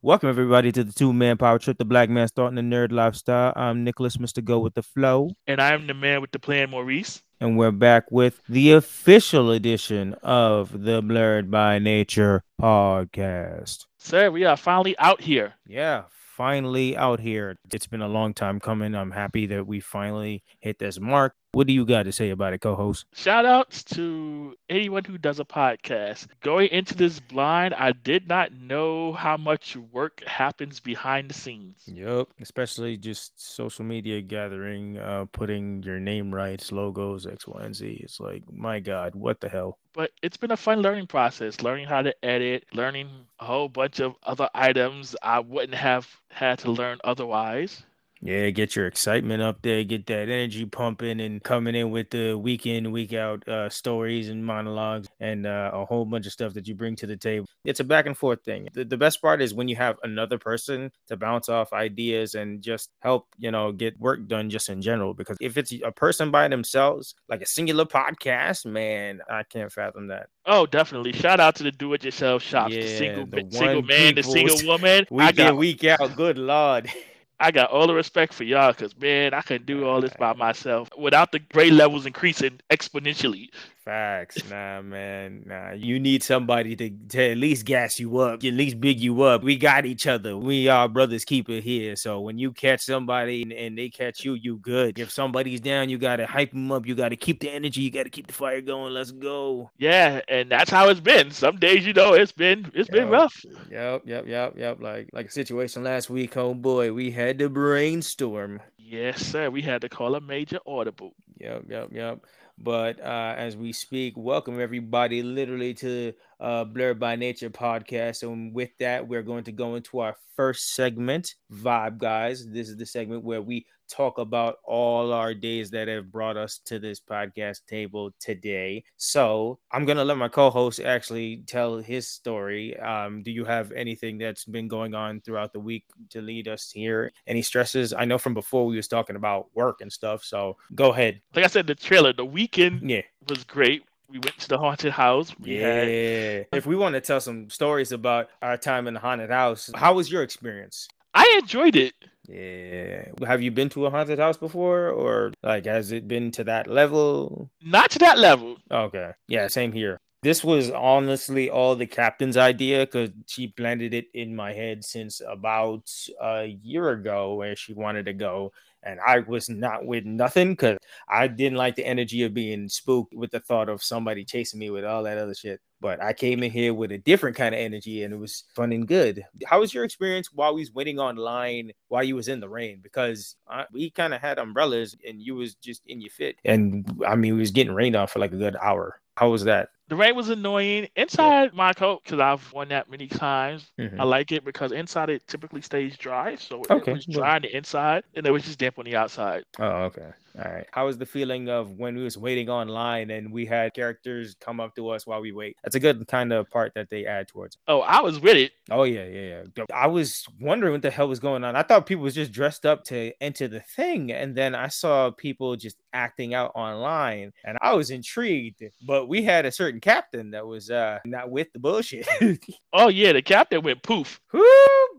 [0.00, 3.52] Welcome everybody to the two man power trip, the black man starting the nerd lifestyle.
[3.56, 4.44] I'm Nicholas, Mr.
[4.44, 5.30] Go with the Flow.
[5.48, 7.24] And I'm the man with the plan, Maurice.
[7.40, 13.86] And we're back with the official edition of the Blurred by Nature podcast.
[13.98, 15.54] Sir, we are finally out here.
[15.66, 17.56] Yeah, finally out here.
[17.72, 18.94] It's been a long time coming.
[18.94, 21.34] I'm happy that we finally hit this mark.
[21.52, 23.06] What do you got to say about it, co-host?
[23.14, 26.26] Shout outs to anyone who does a podcast.
[26.42, 31.84] Going into this blind, I did not know how much work happens behind the scenes.
[31.86, 37.74] Yep, especially just social media gathering, uh, putting your name rights, logos, X, Y, and
[37.74, 37.98] Z.
[38.04, 39.78] It's like, my God, what the hell?
[39.94, 43.08] But it's been a fun learning process, learning how to edit, learning
[43.40, 47.82] a whole bunch of other items I wouldn't have had to learn otherwise.
[48.20, 52.34] Yeah, get your excitement up there, get that energy pumping, and coming in with the
[52.34, 56.54] week in, week out uh, stories and monologues and uh, a whole bunch of stuff
[56.54, 57.46] that you bring to the table.
[57.64, 58.68] It's a back and forth thing.
[58.72, 62.60] The, the best part is when you have another person to bounce off ideas and
[62.60, 65.14] just help, you know, get work done just in general.
[65.14, 70.08] Because if it's a person by themselves, like a singular podcast, man, I can't fathom
[70.08, 70.28] that.
[70.44, 71.12] Oh, definitely.
[71.12, 74.22] Shout out to the do it yourself shops, yeah, the single, the single man, the
[74.22, 75.06] single woman.
[75.10, 76.16] Week I got, in, week out.
[76.16, 76.90] Good Lord.
[77.40, 80.34] I got all the respect for y'all because man, I couldn't do all this by
[80.34, 83.48] myself without the grade levels increasing exponentially.
[83.88, 85.72] Facts, nah, man, nah.
[85.72, 89.42] You need somebody to, to at least gas you up, at least big you up.
[89.42, 90.36] We got each other.
[90.36, 91.96] We are brothers keeper here.
[91.96, 94.98] So when you catch somebody and, and they catch you, you good.
[94.98, 96.86] If somebody's down, you gotta hype them up.
[96.86, 97.80] You gotta keep the energy.
[97.80, 98.92] You gotta keep the fire going.
[98.92, 99.70] Let's go.
[99.78, 101.30] Yeah, and that's how it's been.
[101.30, 102.92] Some days, you know, it's been it's yep.
[102.94, 103.42] been rough.
[103.70, 104.82] Yep, yep, yep, yep.
[104.82, 106.36] Like like a situation last week.
[106.36, 108.60] Oh boy, we had to brainstorm.
[108.76, 109.48] Yes, sir.
[109.48, 111.14] We had to call a major audible.
[111.40, 112.20] Yep, yep, yep.
[112.60, 118.22] But uh, as we speak, welcome everybody literally to uh, Blur by Nature podcast.
[118.22, 122.46] And with that, we're going to go into our first segment, Vibe Guys.
[122.48, 126.58] This is the segment where we talk about all our days that have brought us
[126.66, 128.84] to this podcast table today.
[128.96, 132.78] So I'm gonna let my co-host actually tell his story.
[132.78, 136.70] Um, do you have anything that's been going on throughout the week to lead us
[136.70, 137.12] here?
[137.26, 137.92] Any stresses?
[137.92, 140.22] I know from before we was talking about work and stuff.
[140.22, 141.20] So go ahead.
[141.34, 143.02] Like I said, the trailer, the weekend yeah.
[143.28, 145.34] was great we went to the haunted house.
[145.38, 145.74] We yeah.
[145.74, 146.46] Had...
[146.52, 149.94] If we want to tell some stories about our time in the haunted house, how
[149.94, 150.88] was your experience?
[151.14, 151.94] I enjoyed it.
[152.28, 153.06] Yeah.
[153.26, 156.66] Have you been to a haunted house before or like has it been to that
[156.66, 157.50] level?
[157.62, 158.56] Not to that level.
[158.70, 159.12] Okay.
[159.28, 159.98] Yeah, same here.
[160.22, 165.22] This was honestly all the captain's idea because she planted it in my head since
[165.26, 165.88] about
[166.20, 168.52] a year ago where she wanted to go
[168.82, 170.78] and I was not with nothing because
[171.08, 174.70] I didn't like the energy of being spooked with the thought of somebody chasing me
[174.70, 175.60] with all that other shit.
[175.80, 178.72] But I came in here with a different kind of energy and it was fun
[178.72, 179.24] and good.
[179.46, 182.80] How was your experience while we was waiting online while you was in the rain?
[182.82, 186.36] Because I, we kind of had umbrellas and you was just in your fit.
[186.44, 189.00] And I mean, we was getting rained on for like a good hour.
[189.16, 189.70] How was that?
[189.88, 191.50] The rain was annoying inside yeah.
[191.54, 193.72] my coat because I've worn that many times.
[193.78, 194.00] Mm-hmm.
[194.00, 196.92] I like it because inside it typically stays dry, so okay.
[196.92, 199.44] it was dry on the inside and it was just damp on the outside.
[199.58, 200.12] Oh, okay.
[200.38, 200.66] All right.
[200.70, 204.60] How was the feeling of when we was waiting online and we had characters come
[204.60, 205.56] up to us while we wait?
[205.64, 207.58] That's a good kind of part that they add towards.
[207.66, 208.52] Oh, I was with it.
[208.70, 209.64] Oh yeah, yeah, yeah.
[209.74, 211.56] I was wondering what the hell was going on.
[211.56, 215.10] I thought people was just dressed up to enter the thing, and then I saw
[215.10, 218.62] people just acting out online, and I was intrigued.
[218.86, 222.06] But we had a certain captain that was uh not with the bullshit.
[222.72, 224.20] oh yeah, the captain went poof.
[224.32, 224.44] Whoo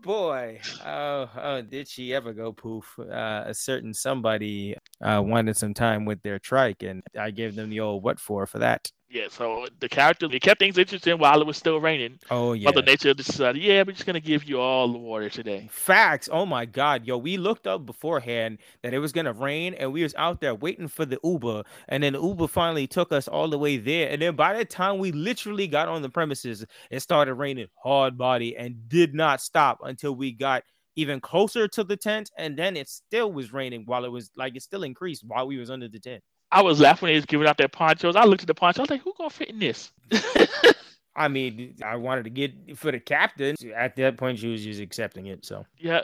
[0.02, 0.60] boy.
[0.84, 2.98] Oh, oh, did she ever go poof?
[2.98, 7.70] Uh, a certain somebody uh, wanted some time with their trike, and I gave them
[7.70, 8.90] the old what for for that.
[9.12, 12.20] Yeah, so the character they kept things interesting while it was still raining.
[12.30, 12.66] Oh yeah.
[12.66, 15.68] Mother Nature decided, yeah, we're just gonna give you all the water today.
[15.72, 16.28] Facts.
[16.30, 20.04] Oh my god, yo, we looked up beforehand that it was gonna rain, and we
[20.04, 23.48] was out there waiting for the Uber, and then the Uber finally took us all
[23.48, 27.00] the way there, and then by the time we literally got on the premises, it
[27.00, 30.62] started raining hard body and did not stop until we got
[30.94, 34.54] even closer to the tent, and then it still was raining while it was like
[34.54, 36.22] it still increased while we was under the tent.
[36.52, 38.16] I was laughing when they was giving out their ponchos.
[38.16, 38.80] I looked at the poncho.
[38.80, 39.92] I was like, who gonna fit in this?
[41.16, 43.56] I mean, I wanted to get for the captain.
[43.74, 45.44] At that point, she was just accepting it.
[45.44, 46.02] So yeah,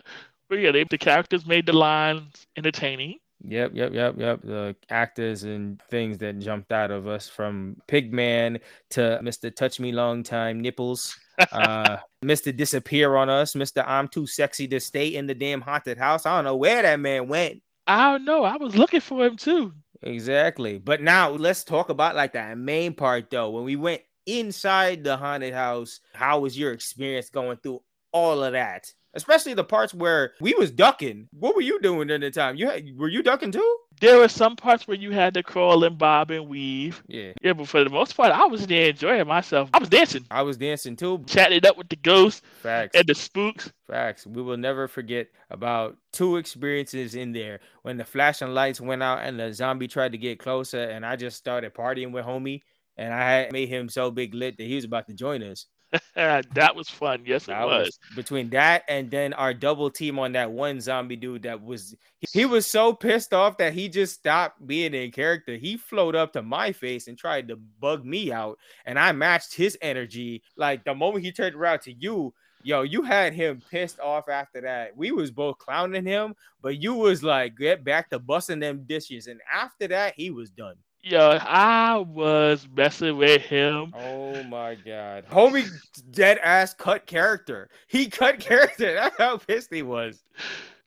[0.49, 3.19] but yeah, they, the characters made the lines entertaining.
[3.45, 4.43] Yep, yep, yep, yep.
[4.43, 8.61] The actors and things that jumped out of us from Pigman
[8.91, 9.55] to Mr.
[9.55, 11.17] Touch Me Long Time Nipples,
[11.53, 12.57] uh, Mr.
[12.57, 13.85] Disappear on Us, Mr.
[13.87, 16.25] I'm Too Sexy to Stay in the Damn Haunted House.
[16.25, 17.63] I don't know where that man went.
[17.87, 18.43] I don't know.
[18.43, 19.73] I was looking for him too.
[20.03, 20.79] Exactly.
[20.79, 23.51] But now let's talk about like that main part though.
[23.51, 27.83] When we went inside the haunted house, how was your experience going through
[28.13, 31.29] all of that especially the parts where we was ducking.
[31.33, 32.55] What were you doing during the time?
[32.57, 33.79] You had, were you ducking too?
[34.01, 37.03] There were some parts where you had to crawl and bob and weave.
[37.09, 37.33] Yeah.
[37.41, 39.71] Yeah, but for the most part, I was there enjoying myself.
[39.73, 40.27] I was dancing.
[40.31, 41.25] I was dancing too.
[41.27, 42.43] Chatting up with the ghosts.
[42.63, 42.95] Facts.
[42.95, 43.73] And the spooks.
[43.87, 44.27] Facts.
[44.27, 49.21] We will never forget about two experiences in there when the flashing lights went out
[49.21, 52.63] and the zombie tried to get closer, and I just started partying with homie,
[52.99, 55.67] and I had made him so big lit that he was about to join us.
[56.15, 57.23] that was fun.
[57.25, 57.87] Yes, that it was.
[57.87, 57.99] was.
[58.17, 61.95] Between that and then our double team on that one zombie dude that was
[62.33, 65.57] he was so pissed off that he just stopped being in character.
[65.57, 69.55] He flowed up to my face and tried to bug me out, and I matched
[69.55, 70.43] his energy.
[70.57, 74.61] Like the moment he turned around to you, yo, you had him pissed off after
[74.63, 74.97] that.
[74.97, 79.29] We was both clowning him, but you was like, get back to busting them dishes.
[79.29, 80.75] And after that, he was done.
[81.09, 83.95] Yo, I was messing with him.
[83.97, 85.25] Oh my god.
[85.31, 85.71] Homie
[86.11, 87.69] dead ass cut character.
[87.87, 88.93] He cut character.
[88.97, 90.25] That's how pissed he was.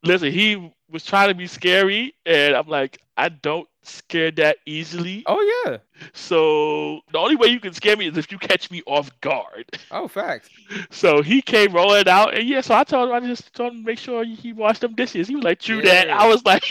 [0.04, 5.24] Listen, he was trying to be scary, and I'm like, I don't scare that easily.
[5.26, 5.78] Oh yeah.
[6.14, 9.66] So the only way you can scare me is if you catch me off guard.
[9.92, 10.50] Oh, facts.
[10.92, 12.62] So he came rolling out, and yeah.
[12.62, 15.28] So I told him I just told him to make sure he washed them dishes.
[15.28, 16.06] He was like, "True yeah.
[16.06, 16.64] that." I was like,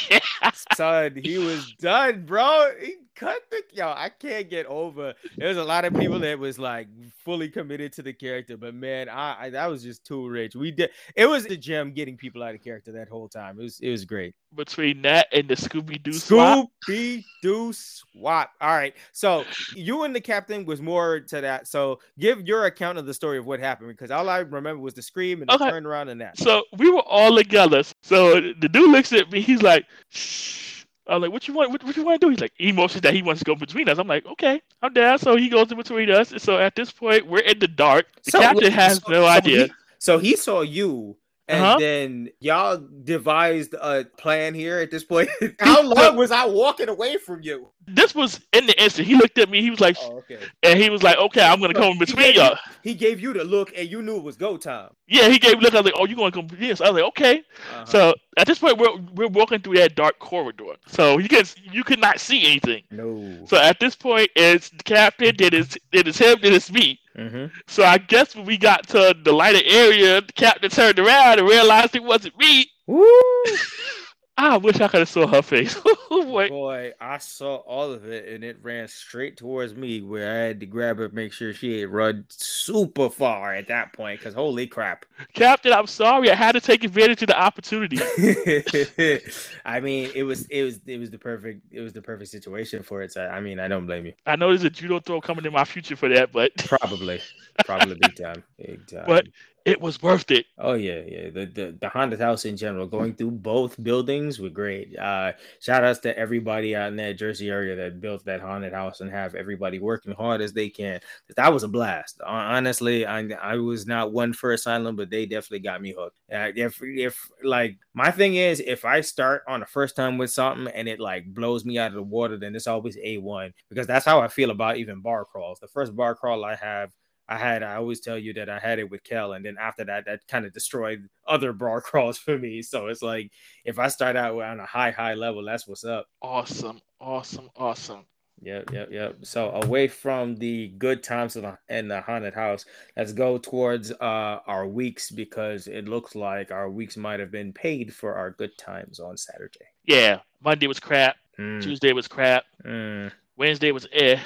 [0.76, 2.70] "Son, he was done, bro.
[2.80, 3.88] He cut the yo.
[3.88, 5.14] I can't get over.
[5.36, 6.88] There's a lot of people that was like
[7.24, 10.54] fully committed to the character, but man, I, I that was just too rich.
[10.54, 10.90] We did.
[11.16, 13.58] It was the gem getting people out of character that whole time.
[13.58, 14.34] It was it was great.
[14.54, 18.50] Between that and the Scooby Doo Scooby Doo swap.
[18.60, 18.94] All right.
[19.12, 19.44] So
[19.76, 21.68] you and the captain was more to that.
[21.68, 24.94] So give your account of the story of what happened because all I remember was
[24.94, 25.70] the scream and the okay.
[25.70, 26.38] turnaround and that.
[26.38, 27.82] So we were all together.
[28.02, 29.40] So the dude looks at me.
[29.40, 30.68] He's like, Shh
[31.08, 31.70] I'm like, what you want?
[31.70, 32.30] What, what you want to do?
[32.30, 33.98] He's like, emotions that he wants to go between us.
[33.98, 35.18] I'm like, okay, I'm down.
[35.18, 36.32] So he goes in between us.
[36.32, 38.06] And So at this point, we're in the dark.
[38.24, 39.66] The so, captain has so, no so idea.
[39.66, 41.16] He, so he saw you
[41.48, 41.78] and uh-huh.
[41.78, 45.30] then y'all devised a plan here at this point.
[45.60, 47.68] How long was I walking away from you?
[47.86, 49.08] This was in the instant.
[49.08, 49.62] He looked at me.
[49.62, 50.38] He was like, oh, okay.
[50.62, 52.50] and he was like, okay, I'm gonna come between y'all.
[52.50, 54.90] You, he gave you the look, and you knew it was go time.
[55.06, 55.74] Yeah, he gave me look.
[55.74, 56.82] I was like, oh, you gonna come between us?
[56.82, 57.38] I was like, okay.
[57.38, 57.84] Uh-huh.
[57.86, 61.82] So at this point, we're we're walking through that dark corridor, so you can you
[61.82, 62.82] could not see anything.
[62.90, 63.46] No.
[63.46, 65.34] So at this point, it's the captain.
[65.38, 66.38] Then it's then it's him.
[66.42, 67.00] Then it's me.
[67.18, 67.46] Mm-hmm.
[67.66, 71.48] So I guess when we got to the lighted area, the captain turned around and
[71.48, 72.70] realized it wasn't me.
[74.40, 75.76] I wish I could have saw her face.
[76.10, 80.60] Boy, I saw all of it, and it ran straight towards me, where I had
[80.60, 84.20] to grab her, make sure she had run super far at that point.
[84.20, 87.98] Because holy crap, Captain, I'm sorry, I had to take advantage of the opportunity.
[89.64, 92.84] I mean, it was it was it was the perfect it was the perfect situation
[92.84, 93.10] for it.
[93.10, 94.12] So I mean, I don't blame you.
[94.24, 97.20] I know there's a judo throw coming in my future for that, but probably,
[97.66, 99.04] probably big time, big time.
[99.04, 99.26] But
[99.68, 100.46] it was worth it.
[100.58, 101.30] Oh yeah, yeah.
[101.30, 104.98] The, the the haunted house in general, going through both buildings were great.
[104.98, 109.00] Uh shout outs to everybody out in that Jersey area that built that haunted house
[109.00, 111.00] and have everybody working hard as they can.
[111.36, 112.20] That was a blast.
[112.24, 116.18] Honestly, I I was not one for asylum, but they definitely got me hooked.
[116.32, 120.30] Uh, if if like my thing is if I start on the first time with
[120.30, 123.52] something and it like blows me out of the water, then it's always a one
[123.68, 125.60] because that's how I feel about even bar crawls.
[125.60, 126.92] The first bar crawl I have
[127.28, 129.84] I had I always tell you that I had it with Kel, and then after
[129.84, 132.62] that, that kind of destroyed other bar crawls for me.
[132.62, 133.30] So it's like
[133.64, 136.06] if I start out on a high high level, that's what's up.
[136.22, 138.04] Awesome, awesome, awesome.
[138.40, 139.16] Yep, yep, yep.
[139.22, 142.64] So away from the good times in the, in the haunted house,
[142.96, 147.52] let's go towards uh, our weeks because it looks like our weeks might have been
[147.52, 149.66] paid for our good times on Saturday.
[149.84, 151.16] Yeah, Monday was crap.
[151.38, 151.62] Mm.
[151.62, 152.44] Tuesday was crap.
[152.64, 153.10] Mm.
[153.36, 154.18] Wednesday was eh.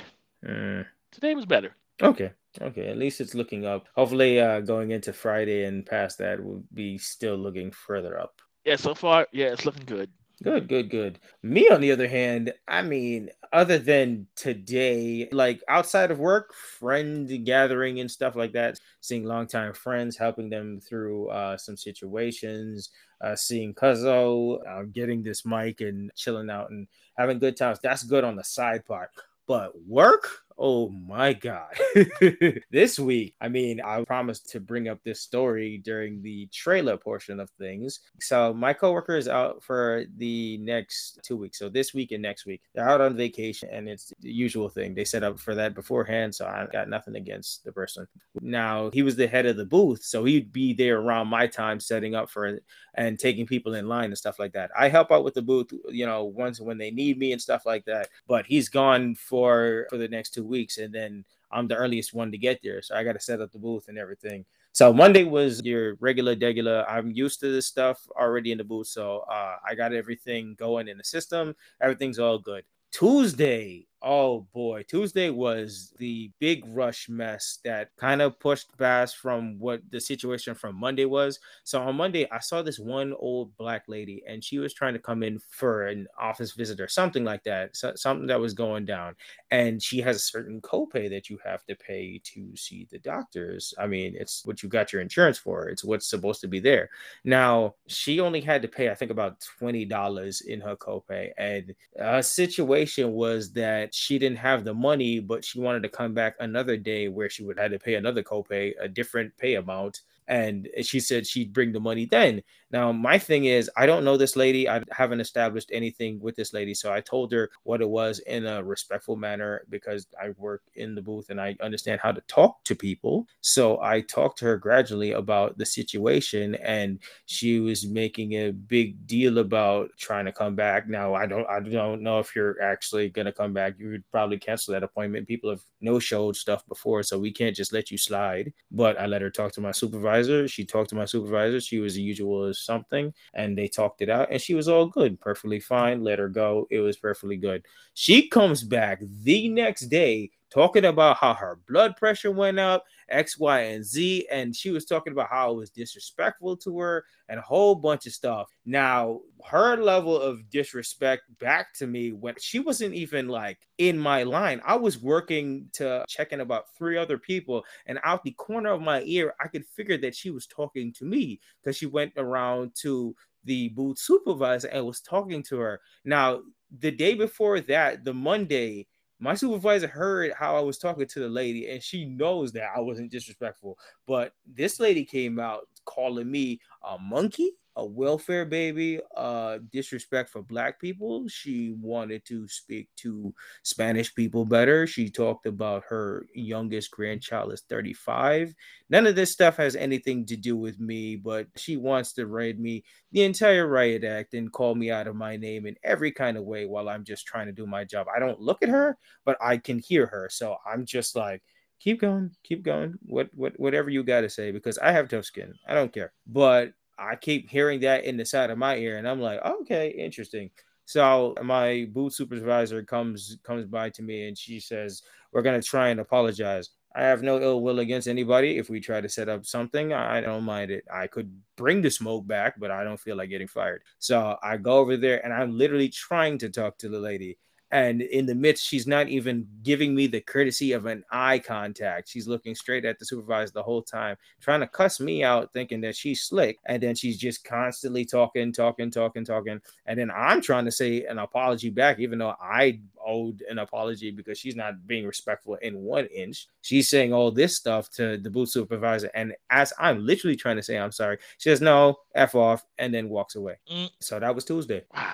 [0.44, 0.87] Mm.
[1.11, 1.75] Today was better.
[2.02, 2.32] Okay.
[2.61, 3.88] Okay, at least it's looking up.
[3.94, 8.40] Hopefully, uh, going into Friday and past that, will be still looking further up.
[8.64, 10.11] Yeah, so far, yeah, it's looking good.
[10.42, 11.21] Good, good, good.
[11.42, 17.44] Me, on the other hand, I mean, other than today, like outside of work, friend
[17.44, 22.90] gathering and stuff like that, seeing longtime friends, helping them through uh, some situations,
[23.21, 27.78] uh, seeing Cuzzo, uh, getting this mic and chilling out and having good times.
[27.80, 29.11] That's good on the side part.
[29.47, 30.28] But work,
[30.59, 31.75] Oh my God.
[32.71, 37.40] this week, I mean, I promised to bring up this story during the trailer portion
[37.40, 38.00] of things.
[38.21, 41.59] So, my coworker is out for the next two weeks.
[41.59, 44.94] So, this week and next week, they're out on vacation, and it's the usual thing.
[44.94, 46.35] They set up for that beforehand.
[46.35, 48.06] So, I got nothing against the person.
[48.40, 50.02] Now, he was the head of the booth.
[50.02, 52.62] So, he'd be there around my time setting up for it
[52.94, 54.71] and taking people in line and stuff like that.
[54.78, 57.64] I help out with the booth, you know, once when they need me and stuff
[57.64, 58.09] like that.
[58.26, 62.30] But he's gone for for the next two weeks, and then I'm the earliest one
[62.32, 64.44] to get there, so I got to set up the booth and everything.
[64.73, 66.85] So Monday was your regular degular.
[66.88, 70.88] I'm used to this stuff already in the booth, so uh, I got everything going
[70.88, 71.54] in the system.
[71.80, 72.64] Everything's all good.
[72.90, 79.59] Tuesday, oh boy, Tuesday was the big rush mess that kind of pushed past from
[79.59, 81.38] what the situation from Monday was.
[81.64, 84.99] So on Monday, I saw this one old black lady, and she was trying to
[84.99, 88.85] come in for an office visit or something like that, so, something that was going
[88.85, 89.14] down.
[89.50, 93.73] And she has a certain copay that you have to pay to see the doctors.
[93.78, 95.68] I mean, it's what you got your insurance for.
[95.68, 96.90] It's what's supposed to be there.
[97.25, 101.75] Now she only had to pay, I think, about twenty dollars in her copay, and
[101.99, 106.34] a situation was that she didn't have the money, but she wanted to come back
[106.40, 110.68] another day where she would have to pay another copay, a different pay amount and
[110.82, 112.42] she said she'd bring the money then.
[112.72, 114.66] Now, my thing is, I don't know this lady.
[114.68, 116.72] I haven't established anything with this lady.
[116.72, 120.94] So I told her what it was in a respectful manner because I work in
[120.94, 123.26] the booth and I understand how to talk to people.
[123.42, 129.06] So I talked to her gradually about the situation and she was making a big
[129.06, 130.88] deal about trying to come back.
[130.88, 133.74] Now, I don't I don't know if you're actually going to come back.
[133.78, 135.28] You would probably cancel that appointment.
[135.28, 138.52] People have no showed stuff before, so we can't just let you slide.
[138.70, 140.48] But I let her talk to my supervisor.
[140.48, 141.60] She talked to my supervisor.
[141.60, 145.21] She was the usual something, and they talked it out, and she was all good,
[145.21, 146.02] perfectly fine.
[146.02, 146.66] Let her go.
[146.71, 147.64] It was perfectly good.
[147.95, 153.38] She comes back the next day talking about how her blood pressure went up, X,
[153.38, 154.26] Y, and Z.
[154.30, 158.06] And she was talking about how it was disrespectful to her and a whole bunch
[158.06, 158.49] of stuff.
[158.66, 164.23] Now, her level of disrespect back to me when she wasn't even like in my
[164.23, 164.61] line.
[164.64, 168.82] I was working to check in about three other people, and out the corner of
[168.82, 172.75] my ear, I could figure that she was talking to me because she went around
[172.82, 175.80] to the booth supervisor and was talking to her.
[176.04, 176.42] Now,
[176.78, 178.87] the day before that, the Monday,
[179.22, 182.80] my supervisor heard how I was talking to the lady, and she knows that I
[182.80, 183.78] wasn't disrespectful.
[184.04, 190.42] But this lady came out calling me a monkey a welfare baby, uh, disrespect for
[190.42, 191.26] black people.
[191.28, 194.86] She wanted to speak to Spanish people better.
[194.86, 198.54] She talked about her youngest grandchild is 35.
[198.90, 202.60] None of this stuff has anything to do with me, but she wants to read
[202.60, 206.36] me the entire riot act and call me out of my name in every kind
[206.36, 208.06] of way while I'm just trying to do my job.
[208.14, 210.28] I don't look at her, but I can hear her.
[210.30, 211.42] So I'm just like,
[211.82, 212.94] keep going, keep going.
[213.02, 215.54] What what whatever you got to say because I have tough skin.
[215.66, 216.12] I don't care.
[216.26, 219.90] But I keep hearing that in the side of my ear, and I'm like, okay,
[219.90, 220.50] interesting.
[220.84, 225.88] So my booth supervisor comes comes by to me and she says, We're gonna try
[225.88, 226.70] and apologize.
[226.94, 228.58] I have no ill will against anybody.
[228.58, 230.84] If we try to set up something, I don't mind it.
[230.92, 233.82] I could bring the smoke back, but I don't feel like getting fired.
[233.99, 237.38] So I go over there and I'm literally trying to talk to the lady
[237.72, 242.08] and in the midst she's not even giving me the courtesy of an eye contact.
[242.08, 245.80] She's looking straight at the supervisor the whole time trying to cuss me out thinking
[245.80, 246.58] that she's slick.
[246.66, 249.60] And then she's just constantly talking talking talking talking.
[249.86, 254.10] And then i'm trying to say an apology back even though i owed an apology
[254.10, 256.46] because she's not being respectful in one inch.
[256.60, 259.10] She's saying all this stuff to the booth supervisor.
[259.14, 262.92] And as i'm literally trying to say i'm sorry she says no f off and
[262.92, 263.56] then walks away.
[263.72, 263.90] Mm.
[264.00, 264.82] so that was tuesday.
[264.94, 265.12] Wow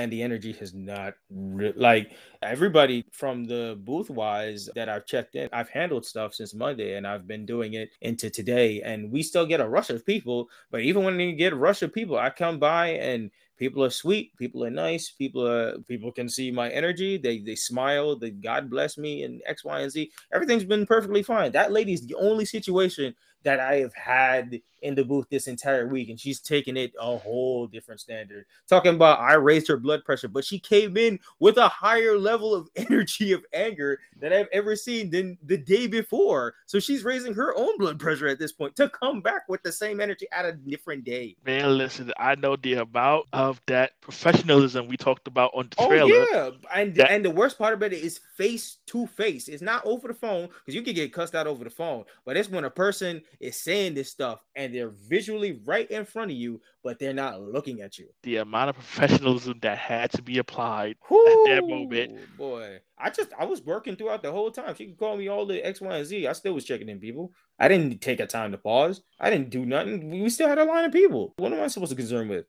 [0.00, 5.34] and the energy has not re- like everybody from the booth wise that I've checked
[5.34, 5.48] in.
[5.52, 9.44] I've handled stuff since Monday and I've been doing it into today, and we still
[9.46, 10.48] get a rush of people.
[10.70, 13.90] But even when you get a rush of people, I come by and people are
[13.90, 17.18] sweet, people are nice, people are people can see my energy.
[17.18, 18.16] They they smile.
[18.16, 20.10] They God bless me and X, Y, and Z.
[20.32, 21.52] Everything's been perfectly fine.
[21.52, 26.08] That lady's the only situation that I have had in the booth this entire week,
[26.08, 28.46] and she's taking it a whole different standard.
[28.68, 32.54] Talking about I raised her blood pressure, but she came in with a higher level
[32.54, 36.54] of energy of anger that I've ever seen than the day before.
[36.66, 39.72] So she's raising her own blood pressure at this point to come back with the
[39.72, 41.36] same energy at a different day.
[41.44, 45.88] Man, listen, I know the amount of that professionalism we talked about on the oh,
[45.88, 46.10] trailer.
[46.12, 49.48] Oh yeah, and that- and the worst part about it is face to face.
[49.48, 52.36] It's not over the phone because you can get cussed out over the phone, but
[52.36, 56.36] it's when a person is saying this stuff and they're visually right in front of
[56.36, 58.08] you, but they're not looking at you.
[58.22, 62.18] The amount of professionalism that had to be applied Ooh, at that moment.
[62.36, 64.74] Boy, I just I was working throughout the whole time.
[64.74, 66.26] She could call me all the X, Y, and Z.
[66.26, 67.32] I still was checking in people.
[67.58, 69.02] I didn't take a time to pause.
[69.18, 70.10] I didn't do nothing.
[70.10, 71.34] We still had a line of people.
[71.36, 72.46] What am I supposed to concern with?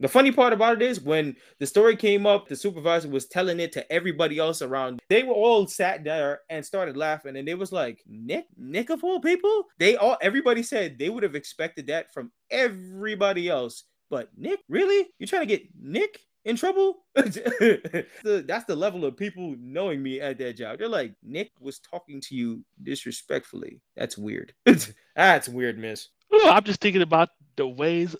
[0.00, 3.60] the funny part about it is when the story came up, the supervisor was telling
[3.60, 5.00] it to everybody else around.
[5.08, 9.04] They were all sat there and started laughing, and it was like Nick, Nick of
[9.04, 9.64] all people.
[9.78, 13.84] They all everybody said they would have expected that from everybody else.
[14.10, 15.08] But Nick, really?
[15.18, 17.04] You're trying to get Nick in trouble?
[17.14, 17.36] that's
[18.64, 20.78] the level of people knowing me at that job.
[20.78, 23.80] They're like, Nick was talking to you disrespectfully.
[23.96, 24.54] That's weird.
[24.64, 26.08] that's That's weird, miss.
[26.32, 28.16] Oh, I'm just thinking about the ways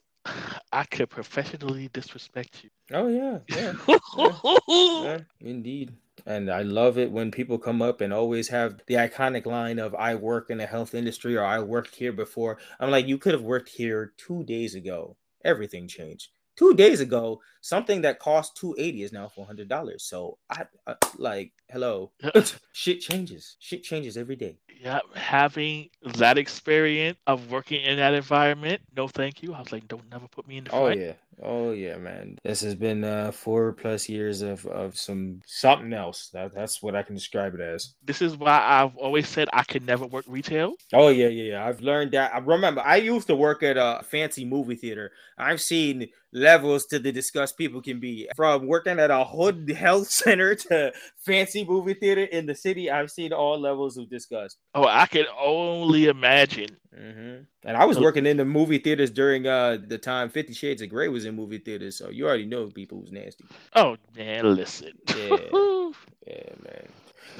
[0.72, 2.70] I could professionally disrespect you.
[2.92, 3.72] Oh yeah, yeah,
[4.18, 4.58] yeah,
[5.02, 5.92] yeah, indeed.
[6.26, 9.94] And I love it when people come up and always have the iconic line of
[9.94, 13.32] "I work in the health industry" or "I worked here before." I'm like, you could
[13.32, 15.16] have worked here two days ago.
[15.42, 16.28] Everything changed
[16.60, 19.98] two days ago, something that cost 280 is now $400.
[19.98, 22.12] So I, I like, hello,
[22.72, 23.56] shit changes.
[23.60, 24.58] Shit changes every day.
[24.82, 29.52] Yeah, having that experience of working in that environment, no thank you.
[29.54, 30.98] I was like, don't never put me in the Oh fight.
[30.98, 31.12] yeah.
[31.42, 32.36] Oh yeah, man.
[32.44, 36.28] This has been uh four plus years of of some something else.
[36.32, 37.94] That that's what I can describe it as.
[38.04, 40.74] This is why I've always said I could never work retail.
[40.92, 41.66] Oh yeah, yeah, yeah.
[41.66, 42.34] I've learned that.
[42.34, 45.12] I remember I used to work at a fancy movie theater.
[45.38, 50.08] I've seen levels to the disgust people can be from working at a hood health
[50.10, 50.92] center to
[51.24, 52.90] fancy movie theater in the city.
[52.90, 54.58] I've seen all levels of disgust.
[54.74, 56.76] Oh, I can only imagine.
[56.98, 57.42] Mm-hmm.
[57.64, 60.88] And I was working in the movie theaters during uh the time Fifty Shades of
[60.88, 63.44] Grey was in movie theaters, so you already know people was nasty.
[63.74, 64.92] Oh man, listen.
[65.08, 65.36] Yeah,
[66.26, 66.88] yeah, man.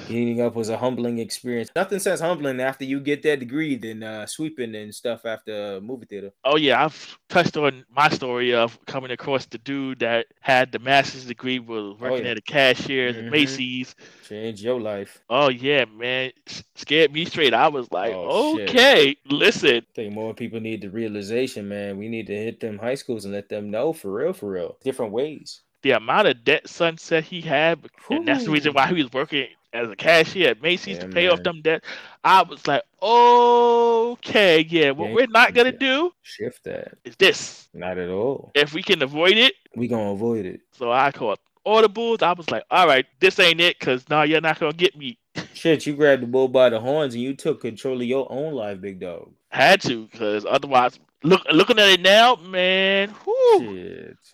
[0.07, 1.69] Heating up was a humbling experience.
[1.75, 5.81] Nothing says humbling after you get that degree than uh, sweeping and stuff after a
[5.81, 6.31] movie theater.
[6.43, 10.79] oh yeah, I've touched on my story of coming across the dude that had the
[10.79, 12.31] master's degree, was working yeah.
[12.31, 13.29] at a cashier at Mhm.
[13.31, 13.95] Macy's.
[14.27, 15.19] Change your life.
[15.29, 16.31] Oh yeah, man,
[16.75, 17.53] scared me straight.
[17.53, 18.69] I was like, Oh, shit.
[18.69, 19.77] okay, listen.
[19.77, 21.97] I think more people need the realization, man.
[21.97, 24.77] We need to hit them high schools and let them know for real, for real.
[24.83, 25.61] Different ways.
[25.83, 29.47] The amount of debt Sunset he had, and that's the reason why he was working
[29.73, 31.43] as a cashier at Macy's Yeah, to pay off man.
[31.43, 31.83] them debt.
[32.23, 35.77] I was like, okay, yeah, what Yeah, we're not gonna yeah.
[35.79, 36.93] do Shift that.
[37.03, 37.67] is this.
[37.73, 38.51] Not at all.
[38.53, 40.61] If we can avoid it, We gonna avoid it.
[40.71, 42.21] so I called audibles.
[42.21, 45.17] I was like, all right, this ain't it, cause now you're not gonna get me.
[45.53, 48.53] Shit, you grabbed the bull by the horns and you took control of your own
[48.53, 49.31] life, big dog.
[49.49, 53.13] Had to, cause otherwise, look, looking at it now, man.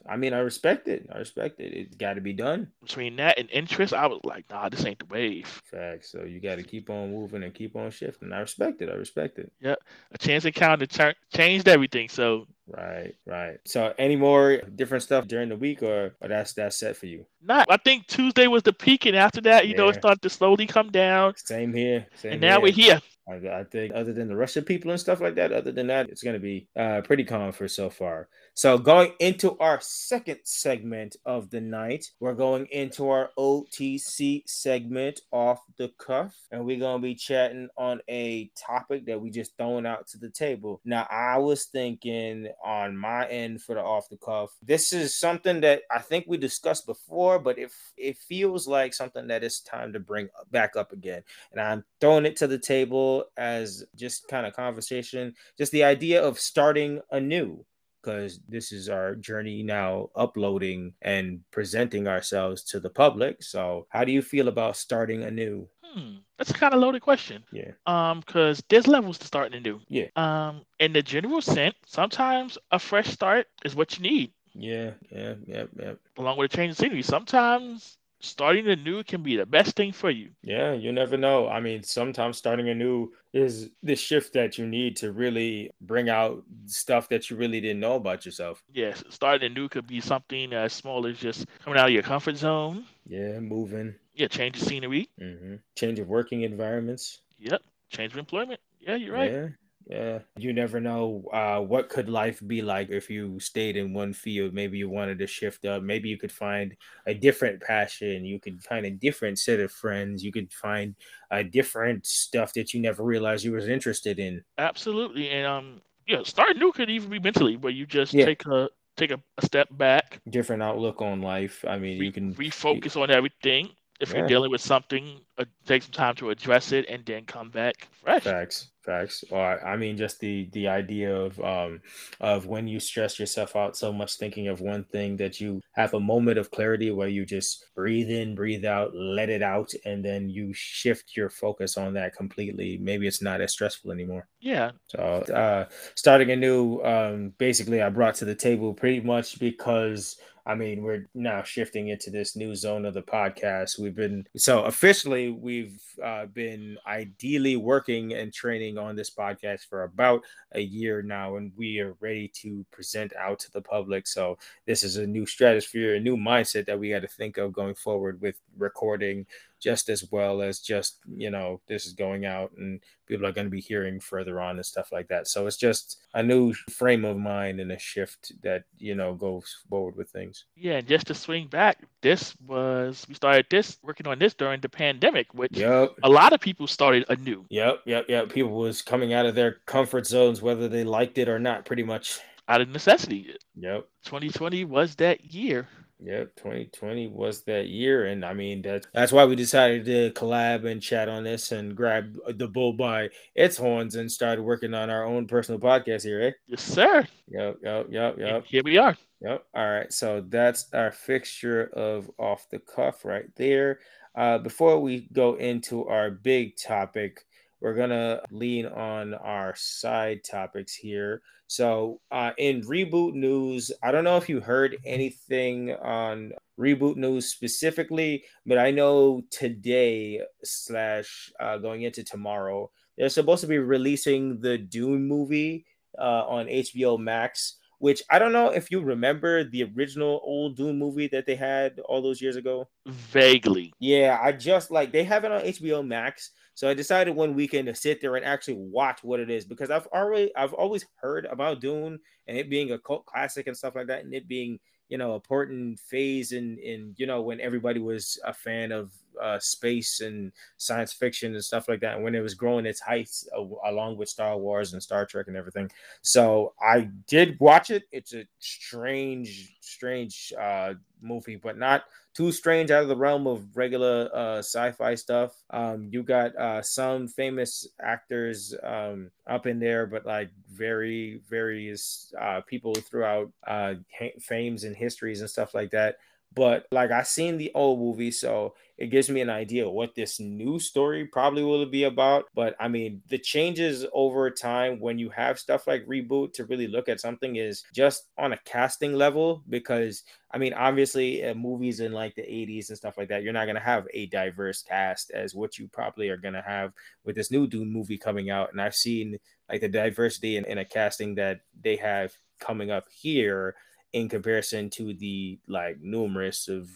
[0.10, 1.08] I mean, I respect it.
[1.14, 1.74] I respect it.
[1.74, 2.72] It's got to be done.
[2.82, 5.48] between that and interest, I was like, nah, this ain't the wave.
[5.66, 6.12] Facts.
[6.12, 8.32] So you got to keep on moving and keep on shifting.
[8.32, 8.90] I respect it.
[8.90, 9.52] I respect it.
[9.62, 9.80] Yep.
[10.14, 12.10] A chance encounter tur- changed everything.
[12.10, 13.60] So Right, right.
[13.66, 17.26] So, any more different stuff during the week, or, or that's that's set for you?
[17.42, 17.66] not.
[17.70, 20.00] I think Tuesday was the peak, and after that, you know, it Yeah.
[20.00, 21.34] started to slowly come down.
[21.38, 22.06] Same here.
[22.16, 22.62] Same and now here.
[22.62, 23.00] we're here.
[23.30, 26.24] I, think other than the Russian people and stuff like that, other than that, it's
[26.24, 28.30] gonna be uh, pretty calm for so far.
[28.58, 35.22] So going into our second segment of the night, we're going into our OTC segment
[35.32, 39.86] off the cuff, and we're gonna be chatting on a topic that we just throwing
[39.86, 40.82] out to the table.
[40.86, 45.62] Now, I was thinking on my end for the off the cuff, this is something
[45.62, 49.94] that I think we discussed before, but if it feels like something that it's time
[49.94, 54.48] to bring back up again and I'm throwing it to the table as just kind
[54.48, 57.64] of conversation, just the idea of starting anew.
[58.02, 63.44] Because this is our journey now, uploading and presenting ourselves to the public.
[63.44, 65.68] So, how do you feel about starting anew?
[65.84, 67.44] Hmm, that's a kind of loaded question.
[67.52, 69.80] Yeah, Um, because there's levels to starting do.
[69.88, 70.08] Yeah.
[70.16, 75.36] Um, in the general sense, sometimes a fresh start is what you need, yeah, yeah,
[75.46, 75.94] yeah, yeah.
[76.18, 77.04] along with a change of scenery.
[77.04, 80.30] Sometimes starting anew can be the best thing for you.
[80.42, 81.48] Yeah, you never know.
[81.48, 86.44] I mean, sometimes starting anew is the shift that you need to really bring out
[86.66, 88.64] stuff that you really didn't know about yourself.
[88.74, 92.38] Yes, starting anew could be something as small as just coming out of your comfort
[92.38, 92.86] zone.
[93.06, 95.10] Yeah, moving, Yeah, change of scenery.
[95.22, 95.56] Mm-hmm.
[95.76, 97.22] change of working environments.
[97.40, 98.60] Yep, change of employment.
[98.80, 99.32] Yeah, you're right.
[99.32, 99.48] Yeah,
[99.90, 100.20] yeah.
[100.38, 104.54] You never know uh, what could life be like if you stayed in one field.
[104.54, 105.82] Maybe you wanted to shift up.
[105.82, 108.26] Maybe you could find a different passion.
[108.26, 110.24] You could find a different set of friends.
[110.24, 110.96] You could find
[111.32, 114.44] a different stuff that you never realized you was interested in.
[114.58, 118.26] Absolutely, and um, yeah, starting new could even be mentally, where you just Yeah.
[118.26, 121.64] take a take a, a step back, Different outlook on life.
[121.68, 122.34] I mean, re- you can.
[122.36, 123.70] refocus on everything.
[124.00, 124.14] If Yeah.
[124.14, 127.88] you're dealing with something, uh, take some time to address it, and then come back
[127.92, 128.24] fresh.
[128.24, 129.24] Facts, facts.
[129.30, 131.82] Or I mean, just the the idea of um
[132.20, 135.94] of when you stress yourself out so much thinking of one thing that you have
[135.94, 140.04] a moment of clarity where you just breathe in, breathe out, let it out, and
[140.04, 142.78] then you shift your focus on that completely.
[142.80, 144.28] Maybe it's not as stressful anymore.
[144.40, 150.18] Yeah, So, uh, starting anew, um, basically, I brought to the table pretty much because
[150.48, 153.78] I mean, we're now shifting into this new zone of the podcast.
[153.78, 159.84] We've been so officially, we've uh, been ideally working and training on this podcast for
[159.84, 164.08] about a year now, and we are ready to present out to the public.
[164.08, 167.52] So, this is a new stratosphere, a new mindset that we got to think of
[167.52, 169.26] going forward with recording
[169.60, 173.48] just as well as just you know this is going out and people are going
[173.48, 175.28] to be hearing further on and stuff like that.
[175.28, 179.64] So it's just a new frame of mind and a shift that you know goes
[179.70, 180.46] forward with things.
[180.56, 184.62] Yeah, and just to swing back, this was we started this working on this during
[184.62, 187.46] the pandemic, which yep a lot of people started anew.
[187.50, 191.30] Yep yep yep people was coming out of their comfort zones whether they liked it
[191.30, 192.20] or not pretty much.
[192.50, 193.36] Out of necessity.
[193.56, 195.68] yep 2020 was that year.
[196.00, 200.70] Yep, 2020 was that year, and I mean that's that's why we decided to collab
[200.70, 204.92] and chat on this and grab the bull by its horns and started working on
[204.92, 206.32] our own personal podcast here, eh?
[206.46, 207.08] Yes, sir.
[207.30, 208.96] Yep, yep, yep, And yep, here we are.
[209.22, 209.44] yep.
[209.56, 213.80] All right, so that's our fixture of off the cuff right there.
[214.16, 217.26] Uh, before we go into our big topic,
[217.62, 221.22] we're gonna lean on our side topics here.
[221.48, 227.32] So, uh, in reboot news, I don't know if you heard anything on reboot news
[227.32, 234.40] specifically, but I know today slash uh, going into tomorrow, they're supposed to be releasing
[234.40, 235.66] the Dune movie
[235.98, 237.58] uh, on HBO Max.
[237.80, 241.78] Which I don't know if you remember the original old Dune movie that they had
[241.82, 242.68] all those years ago.
[242.88, 243.72] Vaguely.
[243.80, 246.32] Yeah, I just like they have it on HBO Max.
[246.58, 249.70] So I decided one weekend to sit there and actually watch what it is because
[249.70, 253.76] I've already I've always heard about Dune and it being a cult classic and stuff
[253.76, 257.40] like that, and it being you know a important phase in in you know when
[257.42, 258.92] everybody was a fan of
[259.22, 262.80] uh, space and science fiction and stuff like that, and when it was growing its
[262.80, 263.30] heights
[263.68, 265.70] along with Star Wars and Star Trek and everything.
[266.02, 267.84] So I did watch it.
[267.92, 271.84] It's a strange, strange uh, movie, but not
[272.18, 275.36] too strange out of the realm of regular uh, sci-fi stuff.
[275.52, 282.12] Um, you got uh, some famous actors um, up in there, but like very various
[282.20, 283.76] uh, people throughout uh,
[284.20, 285.98] fames and histories and stuff like that.
[286.34, 290.20] But like I seen the old movie, so it gives me an idea what this
[290.20, 292.26] new story probably will be about.
[292.36, 296.68] But I mean, the changes over time when you have stuff like reboot to really
[296.68, 301.80] look at something is just on a casting level because I mean, obviously, uh, movies
[301.80, 304.62] in like the 80s and stuff like that, you're not going to have a diverse
[304.62, 308.30] cast as what you probably are going to have with this new Dune movie coming
[308.30, 308.52] out.
[308.52, 309.18] And I've seen
[309.50, 313.56] like the diversity in, in a casting that they have coming up here
[313.94, 316.70] in comparison to the like numerous of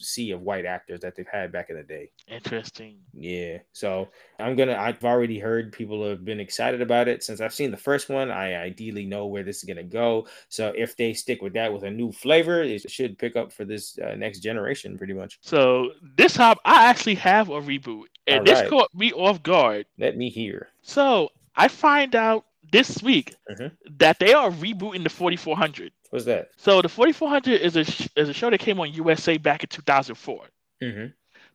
[0.00, 2.10] sea of white actors that they've had back in the day.
[2.28, 2.98] Interesting.
[3.12, 3.58] Yeah.
[3.72, 7.70] So I'm gonna I've already heard people have been excited about it since I've seen
[7.70, 8.30] the first one.
[8.30, 10.26] I ideally know where this is gonna go.
[10.48, 13.64] So if they stick with that with a new flavor, it should pick up for
[13.64, 15.38] this uh, next generation pretty much.
[15.40, 18.70] So this time I actually have a reboot, and All this right.
[18.70, 19.86] caught me off guard.
[19.98, 20.68] Let me hear.
[20.82, 23.72] So I find out this week Mhm.
[23.98, 25.92] that they are rebooting the 4400.
[26.10, 26.50] What's that?
[26.56, 29.68] So the 4400 is a sh- is a show that came on USA back in
[29.68, 30.46] 2004.
[30.82, 31.06] Mm-hmm.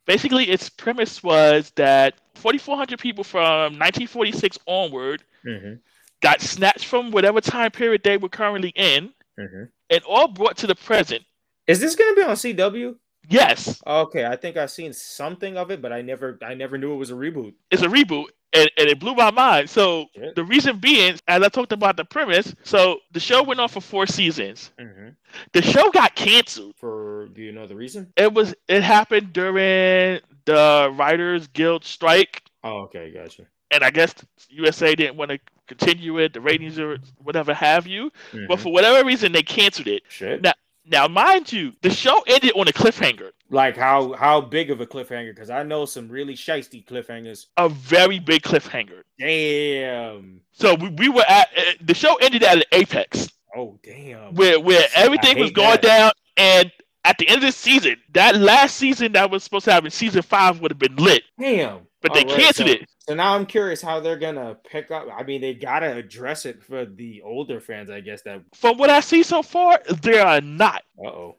[0.06, 5.74] Basically, its premise was that 4400 people from 1946 onward Mm-hmm.
[6.22, 9.64] got snatched from whatever time period they were currently in Mm-hmm.
[9.90, 11.22] and all brought to the present.
[11.66, 12.96] Is this gonna be on CW?
[13.28, 16.92] Yes, Okay, I think I've seen something of it, but I never I never knew
[16.92, 17.54] it was a reboot.
[17.70, 18.26] it's a reboot.
[18.54, 19.68] And, and it blew my mind.
[19.68, 20.36] So Shit.
[20.36, 23.80] the reason being, as I talked about the premise, so the show went on for
[23.80, 24.70] four seasons.
[24.78, 25.08] Mm-hmm.
[25.52, 26.76] The show got canceled.
[26.76, 28.12] For do you know the reason?
[28.16, 33.46] It was it happened during the Writers Guild strike, Oh, okay, gotcha.
[33.72, 34.14] and I guess
[34.50, 38.12] USA didn't want to continue it, the ratings or whatever have you.
[38.32, 38.60] But Mhm.
[38.60, 40.02] for whatever reason, they canceled it.
[40.08, 40.42] Shit.
[40.42, 40.52] Now,
[40.86, 44.86] now, mind you, the show ended on a cliffhanger, Like how how big of a
[44.86, 45.34] cliffhanger?
[45.34, 47.46] Because I know some really shisty cliffhangers.
[47.56, 49.02] a very big cliffhanger.
[49.18, 50.40] Damn.
[50.52, 54.34] So we, we were at uh, the show ended at an apex Oh damn.
[54.34, 55.82] where where everything was going that.
[55.82, 56.72] down, and
[57.04, 60.22] at the end of the season, that last season that was supposed to happen, season
[60.22, 61.80] five would have been lit, Damn.
[62.04, 62.88] But they Alright, canceled so, it.
[63.08, 65.06] So now I'm curious how they're gonna pick up.
[65.10, 68.20] I mean, they gotta address it for the older fans, I guess.
[68.22, 68.42] That.
[68.54, 70.82] From what I see so far, they are not.
[71.02, 71.36] Uh oh.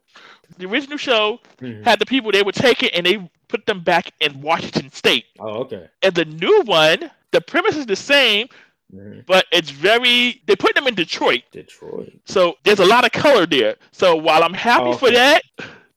[0.58, 1.38] The original show
[1.84, 5.26] had the people they would take it and they put them back in Washington State.
[5.38, 5.88] Oh okay.
[6.02, 8.48] And the new one, the premise is the same,
[8.92, 9.24] Mhm.
[9.26, 11.42] but it's very they put them in Detroit.
[11.52, 12.12] Detroit.
[12.24, 13.76] So there's a lot of color there.
[13.92, 15.14] So while I'm happy for Okay.
[15.14, 15.42] that,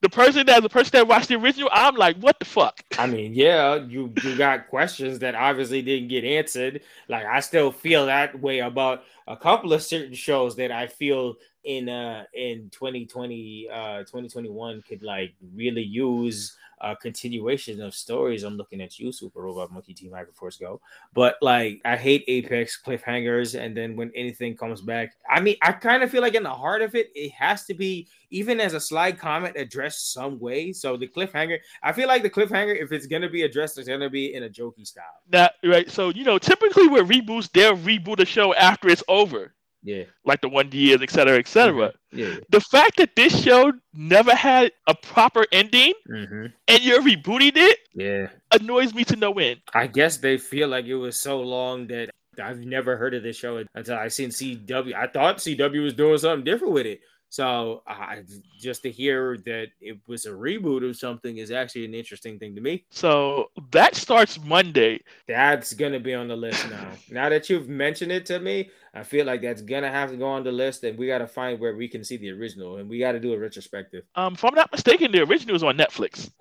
[0.02, 2.82] the person that the person that watched the original, I'm like, what the fuck?
[2.98, 6.82] I mean, yeah, you you got questions that obviously didn't get answered.
[7.08, 11.36] Like I still feel that way about a couple of certain shows that I feel
[11.66, 18.44] in uh in 2020 uh 2021 could like really use a continuation of stories.
[18.44, 20.82] I'm looking at you, Super Robot Monkey Team Hyperforce Go.
[21.14, 25.72] But like, I hate Apex cliffhangers, and then when anything comes back, I mean, I
[25.72, 28.74] kind of feel like in the heart of it, it has to be even as
[28.74, 30.72] a slide comment addressed some way.
[30.72, 34.10] So the cliffhanger, I feel like the cliffhanger, if it's gonna be addressed, it's gonna
[34.10, 35.06] be in a jokey style.
[35.30, 35.90] That right.
[35.90, 39.56] So you know, typically with reboots, they'll reboot a show after it's over.
[39.84, 40.04] Yeah.
[40.26, 41.90] Like the one years, et cetera, et cetera.
[42.14, 42.20] Mm-hmm.
[42.20, 42.36] Yeah.
[42.50, 46.46] The fact that this show never had a proper ending Mm-hmm.
[46.68, 48.28] and you're rebooting it Yeah.
[48.52, 49.62] annoys me to no end.
[49.74, 52.10] I guess they feel like it was so long that
[52.42, 54.94] I've never heard of this show until I seen CW.
[54.94, 57.00] I thought CW was doing something different with it.
[57.30, 58.24] So I
[58.60, 62.56] just to hear that it was a reboot of something is actually an interesting thing
[62.56, 62.86] to me.
[62.90, 65.02] So that starts Monday.
[65.28, 66.90] That's gonna be on the list now.
[67.12, 70.26] now that you've mentioned it to me, I feel like that's gonna have to go
[70.26, 72.98] on the list, and we gotta find where we can see the original, and we
[72.98, 74.06] gotta do a retrospective.
[74.16, 76.32] Um, if I'm not mistaken, the original is on Netflix.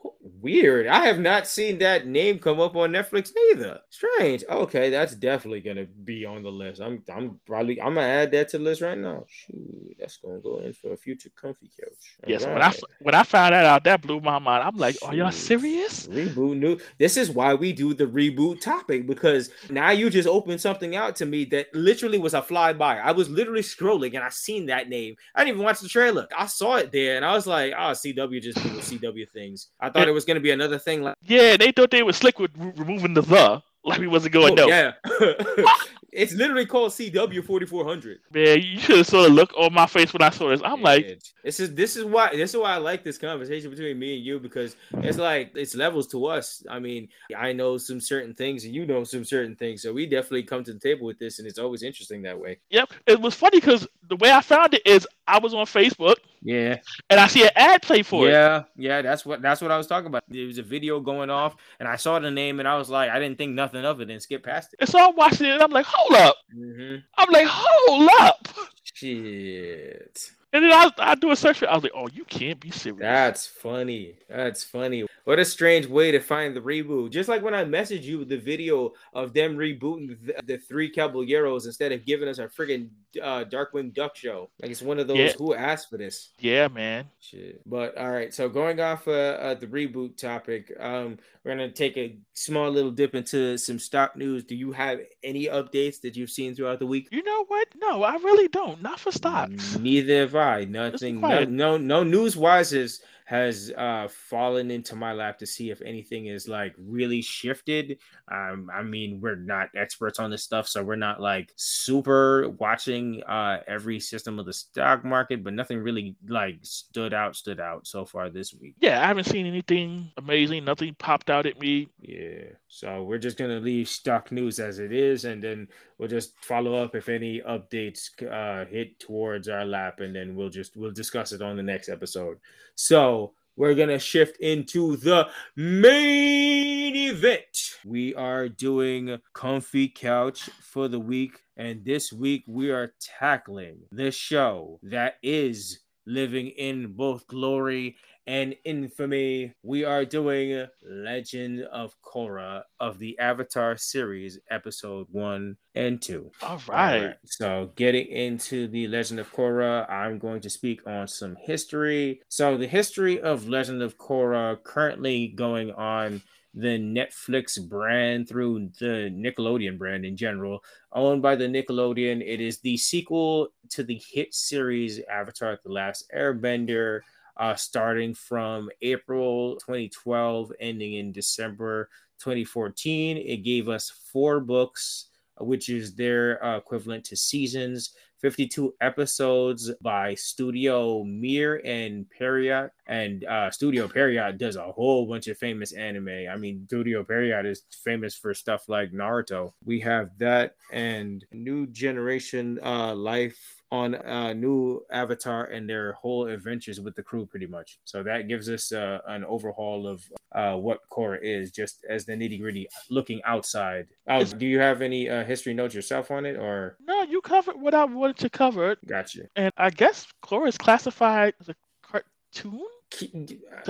[0.41, 0.87] Weird.
[0.87, 3.81] I have not seen that name come up on Netflix neither.
[3.91, 4.45] Strange.
[4.49, 6.81] Okay, that's definitely gonna be on the list.
[6.81, 9.25] I'm I'm probably I'm gonna add that to the list right now.
[9.27, 12.17] Shoot, that's gonna go in for a future comfy couch.
[12.27, 14.63] Yes, when I when I found that out, that blew my mind.
[14.63, 16.07] I'm like, are y'all serious?
[16.07, 16.79] Reboot new.
[16.99, 21.17] This is why we do the reboot topic because now you just opened something out
[21.17, 23.03] to me that literally was a flyby.
[23.03, 25.17] I was literally scrolling and I seen that name.
[25.35, 26.29] I didn't even watch the trailer.
[26.37, 29.69] I saw it there and I was like, ah, oh, CW just doing CW things.
[29.81, 32.39] I thought it was gonna be another thing like Yeah, they thought they were slick
[32.39, 33.63] with re- removing the the.
[33.89, 34.69] Like we wasn't going oh, no.
[34.69, 34.93] yeah.
[36.13, 38.19] it's literally called CW 4400.
[38.33, 40.61] Man, you should have saw the look on my face when I saw this.
[40.65, 43.99] I'm like, this is this is why this is why I like this conversation between
[43.99, 46.65] me and you because it's like it's levels to us.
[46.69, 50.07] I mean, I know some certain things and you know some certain things, so we
[50.07, 52.59] definitely come to the table with this, and it's always interesting that way.
[52.71, 52.91] yep.
[53.07, 56.79] It was funny because the way I found it is I was on Facebook Yeah,
[57.11, 58.33] and I see an ad play for it.
[58.33, 59.03] yeah, yeah.
[59.03, 60.23] That's what that's what I was talking about.
[60.29, 63.11] There was a video going off, and I saw the name, and I was like,
[63.11, 64.81] I didn't think nothing of it, and skip past it.
[64.81, 66.37] And so I'm watching it and I'm like, hold up.
[66.55, 68.49] hmm I'm like, hold up.
[68.95, 70.31] Shit.
[70.53, 71.69] And then I, I do a search for it.
[71.69, 73.01] I was like, oh, you can't be serious.
[73.03, 74.15] That's funny.
[74.31, 75.05] That's funny.
[75.25, 77.11] What a strange way to find the reboot.
[77.11, 81.67] Just like when I messaged you the video of them rebooting the, the three Caballeros
[81.67, 82.89] instead of giving us a friggin'
[83.23, 84.49] uh, Darkwing Duck show.
[84.63, 85.33] Like it's one of those Yeah.
[85.37, 86.31] who asked for this.
[86.39, 87.05] yeah, man.
[87.21, 87.61] Shit.
[87.67, 88.33] But all right.
[88.33, 92.91] So going off uh, uh, the reboot topic, um, we're gonna take a small little
[92.91, 94.45] dip into some stock news.
[94.45, 97.09] Do you have any updates that you've seen throughout the week?
[97.11, 97.69] You know what?
[97.77, 98.81] No, I really don't.
[98.83, 99.77] Not for stocks.
[99.79, 100.65] Neither have I.
[100.65, 101.21] Nothing.
[101.21, 101.51] No, quiet.
[101.51, 106.29] no, no news wise has has uh fallen into my lap to see if anything
[106.29, 107.99] is like really shifted.
[108.33, 113.23] Um, I mean, we're not experts on this stuff, so we're not like super watching
[113.25, 117.87] uh every system of the stock market, but nothing really like stood out, stood out
[117.87, 118.77] so far this week.
[118.81, 120.65] Yeah, I haven't seen anything amazing.
[120.65, 121.89] Nothing popped out at me.
[122.01, 122.45] Yeah.
[122.69, 126.83] So we're just gonna leave stock news as it is, and then we'll just follow
[126.83, 131.33] up if any updates uh, hit towards our lap, and then we'll just we'll discuss
[131.33, 132.39] it on the next episode.
[132.75, 133.18] So
[133.59, 137.75] we're gonna shift into the main event.
[137.85, 144.13] We are doing comfy couch for the week, and this week we are tackling the
[144.13, 147.97] show that is living in both glory
[148.29, 149.55] and infamy.
[149.63, 156.31] We are doing Legend of Korra of the Avatar series, episode one and two.
[156.43, 157.01] All right.
[157.01, 162.21] Alright, So, getting into the Legend of Korra, I'm going to speak on some history.
[162.29, 166.21] So, the history of Legend of Korra currently going on
[166.53, 170.63] the Netflix brand through the Nickelodeon brand in general,
[170.93, 172.21] owned by the Nickelodeon.
[172.21, 177.01] It is the sequel to the hit series Avatar: The Last Airbender.
[177.39, 183.17] Uh, starting from April 2012, ending in December 2014.
[183.17, 185.09] It gave us four books
[185.41, 187.95] which is their uh, equivalent to seasons.
[188.21, 192.73] 52 episodes by Studio Mir and Pierrot.
[192.89, 196.27] And uh, Studio Pierrot does a whole bunch of famous anime.
[196.29, 199.53] I mean, Studio Pierrot is famous for stuff like Naruto.
[199.65, 206.27] We have that and New Generation uh, Life on a new Avatar and their whole
[206.27, 207.79] adventures with the crew, pretty much.
[207.85, 210.03] So that gives us uh, an overhaul of
[210.33, 213.89] uh, what Korra is, just as the nitty gritty looking outside.
[214.09, 217.61] Oh, do you have any uh, history notes yourself on it, or No, you covered
[217.61, 218.77] what I wanted to cover.
[218.87, 219.23] gotcha?
[219.37, 222.65] And I guess Korra is classified as a cartoon.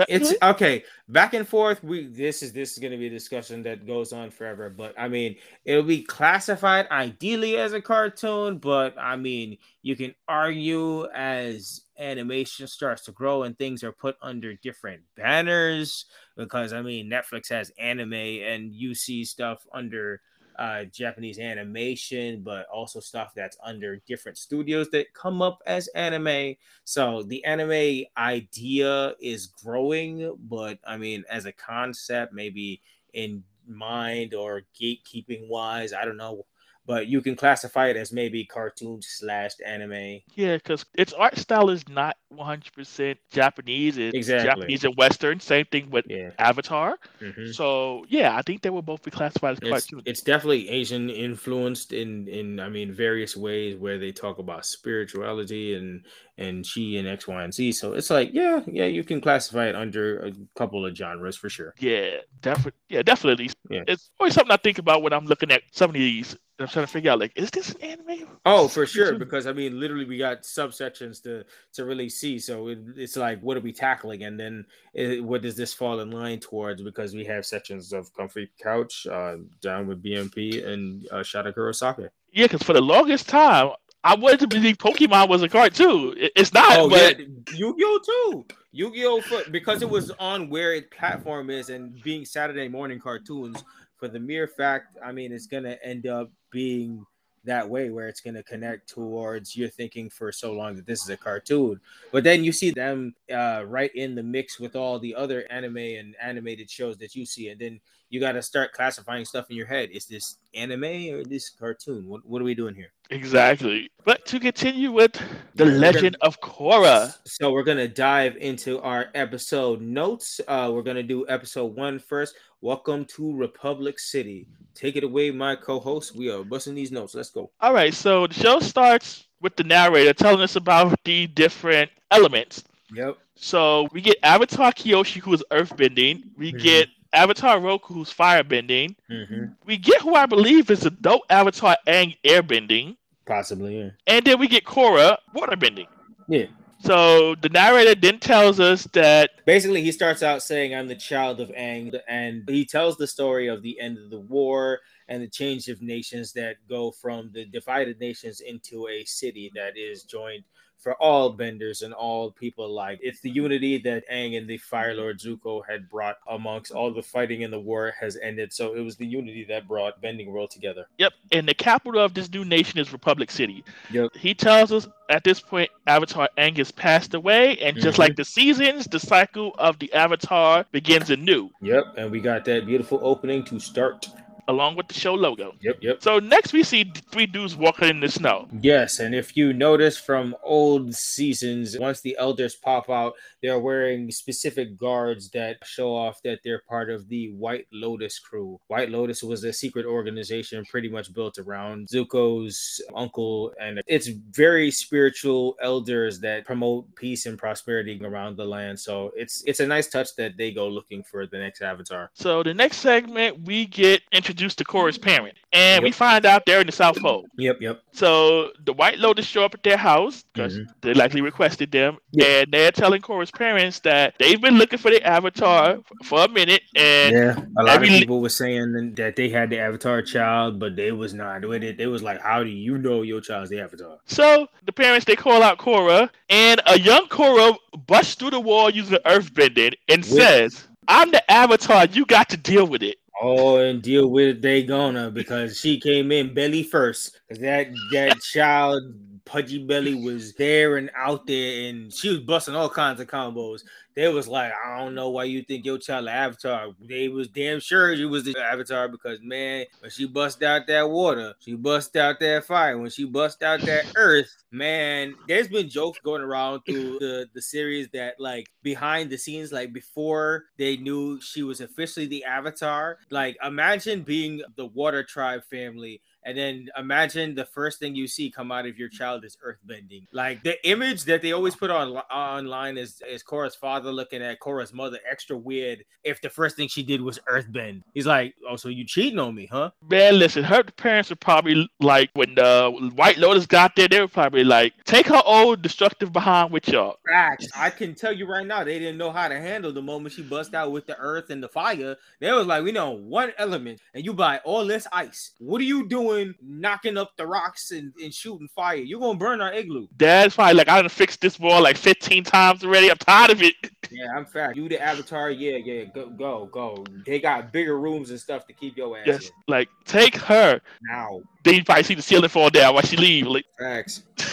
[0.09, 3.63] It's okay back and forth we this is this is going to be a discussion
[3.65, 8.97] that goes on forever but i mean it'll be classified ideally as a cartoon but
[8.97, 14.55] i mean you can argue as animation starts to grow and things are put under
[14.55, 20.21] different banners because i mean netflix has anime and you see stuff under
[20.59, 26.57] uh, Japanese animation, but also stuff that's under different studios that come up as anime.
[26.85, 32.83] So the anime idea is growing, but I mean, as a concept, maybe
[33.15, 36.45] in mind or gatekeeping wise, I don't know
[36.89, 40.21] but you can classify it as maybe cartoon slash anime.
[40.35, 43.99] Yeah, because its art style is not 100% Japanese.
[43.99, 44.49] It's exactly.
[44.49, 45.39] Japanese and Western.
[45.39, 46.31] Same thing with yeah.
[46.39, 46.99] Avatar.
[47.21, 47.53] Mm-hmm.
[47.53, 50.03] So yeah, I think they will both be classified as it's, cartoons.
[50.07, 55.75] It's definitely Asian influenced in in I mean various ways where they talk about spirituality
[55.75, 56.07] and
[56.39, 57.73] and chi and X, Y, and Z.
[57.73, 61.51] So it's like yeah, yeah, you can classify it under a couple of genres for
[61.51, 61.75] sure.
[61.79, 62.81] Yeah, definitely.
[62.89, 63.51] Yeah, definitely.
[63.69, 63.85] Yeah.
[63.87, 66.87] It's always something I think about when I'm looking at some of these I'm trying
[66.87, 68.27] to figure out like, is this an anime?
[68.45, 69.15] Oh, for sure.
[69.17, 71.45] Because I mean, literally, we got subsections to
[71.75, 72.39] to really see.
[72.39, 74.25] So it, it's like, what are we tackling?
[74.25, 76.83] And then it, what does this fall in line towards?
[76.83, 82.11] Because we have sections of Comfy Couch, uh, down with BMP, and uh, Shadokuro Sake.
[82.33, 83.71] Yeah, because for the longest time,
[84.05, 86.15] I wanted to believe Pokemon was a cartoon.
[86.17, 86.79] It's not.
[86.79, 87.19] Oh but...
[87.19, 88.47] yeah, Yu-Gi-Oh too.
[88.73, 93.65] Yu-Gi-Oh because it was on where its platform is and being Saturday morning cartoons
[93.99, 97.05] for the mere fact, I mean, it's gonna end up being
[97.45, 101.03] that way where it's going to connect towards you're thinking for so long that this
[101.03, 101.81] is a cartoon.
[102.13, 105.77] But then you see them uh, right in the mix with all the other anime
[105.77, 107.81] and animated shows that you see and then
[108.11, 109.91] you got to start classifying stuff in your head.
[109.91, 112.07] Is this anime or this cartoon?
[112.07, 115.13] What, what are we doing here exactly but to continue with
[115.55, 120.71] the yeah, legend gonna, of korra so we're to dive into our episode notes uh,
[120.73, 124.47] we're to do episode one first welcome to republic city
[124.79, 126.15] Take it away, my co-host.
[126.15, 127.13] We are busting these notes.
[127.13, 127.51] Let's go.
[127.61, 127.93] All right.
[127.93, 132.63] So the show starts with the narrator telling us about the different elements.
[132.95, 133.17] Yep.
[133.35, 136.23] So we get Avatar Kyoshi, who is earthbending.
[136.37, 136.63] We mm-hmm.
[136.63, 138.95] get Avatar Roku, who's firebending.
[139.11, 139.45] Mm-hmm.
[139.65, 142.97] We get who I believe is adult Avatar Aang airbending.
[143.27, 143.91] Possibly, yeah.
[144.07, 145.87] And then we get Korra waterbending.
[146.29, 146.47] Yeah.
[146.81, 151.41] So the narrator then tells us that basically he starts out saying, I'm the child
[151.41, 155.29] of Aang, and he tells the story of the end of the war and the
[155.29, 160.45] change of nations that go from the divided nations into a city that is joined
[160.79, 164.95] for all benders and all people like it's the unity that Aang and the Fire
[164.95, 168.53] Lord Zuko had brought amongst all the fighting in the war has ended.
[168.53, 170.87] So it was the unity that brought Bending World together.
[170.99, 173.65] Yep, and the capital of this new nation is Republic City.
[173.91, 174.15] Yep.
[174.15, 178.03] He tells us at this point Avatar Aang has passed away, and just mm-hmm.
[178.03, 181.51] like the seasons, the cycle of the Avatar begins anew.
[181.61, 184.07] Yep, and we got that beautiful opening to start
[184.49, 185.55] along with the show logo.
[185.61, 186.03] Yep, yep.
[186.03, 188.49] So next we see three dudes walking in the snow.
[188.61, 194.11] Yes, and if you notice from old seasons, once the elders pop out, they're wearing
[194.11, 198.59] specific guards that show off that they're part of the White Lotus crew.
[198.69, 204.71] White Lotus was a secret organization pretty much built around Zuko's uncle, and it's very
[204.71, 208.81] spiritual elders that promote peace and prosperity around the land.
[208.81, 212.11] So it's it's a nice touch that they go looking for the next avatar.
[212.15, 215.83] So the next segment we get introduced introduced to Korra's parent, and yep.
[215.83, 217.27] we find out they're in the South Pole.
[217.39, 217.83] Yep, yep.
[217.93, 220.71] So the White Lotus show up at their house because mm-hmm.
[220.81, 222.27] they likely requested them, yep.
[222.29, 226.63] and they're telling Korra's parents that they've been looking for the Avatar for a minute,
[226.77, 227.89] and yeah, a lot every...
[227.89, 231.65] of people were saying that they had the Avatar child, but they was not with
[231.65, 231.77] it.
[231.77, 235.17] They was like, "How do you know your child's the Avatar?" So the parents they
[235.17, 240.03] call out Korra, and a young Korra busts through the wall using earth bending and
[240.03, 240.13] with...
[240.13, 240.65] says.
[240.91, 241.85] I'm the avatar.
[241.85, 242.97] You got to deal with it.
[243.21, 247.19] Oh, and deal with it, they gonna because she came in belly first.
[247.29, 248.83] Cause that that child
[249.25, 253.63] pudgy belly was there and out there, and she was busting all kinds of combos
[253.99, 256.69] they was like, I don't know why you think your child Avatar.
[256.81, 260.89] They was damn sure you was the Avatar because man, when she bust out that
[260.89, 262.79] water, she bust out that fire.
[262.79, 267.43] When she bust out that earth, man, there's been jokes going around through the the
[267.43, 272.99] series that like behind the scenes, like before they knew she was officially the Avatar.
[273.11, 278.31] Like imagine being the Water Tribe family and then imagine the first thing you see
[278.31, 280.07] come out of your child is earthbending.
[280.13, 284.41] Like the image that they always put on online is is Korra's father looking at
[284.41, 287.83] Korra's mother extra weird if the first thing she did was earthbend.
[287.95, 291.69] He's like, "Oh, so you cheating on me, huh?" Man, listen, her parents are probably
[291.81, 296.13] like when the White Lotus got there, they were probably like, "Take her old destructive
[296.13, 297.47] behind with y'all." Facts.
[297.57, 300.23] I can tell you right now, they didn't know how to handle the moment she
[300.23, 301.97] bust out with the earth and the fire.
[302.21, 305.33] They was like, "We know one element, and you buy all this ice.
[305.39, 306.08] What are you doing,
[306.43, 308.77] knocking up the rocks and, and shooting fire?
[308.77, 312.25] You're gonna burn our igloo." Dad's probably like, "I done fixed this wall like 15
[312.25, 312.91] times already.
[312.91, 313.55] I'm tired of it."
[313.91, 314.55] Yeah, I'm fat.
[314.55, 316.85] You the avatar, yeah, yeah, go, go, go.
[317.07, 319.05] They got bigger rooms and stuff to keep your ass.
[319.07, 319.33] Yes, in.
[319.47, 320.61] like take her.
[320.83, 323.27] Now, Then you probably see the ceiling fall down while she leave.
[323.27, 324.03] Like, facts.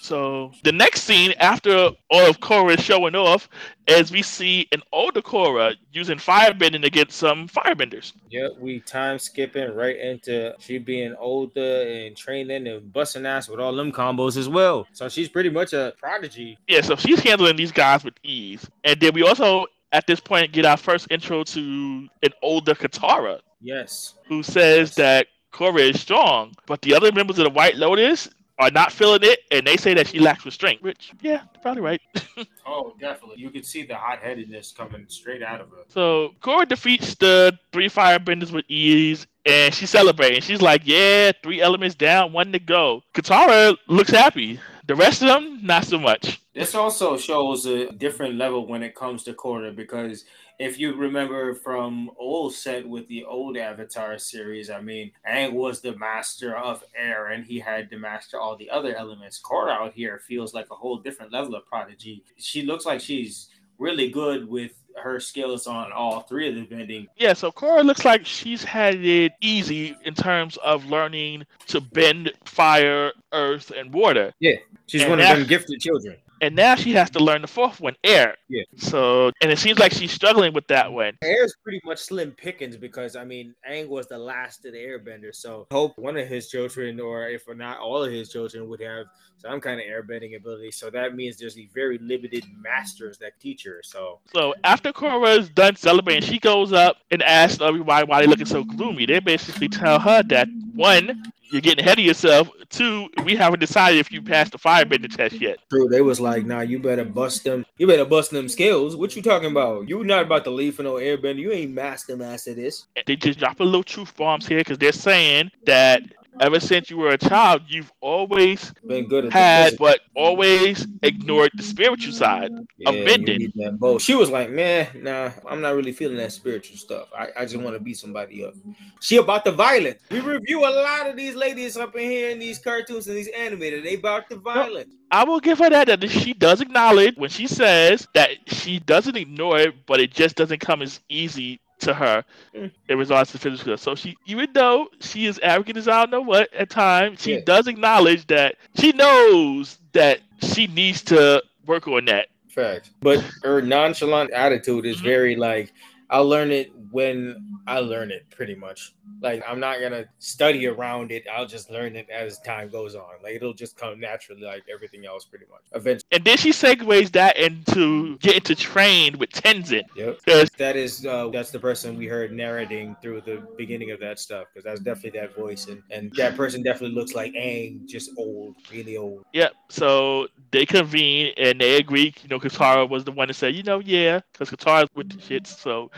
[0.00, 3.48] so the next scene after all of Korra is showing off
[3.86, 8.12] is we see an older Korra using firebending against some firebenders.
[8.30, 13.60] Yep, we time skipping right into she being older and training and busting ass with
[13.60, 14.86] all them combos as well.
[14.92, 16.58] So she's pretty much a prodigy.
[16.66, 18.66] Yeah, so she's handling these guys with ease.
[18.84, 23.40] And then we also at this point get our first intro to an older Katara
[23.60, 24.14] Yes.
[24.26, 28.28] who says that Korra is strong, but the other members of the White Lotus
[28.60, 30.80] are not feeling it, and they say that she lacks restraint.
[30.82, 32.00] Which, yeah, probably right.
[32.72, 33.40] Oh, definitely.
[33.40, 35.78] You can see the hot headedness coming straight out of her.
[35.88, 40.40] so Korra defeats the three firebenders with ease, and she's celebrating.
[40.40, 44.60] She's like, "Yeah, three elements down, one to go." Katara looks happy.
[44.86, 46.40] The rest of them, not so much.
[46.54, 50.24] This also shows a different level when it comes to Korra because
[50.60, 55.80] if you remember from old set with the old Avatar series, I mean, Aang was
[55.80, 59.40] the master of air and he had to master all the other elements.
[59.42, 62.22] Korra out here feels like a whole different level of prodigy.
[62.36, 63.48] She looks like she's
[63.78, 67.06] really good with her skills on all three of the bending.
[67.16, 72.34] Yeah, so Korra looks like she's had it easy in terms of learning to bend
[72.44, 74.34] fire, earth, and water.
[74.40, 76.18] Yeah, she's And one of them gifted children.
[76.40, 78.36] And now she has to learn the fourth one, air.
[78.48, 78.62] Yeah.
[78.76, 81.18] So, and it seems like she's struggling with that one.
[81.22, 84.78] Air is pretty much slim pickings because I mean Aang was the last of the
[84.78, 88.80] airbenders, so hope one of his children, or if not all of his children, would
[88.80, 89.06] have
[89.38, 90.70] some kind of airbending ability.
[90.70, 93.80] So that means there's a very limited masters that teach her.
[93.82, 98.28] So So after Korra is done celebrating, she goes up and asks everybody why they're
[98.28, 99.06] looking so gloomy.
[99.06, 100.48] They basically tell her that
[100.80, 102.48] one, you're getting ahead of yourself.
[102.68, 105.58] Two, we haven't decided if you passed the firebender test yet.
[105.68, 107.66] true, they was like, nah, you better bust them.
[107.78, 108.96] You better bust them skills.
[108.96, 109.88] What you talking about?
[109.88, 111.38] You not about to leave for no airbender.
[111.38, 112.86] You ain't master master this.
[113.06, 116.02] They just drop a little truth bombs here because they're saying that
[116.40, 121.50] ever since you were a child, you've always Been good at had but always ignored
[121.54, 122.50] the spiritual side.
[122.78, 123.52] Yeah, of bending.
[123.98, 127.08] She was like, man, nah, I'm not really feeling that spiritual stuff.
[127.16, 128.54] I, I just want to beat somebody up.
[129.00, 130.00] She about the violence.
[130.10, 133.28] We review a lot of these ladies up in here in these cartoons and these
[133.28, 133.84] animated.
[133.84, 134.94] They about the violence.
[135.10, 139.16] I will give her that that she does acknowledge when she says that she doesn't
[139.16, 142.24] ignore it, but it just doesn't come as easy to her
[142.54, 142.70] Mm.
[142.88, 143.76] in regards to physical.
[143.76, 147.34] So she, even though she is arrogant as I don't know what at times, she
[147.34, 147.40] Yeah.
[147.44, 152.28] does acknowledge that she knows that she needs to work on that.
[152.48, 152.90] Fact.
[153.00, 155.04] But her nonchalant attitude is Mhm.
[155.04, 155.72] very like,
[156.10, 158.94] I'll learn it when I learn it, pretty much.
[159.22, 161.24] Like, I'm not to study around it.
[161.32, 163.04] I'll just learn it as time goes on.
[163.22, 165.60] Like, it'll just come naturally, like everything else, pretty much.
[165.72, 166.08] Eventually.
[166.10, 169.82] And then she segues that into getting to train with Tenzin.
[169.94, 170.20] Yep.
[170.24, 174.18] Because That is uh that's the person we heard narrating through the beginning of that
[174.18, 178.10] stuff because that's definitely that voice and and that person definitely looks like Aang, just
[178.16, 179.24] old, really old.
[179.32, 179.52] Yep.
[179.68, 182.14] So they convene and they agree.
[182.22, 185.16] You know, Katara was the one to say, you know, yeah, because Katara's with the
[185.16, 185.46] shits.
[185.48, 185.90] So,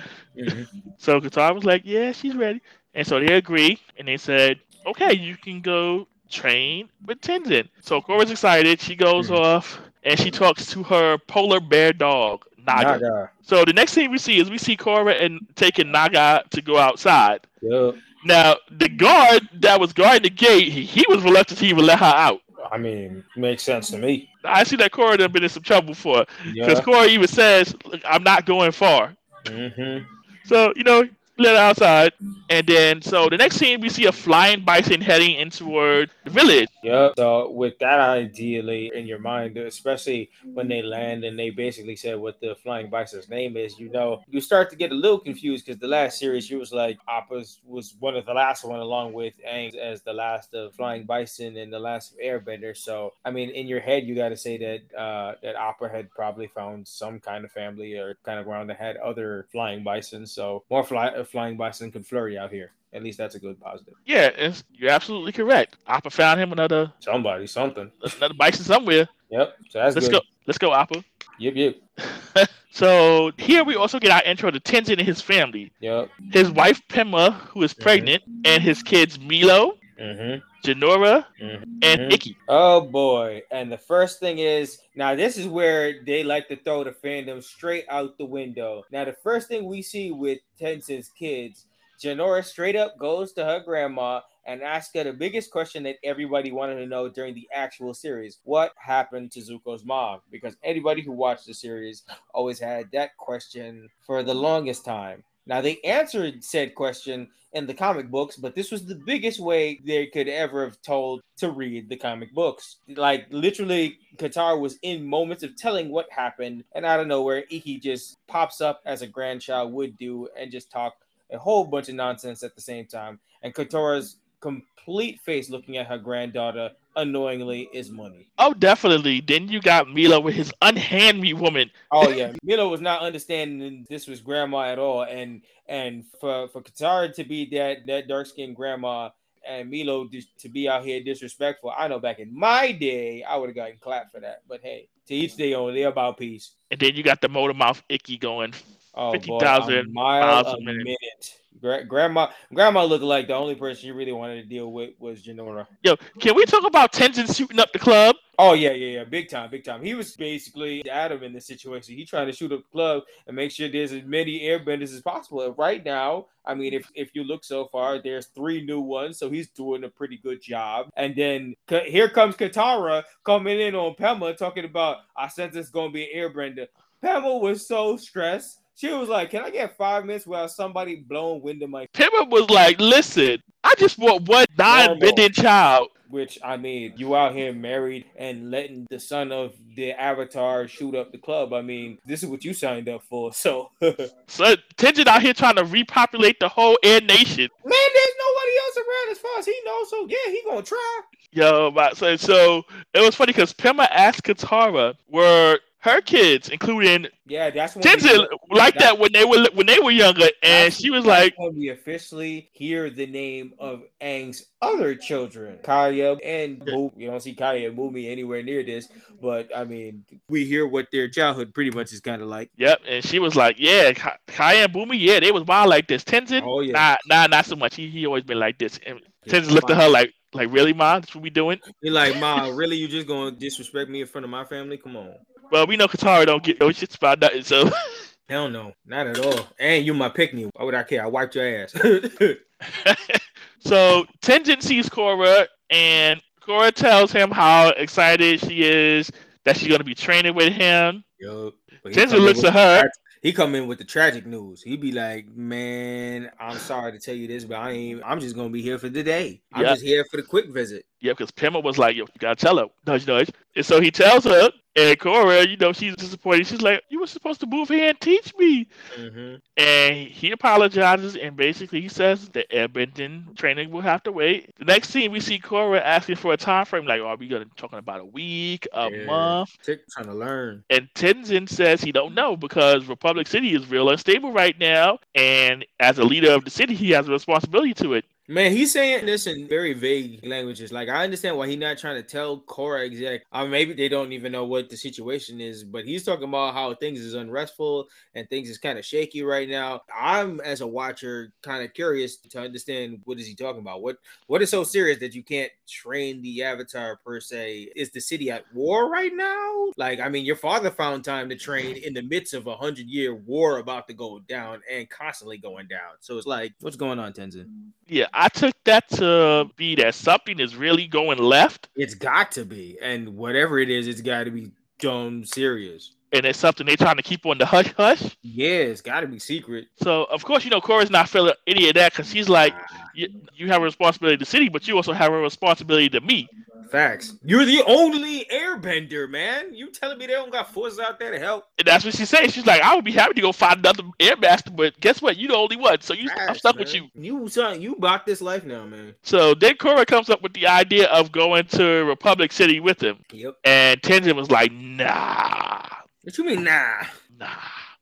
[0.98, 2.60] so Katara was like, yeah, she's ready.
[2.94, 7.68] And so they agree, and they said, okay, you can go train with Tenzin.
[7.80, 8.80] So Korra's excited.
[8.80, 9.38] She goes Mhm.
[9.38, 12.98] off and she talks to her polar bear dog, Naga.
[12.98, 13.30] Naga.
[13.42, 16.78] So the next thing we see is we see Korra and taking Naga to go
[16.78, 17.40] outside.
[17.60, 17.96] Yep.
[18.24, 21.98] Now the guard that was guarding the gate, he, he was reluctant to even let
[21.98, 22.40] her out.
[22.70, 24.30] I mean, makes sense to me.
[24.44, 26.24] I see that Korra done been in some trouble for
[26.54, 27.06] because Yeah.
[27.06, 27.74] Even says,
[28.08, 29.14] "I'm not going far."
[29.44, 30.04] Mm-hmm.
[30.44, 31.08] So you know,
[31.44, 32.12] her outside,
[32.50, 36.30] and then so the next scene we see a flying bison heading in toward the
[36.30, 36.68] village.
[36.82, 37.14] Yep.
[37.16, 42.18] So with that ideally in your mind, especially when they land and they basically said
[42.18, 45.66] what the flying bison's name is, you know, you start to get a little confused
[45.66, 49.12] because the last series you was like Appa's was one of the last one along
[49.12, 52.76] with Aang as the last of flying bison and the last of Airbender.
[52.76, 56.10] So I mean, in your head, you got to say that uh, that Appa had
[56.10, 60.26] probably found some kind of family or kind of ground that had other flying bison.
[60.26, 62.70] So more fly, flying bison could flurry out here.
[62.92, 63.94] At least that's a good positive.
[64.04, 65.76] Yeah, it's, you're absolutely correct.
[65.88, 67.90] Appa found him another Somebody, something.
[68.18, 69.08] another bison somewhere.
[69.30, 69.56] Yep.
[69.70, 70.12] So that's Let's good.
[70.14, 70.20] go.
[70.46, 71.02] Let's go, Appa.
[71.38, 75.72] Yep, yep, so here we also get our intro to Tenzin and his family.
[75.80, 76.10] yep.
[76.30, 77.80] His wife Pema, who is Mhm.
[77.80, 80.42] pregnant, and his kids Milo, Mm-hmm.
[80.62, 81.78] Jinora, Mhm.
[81.82, 82.12] and.
[82.12, 82.36] Ikki.
[82.48, 83.42] Oh boy.
[83.50, 87.42] And the first thing is now this is where they like to throw the fandom
[87.42, 88.84] straight out the window.
[88.90, 91.66] Now the first thing we see with Tenzin's kids,
[92.00, 96.50] Jinora straight up goes to her grandma and asks her the biggest question that everybody
[96.50, 98.38] wanted to know during the actual series.
[98.42, 100.20] What happened to Zuko's mom?
[100.30, 102.02] Because anybody who watched the series
[102.34, 105.22] always had that question for the longest time.
[105.46, 109.80] Now they answered said question in the comic books, but this was the biggest way
[109.84, 112.76] they could ever have told to read the comic books.
[112.88, 117.78] Like literally, Katara was in moments of telling what happened, and out of nowhere, Ikki
[117.78, 120.94] just pops up as a grandchild would do and just talk
[121.30, 123.18] a whole bunch of nonsense at the same time.
[123.42, 128.28] And Katara's complete face looking at her granddaughter annoyingly is money.
[128.38, 129.20] Oh, definitely.
[129.20, 131.70] Then you got Milo with his unhand me woman.
[131.90, 136.60] Oh yeah, Milo was not understanding this was grandma at all, and and for for
[136.60, 139.10] Katara to be that that dark skinned grandma
[139.48, 141.72] and Milo to be out here disrespectful.
[141.76, 144.42] I know back in my day, I would have gotten clapped for that.
[144.48, 145.74] But hey, to each their own.
[145.74, 146.52] They're about peace.
[146.70, 148.54] And then you got the motor mouth Ikki going.
[148.94, 150.84] Oh, 50,000 miles a a minute.
[150.84, 151.40] minute.
[151.60, 155.22] Gra- grandma, grandma looked like the only person you really wanted to deal with was
[155.22, 155.66] Jinora.
[155.82, 158.16] Yo, can we talk about Tenzin shooting up the club?
[158.38, 159.82] Oh yeah, yeah, yeah, big time, big time.
[159.82, 161.94] He was basically Adam in this situation.
[161.94, 165.02] He trying to shoot up the club and make sure there's as many airbenders as
[165.02, 165.42] possible.
[165.42, 169.18] And right now, I mean, if if you look so far, there's three new ones,
[169.18, 170.88] so he's doing a pretty good job.
[170.96, 175.70] And then Ka- here comes Katara coming in on Pema talking about I sense it's
[175.70, 176.66] gonna be an airbender.
[177.04, 178.61] Pema was so stressed.
[178.82, 182.28] She was like, "Can I get five minutes without somebody blowing wind in my?" Pema
[182.28, 185.90] was like, listen, I just want one non-bending child.
[186.08, 190.96] Which I mean, you out here married and letting the son of the Avatar shoot
[190.96, 191.52] up the club.
[191.52, 193.32] I mean, this is what you signed up for.
[193.32, 193.70] So,
[194.26, 197.48] So Tenzin out here trying to repopulate the whole air nation.
[197.64, 199.90] Man, there's nobody else around as far as he knows.
[199.90, 201.00] So yeah, he gonna try.
[201.30, 202.64] Yo, but so, so
[202.94, 208.26] it was funny because Pema asked Katara were her kids, including Yeah, that's when Tenzin,
[208.48, 211.34] we, like that- that when they were when they were younger, and she was like,
[211.36, 217.20] when we officially hear the name of Aang's other children, Kya and Bo- you don't
[217.20, 218.88] see Kya and Bumi anywhere near this,
[219.20, 222.50] but I mean, we hear what their childhood pretty much is kind of like.
[222.56, 226.04] "Yep," and she was like, "Yeah, Kya and Bumi, yeah, they was wild like this."
[226.04, 227.74] Tenzin, Oh yeah, nah, nah, not so much.
[227.74, 228.78] He he always been like this.
[228.86, 231.00] And Yeah, Tenzin looked at her like, like really, ma?
[231.00, 231.58] That's what we doing?
[231.82, 232.76] You're like, Ma, really?
[232.76, 234.76] You just gonna disrespect me in front of my family?
[234.78, 235.14] Come on.
[235.52, 237.70] Well, we know Katara don't get no shits about nothing, so.
[238.30, 239.46] Hell no, not at all.
[239.60, 240.48] And you my pick me.
[240.54, 241.04] Why would I care?
[241.04, 241.72] I wiped your ass.
[243.58, 249.12] so Tenzin sees Korra, and Korra tells him how excited she is
[249.44, 251.04] that she's gonna be training with him.
[251.20, 252.90] Yo, but he come in looks with at the her.
[253.20, 254.62] He come in with the tragic news.
[254.62, 258.02] He be like, "Man, I'm sorry to tell you this, but I ain't.
[258.06, 259.42] I'm just gonna be here for the day.
[259.52, 259.72] I'm Yeah.
[259.72, 262.56] just here for the quick visit." Yeah, because Pema was like, "Yo, you gotta tell
[262.56, 266.46] her, nudge, nudge." And so he tells her, and Korra, you know, she's disappointed.
[266.46, 268.66] She's like, "You were supposed to move here and teach me."
[268.96, 269.36] Mm-hmm.
[269.56, 274.54] And he apologizes, and basically he says the airbending training will have to wait.
[274.56, 277.46] The next scene, we see Korra asking for a time frame, like, "Are we gonna
[277.56, 279.04] talking about a week, a Yeah.
[279.06, 280.64] month?" Tick trying to learn.
[280.70, 285.64] And Tenzin says he don't know because Republic City is real unstable right now, and
[285.80, 288.04] as a leader of the city, he has a responsibility to it.
[288.32, 290.72] Man, he's saying this in very vague languages.
[290.72, 293.26] Like I understand why he's not trying to tell Korra exact.
[293.30, 296.54] I mean, maybe they don't even know what the situation is, but he's talking about
[296.54, 299.82] how things is unrestful and things is kind of shaky right now.
[299.94, 303.82] I'm as a watcher kind of curious to understand what is he talking about.
[303.82, 307.72] What what is so serious that you can't train the Avatar per se?
[307.76, 309.72] Is the city at war right now?
[309.76, 312.86] Like, I mean, your father found time to train in the midst of a hundred
[312.86, 315.96] year war about to go down and constantly going down.
[316.00, 317.72] So it's like, what's going on, Tenzin?
[317.88, 322.44] Yeah, I took that to be that something is really going left, It's got to
[322.44, 325.96] be, and whatever it is, it's got to be dumb serious.
[326.12, 328.16] And it's something they're trying to keep on the hush hush.
[328.22, 329.68] Yeah, it's got to be secret.
[329.76, 332.54] So of course, you know, Korra's not feeling any of that because she's like,
[332.94, 333.08] you,
[333.48, 336.28] have a responsibility to the city, but you also have a responsibility to me.
[336.70, 337.14] Facts.
[337.22, 339.52] You're the only airbender, man.
[339.54, 341.44] You telling me they don't got forces out there to help?
[341.58, 342.32] And that's what she says.
[342.32, 345.18] She's like, I would be happy to go find another airmaster, but guess what?
[345.18, 346.88] You're the only one, so you, I'm Facts, stuck with you.
[346.94, 348.94] You son, you bought this life now, man.
[349.02, 352.98] So then Korra comes up with the idea of going to Republic City with him,
[353.12, 353.36] Yep.
[353.44, 355.62] and Tenzin was like, Nah,
[356.02, 356.84] What you mean, nah?
[357.18, 357.28] nah.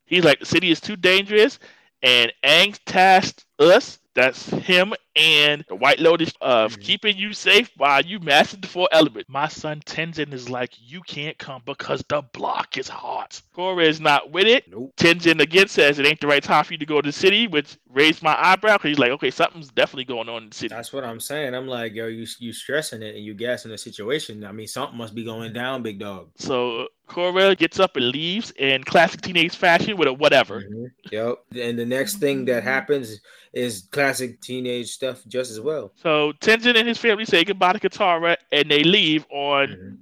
[0.05, 1.59] He's like, the city is too dangerous,
[2.03, 6.83] and Aang tasked us that's him and the White Lotus of Mhm.
[6.83, 9.29] keeping you safe while you master the four elements.
[9.29, 13.41] My son Tenzin is like, you can't come because the block is hot.
[13.57, 14.69] Korra is not with it.
[14.71, 14.95] Nope.
[14.97, 17.47] Tenzin again says it ain't the right time for you to go to the city,
[17.47, 20.75] which raised my eyebrow because he's like, okay, something's definitely going on in the city.
[20.75, 21.55] That's what I'm saying.
[21.55, 24.45] I'm like, yo, you you stressing it and you gassing the situation.
[24.45, 26.31] I mean, something must be going down, big dog.
[26.37, 30.61] So Korra gets up and leaves in classic teenage fashion with a whatever.
[30.63, 30.91] Mhm.
[31.11, 31.39] Yep.
[31.57, 33.21] And the next thing that happens
[33.53, 35.93] is classic teenage stuff just as well.
[35.97, 39.97] So Tenzin and his family say goodbye to Katara and they leave on Mhm.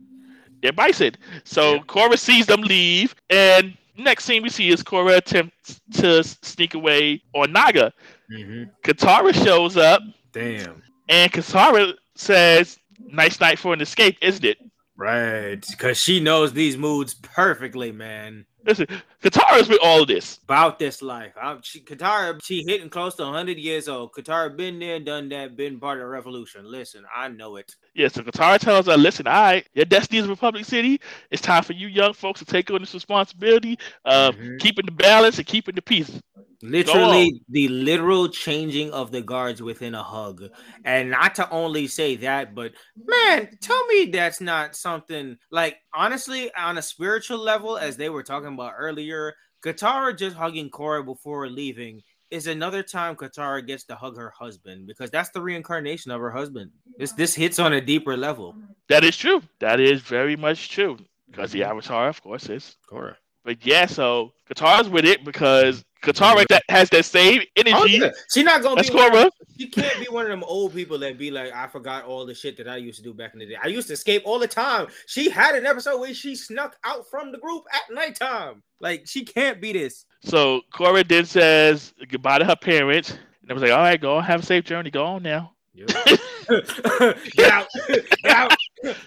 [0.61, 1.13] their bison.
[1.45, 1.81] So Yeah.
[1.83, 7.23] Korra sees them leave, and next scene we see is Korra attempts to sneak away
[7.33, 7.93] on Naga.
[8.29, 8.71] Mhm.
[8.83, 10.83] Katara shows up, Damn.
[11.09, 14.59] and Katara says, "Nice night for an escape, isn't it?"
[14.97, 15.65] Right.
[15.71, 18.47] Because she knows these moods perfectly, man.
[18.65, 18.87] Listen,
[19.23, 20.41] Katara's with all this.
[20.45, 21.33] About this life.
[21.41, 24.13] I'm, she, Katara, she hitting close to 100 years old.
[24.13, 26.71] Katara been there, done that, been part of the revolution.
[26.71, 27.75] Listen, I know it.
[27.95, 31.01] Yeah, so Katara tells her, "Listen, all right, your destiny is Republic City.
[31.31, 34.61] It's time for you young folks to take on this responsibility of Mhm.
[34.61, 36.21] keeping the balance and keeping the peace."
[36.61, 40.43] Literally, the literal changing of the guards within a hug.
[40.85, 46.53] And not to only say that, but man, tell me that's not something like honestly,
[46.55, 51.49] on a spiritual level, as they were talking about earlier, Katara just hugging Korra before
[51.49, 56.21] leaving is another time Katara gets to hug her husband because that's the reincarnation of
[56.21, 56.71] her husband.
[56.99, 58.55] This this hits on a deeper level.
[58.89, 59.43] That is true.
[59.61, 60.99] That is very much true.
[61.31, 61.71] Because the mm-hmm.
[61.71, 63.15] Avatar, of course, is Korra.
[63.45, 67.75] But yeah, so Katara's with it because Katara that has that same energy.
[67.75, 68.11] Oh, yeah.
[68.33, 69.31] She not gonna That's be one of- Korra.
[69.59, 72.35] She can't be one of them old people that be like, I forgot all the
[72.35, 73.57] shit that I used to do back in the day.
[73.61, 74.87] I used to escape all the time.
[75.07, 78.63] She had an episode where she snuck out from the group at nighttime.
[78.81, 80.05] Like she can't be this.
[80.23, 83.11] So Korra then says goodbye to her parents.
[83.43, 84.91] And I was like, all right, go have a safe journey.
[84.91, 85.55] Go on now.
[85.77, 88.55] get out, get out.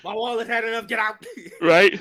[0.03, 0.87] My wallet had enough.
[0.87, 1.25] Get out.
[1.61, 1.99] right?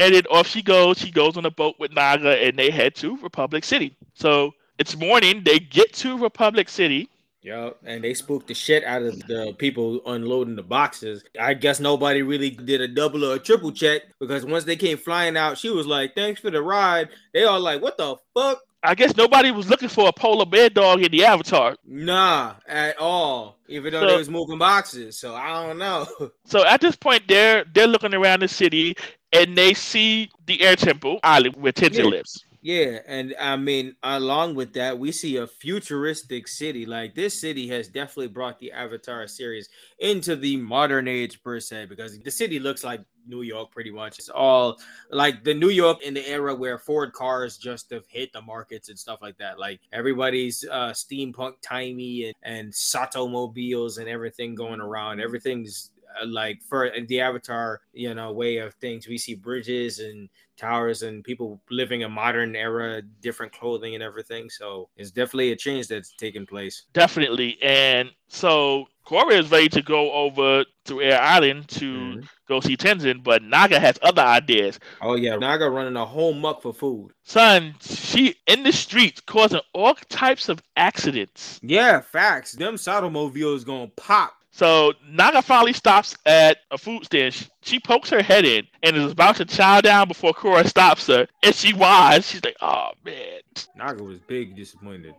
[0.00, 0.98] And then off she goes.
[0.98, 3.94] She goes on a boat with Naga and they head to Republic City.
[4.14, 5.42] So it's morning.
[5.44, 7.10] They get to Republic City.
[7.42, 11.24] Yo, and they spooked the shit out of the people unloading the boxes.
[11.38, 14.98] I guess nobody really did a double or a triple check because once they came
[14.98, 18.60] flying out, she was like, "Thanks for the ride." They all like, "What the fuck?"
[18.82, 21.76] I guess nobody was looking for a polar bear dog in the Avatar.
[21.86, 23.58] Nah, at all.
[23.68, 26.06] Even though So- they was moving boxes, so I don't know.
[26.46, 28.96] So at this point, they're they're looking around the city
[29.32, 32.04] and they see the Air Temple Island where Tenzin Yeah.
[32.04, 32.44] lives.
[32.62, 36.84] yeah, and I mean, along with that, we see a futuristic city.
[36.84, 39.68] Like this city has definitely brought the Avatar series
[39.98, 44.18] into the modern age per se, because the city looks like New York pretty much.
[44.18, 44.78] It's all
[45.10, 48.88] like the New York in the era where Ford cars just have hit the markets
[48.88, 49.58] and stuff like that.
[49.58, 55.20] Like everybody's uh steampunk timey and, and Satomobiles and everything going around.
[55.20, 55.90] Everything's
[56.26, 59.08] like for the Avatar, you know, way of things.
[59.08, 64.50] We see bridges and towers and people living a modern era, different clothing and everything.
[64.50, 66.84] So it's definitely a change that's taking place.
[66.92, 67.58] Definitely.
[67.62, 72.28] And so Korra is ready to go over to Air Island to Mhm.
[72.46, 74.78] go see Tenzin, but Naga has other ideas.
[75.00, 77.12] Oh yeah, Naga running a whole muck for food.
[77.24, 81.58] Son, she in the streets causing all types of accidents.
[81.62, 82.52] Yeah, facts.
[82.52, 84.39] Them is gonna pop.
[84.50, 87.34] So Naga finally stops at a food stand.
[87.34, 91.06] She, she pokes her head in and is about to chow down before Korra stops
[91.06, 91.26] her.
[91.42, 92.28] And she whines.
[92.28, 93.40] She's like, oh man.
[93.76, 95.14] Naga was big disappointed.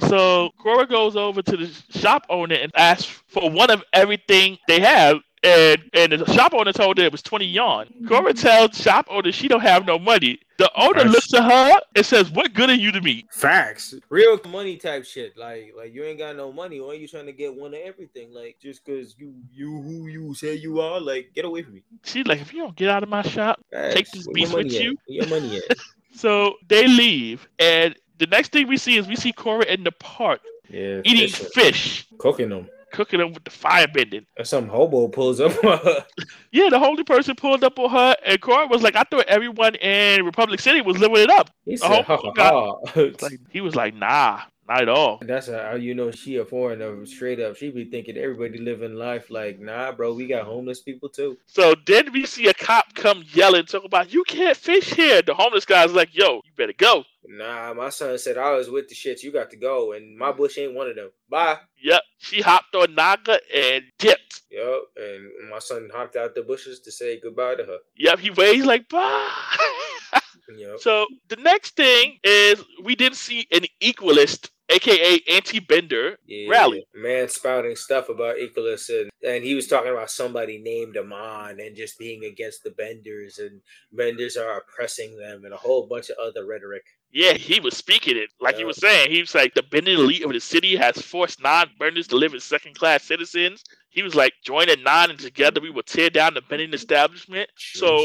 [0.00, 1.66] So Korra goes over to the
[1.98, 5.18] shop owner and asks for one of everything they have.
[5.46, 7.86] And and the shop owner told her it was 20 yuan.
[7.86, 8.08] Mm-hmm.
[8.08, 10.40] Korra tells shop owner she don't have no money.
[10.58, 11.12] The owner Nice.
[11.12, 13.26] looks at her and says, What good are you to me?
[13.30, 13.94] Facts.
[14.08, 15.36] Real money type shit.
[15.36, 16.80] Like like you ain't got no money.
[16.80, 18.32] Why are you trying to get one of everything?
[18.32, 21.82] Like just cause you you who you say you are, like get away from me.
[22.04, 24.66] She's like, if you don't get out of my shop, Take this Where beast with
[24.66, 24.72] at?
[24.72, 24.96] you.
[25.06, 25.76] Where your money at?
[26.14, 27.46] so they leave.
[27.60, 30.40] And the next thing we see is we see Korra in the park
[30.70, 31.02] Yeah.
[31.04, 31.48] eating fishing.
[31.54, 32.68] fish, cooking them.
[32.96, 34.26] Cooking them with the fire bending.
[34.38, 35.52] Or some hobo pulls up.
[36.52, 39.74] Yeah, the holy person pulled up on her, and Korra was like, I thought everyone
[39.74, 41.50] in Republic City was living it up.
[41.66, 42.74] he The said, ha ha ha.
[43.20, 45.20] Like he was like, Nah, not at all.
[45.22, 47.56] That's how you know she a foreigner straight up.
[47.56, 51.38] She be thinking everybody living life like, nah, bro, we got homeless people too.
[51.46, 55.22] So then we see a cop come yelling, talking about you can't fish here.
[55.22, 57.04] The homeless guy's like, Yo, you better go.
[57.28, 59.22] Nah, my son said I was with the shit.
[59.22, 61.10] You got to go, and my bush ain't one of them.
[61.28, 61.58] Bye.
[61.82, 62.02] Yep.
[62.18, 64.42] She hopped on Naga and dipped.
[64.50, 64.82] Yep.
[64.96, 67.78] and my son hopped out the bushes to say goodbye to her.
[67.96, 69.30] Yep, he waves like bye.
[70.48, 70.78] Yep.
[70.78, 76.86] So the next thing is we didn't see an equalist, aka anti-bender, Yeah, rally.
[76.94, 81.76] Man spouting stuff about Equalus and, and he was talking about somebody named Amon and
[81.76, 83.60] just being against the Benders and
[83.92, 86.82] Benders are oppressing them and a whole bunch of other rhetoric.
[87.12, 88.30] Yeah, he was speaking it.
[88.40, 91.40] Like he was saying, he was like, the bending elite of the city has forced
[91.42, 93.62] non-benders to live as second-class citizens.
[93.88, 97.48] He was like, join the non and together we will tear down the bending establishment.
[97.56, 97.98] So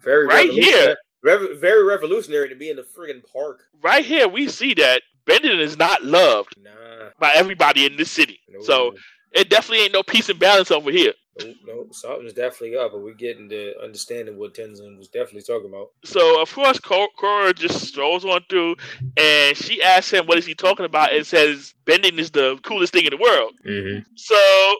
[0.00, 3.62] very right here- revolutionary- very revolutionary to be in the friggin' park.
[3.80, 7.10] right here, we see that bending is not loved Nah.
[7.18, 8.40] by everybody in this city.
[8.48, 8.94] No, So
[9.32, 11.12] it definitely ain't no peace and balance over here.
[11.40, 11.94] Nope, nope.
[11.94, 15.88] Something's definitely up, but we're getting to understanding what Tenzin was definitely talking about.
[16.04, 18.76] So of course, Ko- Korra just strolls on through,
[19.16, 22.92] and she asks him, "What is he talking about?" And says, "Bending is the coolest
[22.92, 24.00] thing in the world." Mm-hmm.
[24.14, 24.34] So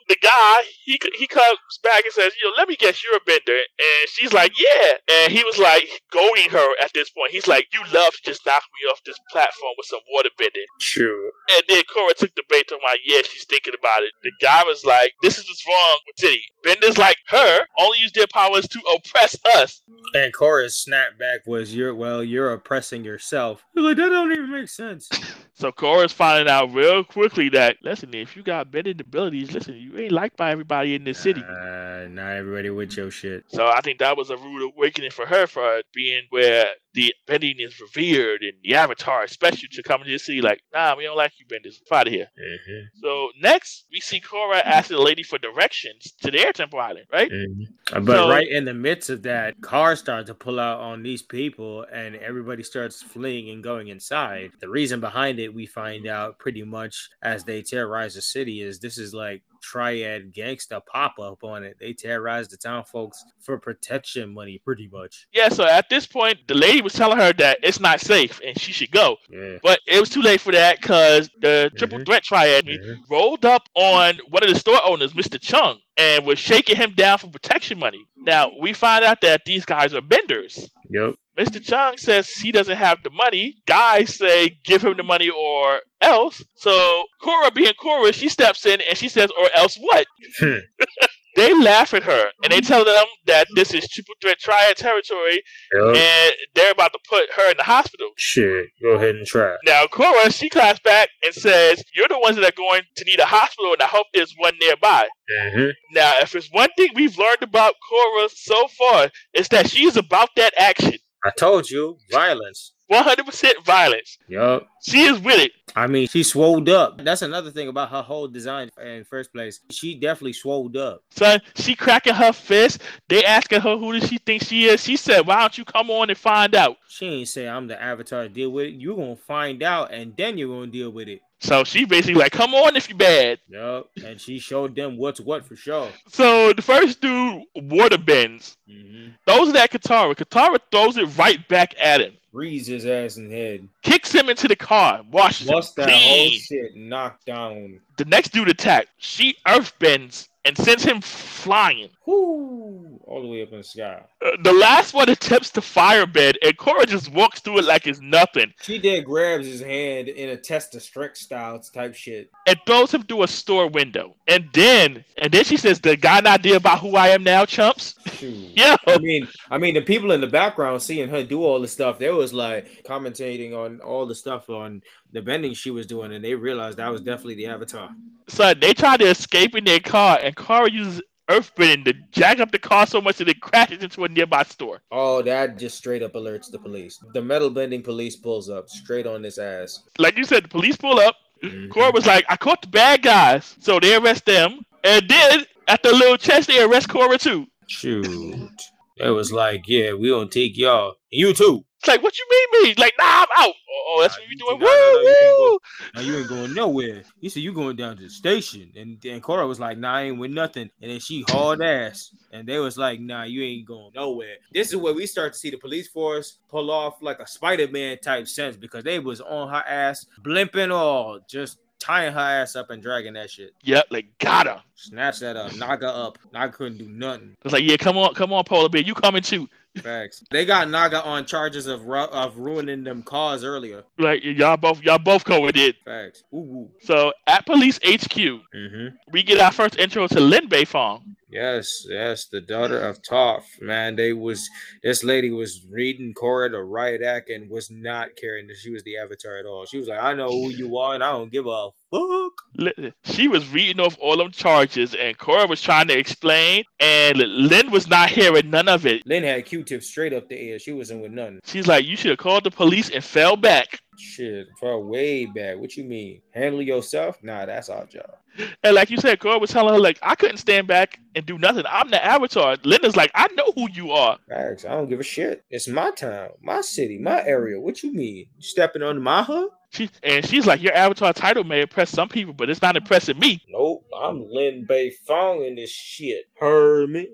[0.08, 3.20] the guy he he comes back and says, "You know, let me guess, you're a
[3.24, 7.32] bender." And she's like, "Yeah." And he was like goading her at this point.
[7.32, 10.66] He's like, "You love to just knock me off this platform with some water bending."
[10.80, 11.30] True.
[11.56, 12.70] And then Korra took the bait.
[12.70, 15.98] I'm like, "Yeah, she's thinking about it." The guy was like, "This is what's wrong
[16.06, 16.41] with Titty.
[16.62, 19.82] Benders like her only use their powers to oppress us."
[20.14, 25.08] And Korra's snapback was, "You're well, you're oppressing yourself." Like, that don't even make sense.
[25.54, 29.96] So Korra's finding out real quickly that listen, if you got bending abilities, listen, you
[29.96, 31.42] ain't liked by everybody in this city.
[31.42, 33.44] Uh, not everybody with your shit.
[33.48, 37.56] So I think that was a rude awakening for her for being where the bending
[37.58, 41.04] is revered and the avatar is special to come to the city like, nah, we
[41.04, 41.80] don't like you benders.
[41.88, 42.28] Get out of here.
[42.38, 42.98] Mm-hmm.
[43.02, 47.30] So next we see Korra asking the lady for directions to their temple island, right?
[47.30, 48.04] Mm-hmm.
[48.04, 51.22] But So- right in the midst of that, cars start to pull out on these
[51.22, 54.50] people, and everybody starts fleeing and going inside.
[54.60, 58.80] The reason behind it, we find out pretty much as they terrorize the city, is
[58.80, 61.76] this is like triad gangster pop up on it.
[61.80, 65.26] They terrorize the town folks for protection money, pretty much.
[65.32, 68.58] Yeah, so at this point the lady was telling her that it's not safe and
[68.60, 69.16] she should go.
[69.30, 69.58] Yeah.
[69.62, 72.06] But it was too late for that because the triple Mhm.
[72.06, 72.98] threat triad Mhm.
[73.08, 75.40] rolled up on one of the store owners, Mr.
[75.40, 78.04] Chung, and was shaking him down for protection money.
[78.16, 80.68] Now we find out that these guys are benders.
[80.92, 81.14] Yep.
[81.38, 81.64] Mr.
[81.64, 83.56] Chung says he doesn't have the money.
[83.66, 86.44] Guys say give him the money or else.
[86.56, 90.06] So Korra being Korra, she steps in and she says, or else what?
[90.38, 90.58] Hmm.
[91.36, 95.42] They laugh at her and they tell them that this is triple threat triad territory
[95.74, 95.96] Yep.
[95.96, 98.10] and they're about to put her in the hospital.
[98.16, 98.66] Shit.
[98.82, 99.56] Go ahead and try.
[99.64, 103.20] Now Korra, she claps back and says, You're the ones that are going to need
[103.20, 105.08] a hospital and I hope there's one nearby.
[105.40, 105.70] Mm-hmm.
[105.94, 109.96] Now, if it's one thing we've learned about Korra so far, it's that she is
[109.96, 110.94] about that action.
[111.24, 112.72] I told you, violence.
[112.90, 114.18] 100% violence.
[114.28, 114.66] Yup.
[114.82, 115.52] She is with it.
[115.74, 117.02] I mean, she swolled up.
[117.02, 119.60] That's another thing about her whole design in first place.
[119.70, 121.02] She definitely swolled up.
[121.10, 122.82] Son, she cracking her fist.
[123.08, 124.82] They asking her who does she think she is.
[124.84, 126.76] She said, Why don't you come on and find out?
[126.88, 128.74] She ain't say I'm the avatar to deal with it.
[128.74, 131.22] You're gonna find out and then you're gonna deal with it.
[131.42, 133.40] So she basically like, Come on if you bad.
[133.48, 133.90] Yup.
[134.04, 135.88] And she showed them what's what for sure.
[136.08, 138.56] So the first dude, water bends.
[138.70, 139.10] Mm-hmm.
[139.26, 140.14] Throws it at Katara.
[140.14, 142.12] Katara throws it right back at him.
[142.32, 143.68] Breeze his ass in the head.
[143.82, 145.02] Kicks him into the car.
[145.10, 146.40] Washes him What's that whole clean.
[146.40, 147.80] shit knocked down?
[147.98, 148.88] The next dude attacked.
[148.98, 151.88] She earth bends and sends him flying.
[152.06, 152.98] Whoo!
[153.04, 154.02] All the way up in the sky.
[154.24, 158.00] Uh, the last one attempts to firebend, and Korra just walks through it like it's
[158.00, 162.30] nothing She then grabs his hand in a test of strength style type shit.
[162.46, 164.16] and throws him through a store window.
[164.28, 167.44] And then, and then she says, "The got an idea about who I am now,
[167.44, 171.60] chumps." Yeah, I mean, I mean, the people in the background seeing her do all
[171.60, 174.80] the stuff, they was like commentating on all the stuff on
[175.10, 177.90] the bending she was doing, and they realized that was definitely the avatar.
[178.28, 181.02] so they try to escape in their car, and Korra uses
[181.32, 184.80] earthbending to jack up the car so much that it crashes into a nearby store.
[184.90, 186.98] Oh, that just straight up alerts the police.
[187.14, 189.82] The metal bending police pulls up straight on this ass.
[189.98, 191.16] Like you said, the police pull up.
[191.42, 191.68] Mhm.
[191.68, 195.82] Korra was like, "I caught the bad guys," so they arrest them, and then at
[195.82, 197.46] the little chest, they arrest Korra too.
[197.66, 198.60] Shoot.
[199.02, 200.94] It was like, yeah, we gonna take y'all.
[201.10, 201.64] You too.
[201.80, 202.74] It's like, what you mean me?
[202.78, 203.54] Like, nah, I'm out.
[203.88, 204.60] Oh, that's Nah, what you doing.
[204.60, 205.58] you can't Woo.
[205.96, 207.02] Now you ain't going nowhere.
[207.20, 208.70] He said you going down to the station.
[208.76, 210.70] And and Korra was like, nah, I ain't with nothing.
[210.80, 212.14] And then she hauled ass.
[212.32, 214.36] And they was like, nah, you ain't going nowhere.
[214.54, 217.98] This is where we start to see the police force pull off like a Spider-Man
[217.98, 222.70] type sense because they was on her ass, blimping all, just tying her ass up
[222.70, 223.54] and dragging that shit.
[223.62, 224.62] Yep, like got her.
[224.76, 226.18] Snatch that up, knock her up.
[226.32, 227.36] Naga couldn't do nothing.
[227.44, 229.48] It's like, yeah, come on, come on, Polar Bear, you coming too?
[229.82, 230.22] Facts.
[230.30, 233.82] They got Naga on charges of ru- of ruining them cars earlier.
[233.98, 235.72] Like y'all both, y'all both in.
[235.84, 236.24] Facts.
[236.34, 236.36] Ooh.
[236.36, 236.70] ooh.
[236.82, 238.12] So at Police HQ,
[238.54, 238.88] Mm-hmm.
[239.12, 241.02] we get our first intro to Lin Beifong.
[241.32, 243.60] Yes, yes, the daughter of Toph.
[243.60, 244.50] Man, they was
[244.82, 248.82] this lady was reading Korra the riot act and was not caring that she was
[248.82, 249.64] the avatar at all.
[249.64, 252.92] She was like, I know who you are and I don't give a fuck.
[253.04, 257.70] She was reading off all them charges, and Korra was trying to explain, and Lin
[257.70, 259.06] was not hearing none of it.
[259.06, 260.58] Lin had Q-tip straight up the air.
[260.58, 261.40] She wasn't with none.
[261.44, 265.58] She's like, "You should have called the police and fell back." Shit, far way back.
[265.58, 266.22] What you mean?
[266.32, 267.22] Handle yourself?
[267.22, 268.16] Nah, that's our job.
[268.64, 271.38] And like you said, Korra was telling her like, "I couldn't stand back and do
[271.38, 271.64] nothing.
[271.68, 274.64] I'm the avatar." Linda's like, "I know who you are." Facts.
[274.64, 275.44] I don't give a shit.
[275.50, 277.60] It's my town, my city, my area.
[277.60, 278.26] What you mean?
[278.36, 279.50] You stepping on my hood?
[279.70, 283.18] She and she's like, "Your avatar title may impress some people, but it's not impressing
[283.18, 283.84] me." Nope.
[283.96, 286.24] I'm Lin Bei Fong in this shit.
[286.38, 287.08] Heard me?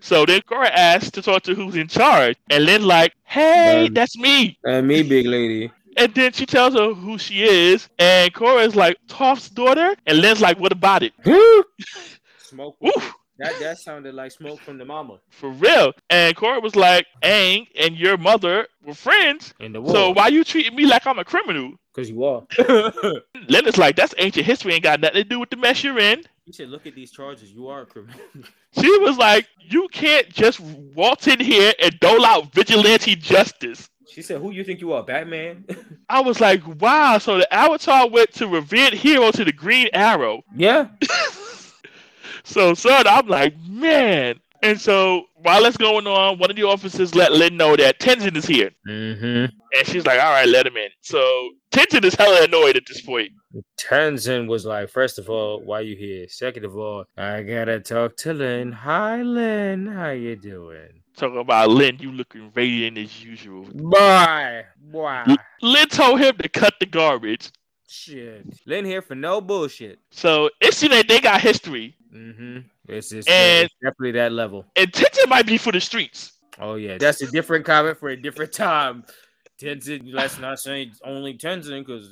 [0.00, 3.94] So then Korra asks to talk to who's in charge, and Lin like, "Hey, Man.
[3.94, 5.70] that's me." And me, big lady.
[5.96, 10.40] And then she tells her who she is, and Korra's like, "Toph's daughter," and Len's
[10.40, 11.12] like, "What about it?"
[12.38, 12.76] Smoke.
[12.86, 13.14] Oof.
[13.38, 15.18] That that sounded like smoke from the mama.
[15.28, 15.92] For real.
[16.08, 19.52] And Korra was like, Aang and your mother were friends.
[19.60, 21.72] In the So why you treating me like I'm a criminal?
[21.96, 22.42] Because you are.
[23.48, 26.22] Leonard's like, that's ancient history, ain't got nothing to do with the mess you're in.
[26.44, 27.50] you should look at these charges.
[27.50, 28.20] You are a criminal.
[28.78, 33.88] She was like, you can't just waltz in here and dole out vigilante justice.
[34.08, 35.64] She said, "Who you think you are, Batman?"
[36.08, 37.18] I was like, wow.
[37.18, 40.42] So the Avatar went to revered hero to the Green Arrow.
[40.54, 40.88] yeah.
[42.44, 44.38] So, son, I'm like, man.
[44.62, 48.36] And so while that's going on, one of the officers let Lin know that Tenzin
[48.36, 48.70] is here.
[48.88, 49.46] Mm-hmm.
[49.76, 50.88] And she's like, all right, let him in.
[51.00, 53.32] So Tenzin is hella annoyed at this point.
[53.78, 56.26] Tenzin was like, first of all, why you here?
[56.28, 58.70] Second of all, I gotta talk to Lin.
[58.72, 59.86] Hi, Lin.
[59.86, 61.02] How you doing?
[61.16, 63.64] Talking about Lin, you looking radiant as usual.
[63.74, 64.64] Bye.
[64.92, 65.36] Bye.
[65.62, 67.50] Lin told him to cut the garbage.
[67.88, 68.44] Shit.
[68.66, 69.98] Lin here for no bullshit.
[70.10, 71.96] So it seems like they got history.
[72.14, 72.58] Mm-hmm.
[72.88, 74.66] It's, it's, And- it's definitely that level.
[74.76, 76.32] And Tenzin might be for the streets.
[76.58, 79.04] Oh yeah, that's a different comment for a different time.
[79.60, 82.10] Tenzin, let's not say only Tenzin because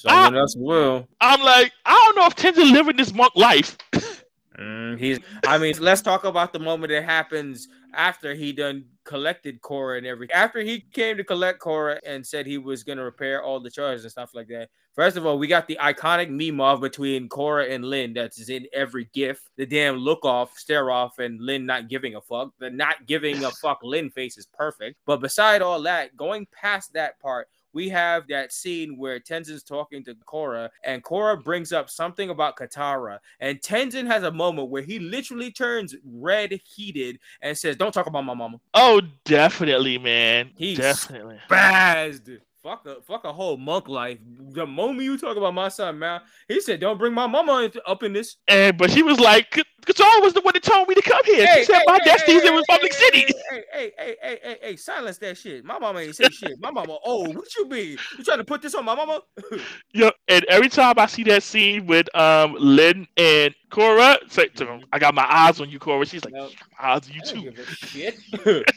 [0.00, 1.08] someone else will.
[1.20, 3.76] I'm like, I don't know if Tenzin living this monk life.
[4.58, 5.20] Mm, he's.
[5.46, 10.06] I mean, let's talk about the moment that happens after he done collected Korra and
[10.06, 10.34] everything.
[10.34, 14.04] After he came to collect Korra and said he was gonna repair all the charges
[14.04, 14.68] and stuff like that.
[14.94, 18.66] First of all, we got the iconic meme off between Korra and Lin that's in
[18.72, 19.40] every GIF.
[19.56, 22.52] The damn look off, stare off, and Lin not giving a fuck.
[22.58, 24.96] The not giving a fuck Lin face is perfect.
[25.06, 27.48] But beside all that, going past that part,
[27.78, 32.56] we have that scene where Tenzin's talking to Korra, and Korra brings up something about
[32.56, 37.92] Katara, and Tenzin has a moment where he literally turns red heated and says, "Don't
[37.92, 40.50] talk about my mama." Oh, definitely, man.
[40.56, 41.38] He's- definitely.
[41.48, 42.40] Bazzed.
[42.68, 44.18] Fuck a fuck a whole monk life.
[44.50, 48.02] The moment you talk about my son, man, he said, "Don't bring my mama up
[48.02, 49.50] in this." And but she was like,
[49.86, 51.46] Katara was the one that told me to come here.
[51.54, 53.34] she said my destiny's in Republic hey, City.
[53.50, 55.64] Hey, hey, hey, hey, hey, hey, silence that shit.
[55.64, 56.60] My mama ain't say shit.
[56.60, 57.96] My mama, oh, what you mean?
[58.18, 59.22] You trying to put this on my mama?
[59.94, 64.66] Yeah, and every time I see that scene with um Lin and Korra, say to
[64.66, 66.06] him, I got my eyes on you, Korra.
[66.06, 66.50] She's like, No.
[66.78, 67.40] my eyes on you I too.
[67.40, 68.66] give a shit.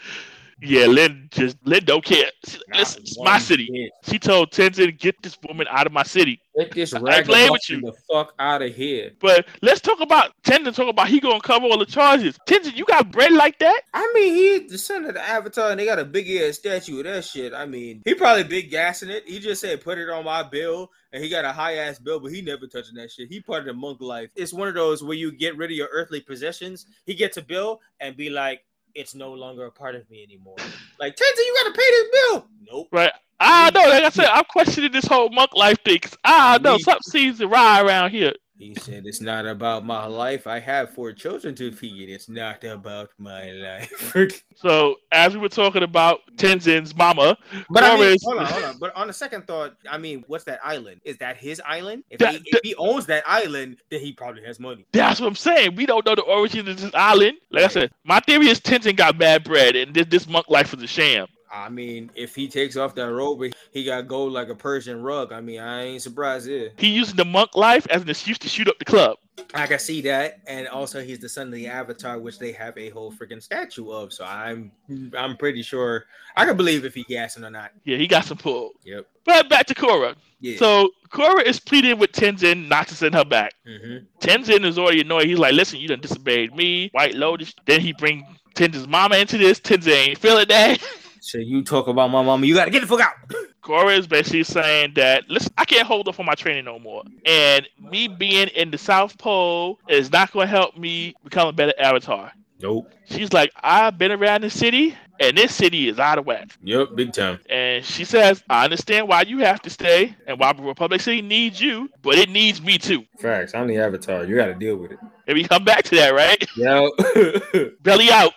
[0.60, 2.30] Yeah, Lin just Lin don't care.
[2.46, 3.90] She's like, Not Listen, it's my city.
[4.04, 6.40] She told Tenzin, get this woman out of my city.
[6.56, 7.80] Get this I ain't playing with you.
[7.80, 9.10] the fuck out of here.
[9.20, 12.38] But let's talk about Tenzin talk about he gonna cover all the charges.
[12.46, 13.82] Tenzin, you got bread like that?
[13.92, 16.98] I mean, he the son of the Avatar, and they got a big ass statue
[16.98, 17.52] of that shit.
[17.52, 19.24] I mean, he probably big gassing it.
[19.26, 22.20] He just said, "Put it on my bill," and he got a high ass bill,
[22.20, 23.28] but he never touching that shit.
[23.28, 24.30] He part of the monk life.
[24.36, 26.86] It's one of those where you get rid of your earthly possessions.
[27.04, 28.60] He gets a bill and be like,
[28.94, 30.56] "It's no longer a part of me anymore."
[30.98, 32.48] Like Tenzin, you gotta pay this bill.
[32.70, 32.88] Nope.
[32.92, 33.12] Right.
[33.40, 35.98] I know, like I said, I'm questioning this whole monk life thing.
[35.98, 38.32] 'cause I know Me something seems to ride around here.
[38.56, 40.46] He said, "It's not about my life.
[40.46, 42.08] I have four children to feed.
[42.08, 44.14] It's not about my life."
[44.56, 47.36] So as we were talking about Tenzin's mama,
[47.68, 48.78] But I mean, Torres- hold on, hold on.
[48.78, 51.00] But on the second thought, I mean, what's that island?
[51.04, 52.04] Is that his island?
[52.08, 54.86] If, That- he, if he owns that island, then he probably has money.
[54.92, 55.74] that's what I'm saying.
[55.74, 57.38] We don't know the origin of this island.
[57.50, 60.72] Like I said, my theory is Tenzin got bad bread, and this, this monk life
[60.72, 61.26] is a sham.
[61.54, 63.42] I mean, if he takes off that robe,
[63.72, 65.32] he got gold like a Persian rug.
[65.32, 66.70] I mean, I ain't surprised there.
[66.76, 69.18] He using the monk life as an excuse to shoot up the club.
[69.52, 72.76] I can see that, and also he's the son of the Avatar, which they have
[72.78, 74.12] a whole freaking statue of.
[74.12, 74.72] So I'm,
[75.16, 77.70] I'm pretty sure I can believe if he gassing or not.
[77.84, 78.72] Yeah, he got some pull.
[78.84, 79.06] Yep.
[79.24, 80.16] But back to Korra.
[80.40, 80.58] Yeah.
[80.58, 83.54] So Korra is pleading with Tenzin not to send her back.
[83.64, 85.26] hmm Tenzin is already annoyed.
[85.26, 87.54] He's like, listen, you done disobeyed me, White Lotus.
[87.66, 89.60] Then he bring Tenzin's mama into this.
[89.60, 90.80] Tenzin ain't feeling that.
[91.24, 93.14] So you talk about my mama, you gotta get the fuck out.
[93.62, 97.02] Korra is basically saying that listen, I can't hold up on my training no more,
[97.24, 101.52] and me being in the South Pole is not going to help me become a
[101.52, 102.30] better Avatar.
[102.60, 102.92] Nope.
[103.06, 106.50] She's like, I've been around the city, and this city is out of whack.
[106.62, 107.40] Yep, big time.
[107.48, 111.60] And she says, I understand why you have to stay and why Republic City needs
[111.60, 113.04] you, but it needs me too.
[113.18, 113.54] Facts.
[113.54, 114.24] I'm the Avatar.
[114.24, 114.98] You got to deal with it.
[115.26, 116.44] And we come back to that, right?
[116.56, 117.72] Yep.
[117.82, 118.32] Belly out.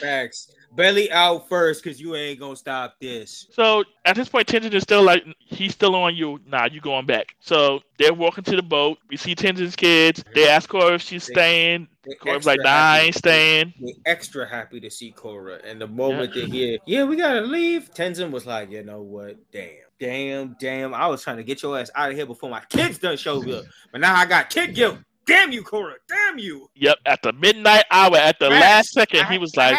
[0.00, 0.52] Facts.
[0.76, 3.46] Belly out first, cause you ain't gonna stop this.
[3.52, 6.38] So at this point, Tenzin is still like he's still on you.
[6.46, 7.34] Nah, you going back.
[7.40, 8.98] So they're walking to the boat.
[9.08, 10.22] We see Tenzin's kids.
[10.34, 11.88] They ask Korra if she's staying.
[12.04, 13.74] They're Korra's like, Nah, I ain't staying.
[13.80, 15.60] They're extra happy to see Korra.
[15.64, 19.36] and the moment they hear, "Yeah, we gotta leave," Tenzin was like, "You know what?
[19.50, 20.94] Damn, damn, damn!
[20.94, 23.48] I was trying to get your ass out of here before my kids done showed
[23.50, 24.98] up, but now I got kid guilt.
[25.26, 25.94] Damn you, Korra.
[26.08, 28.60] Damn you!" Yep, at the midnight hour, at the Facts.
[28.60, 29.76] last second, he was like,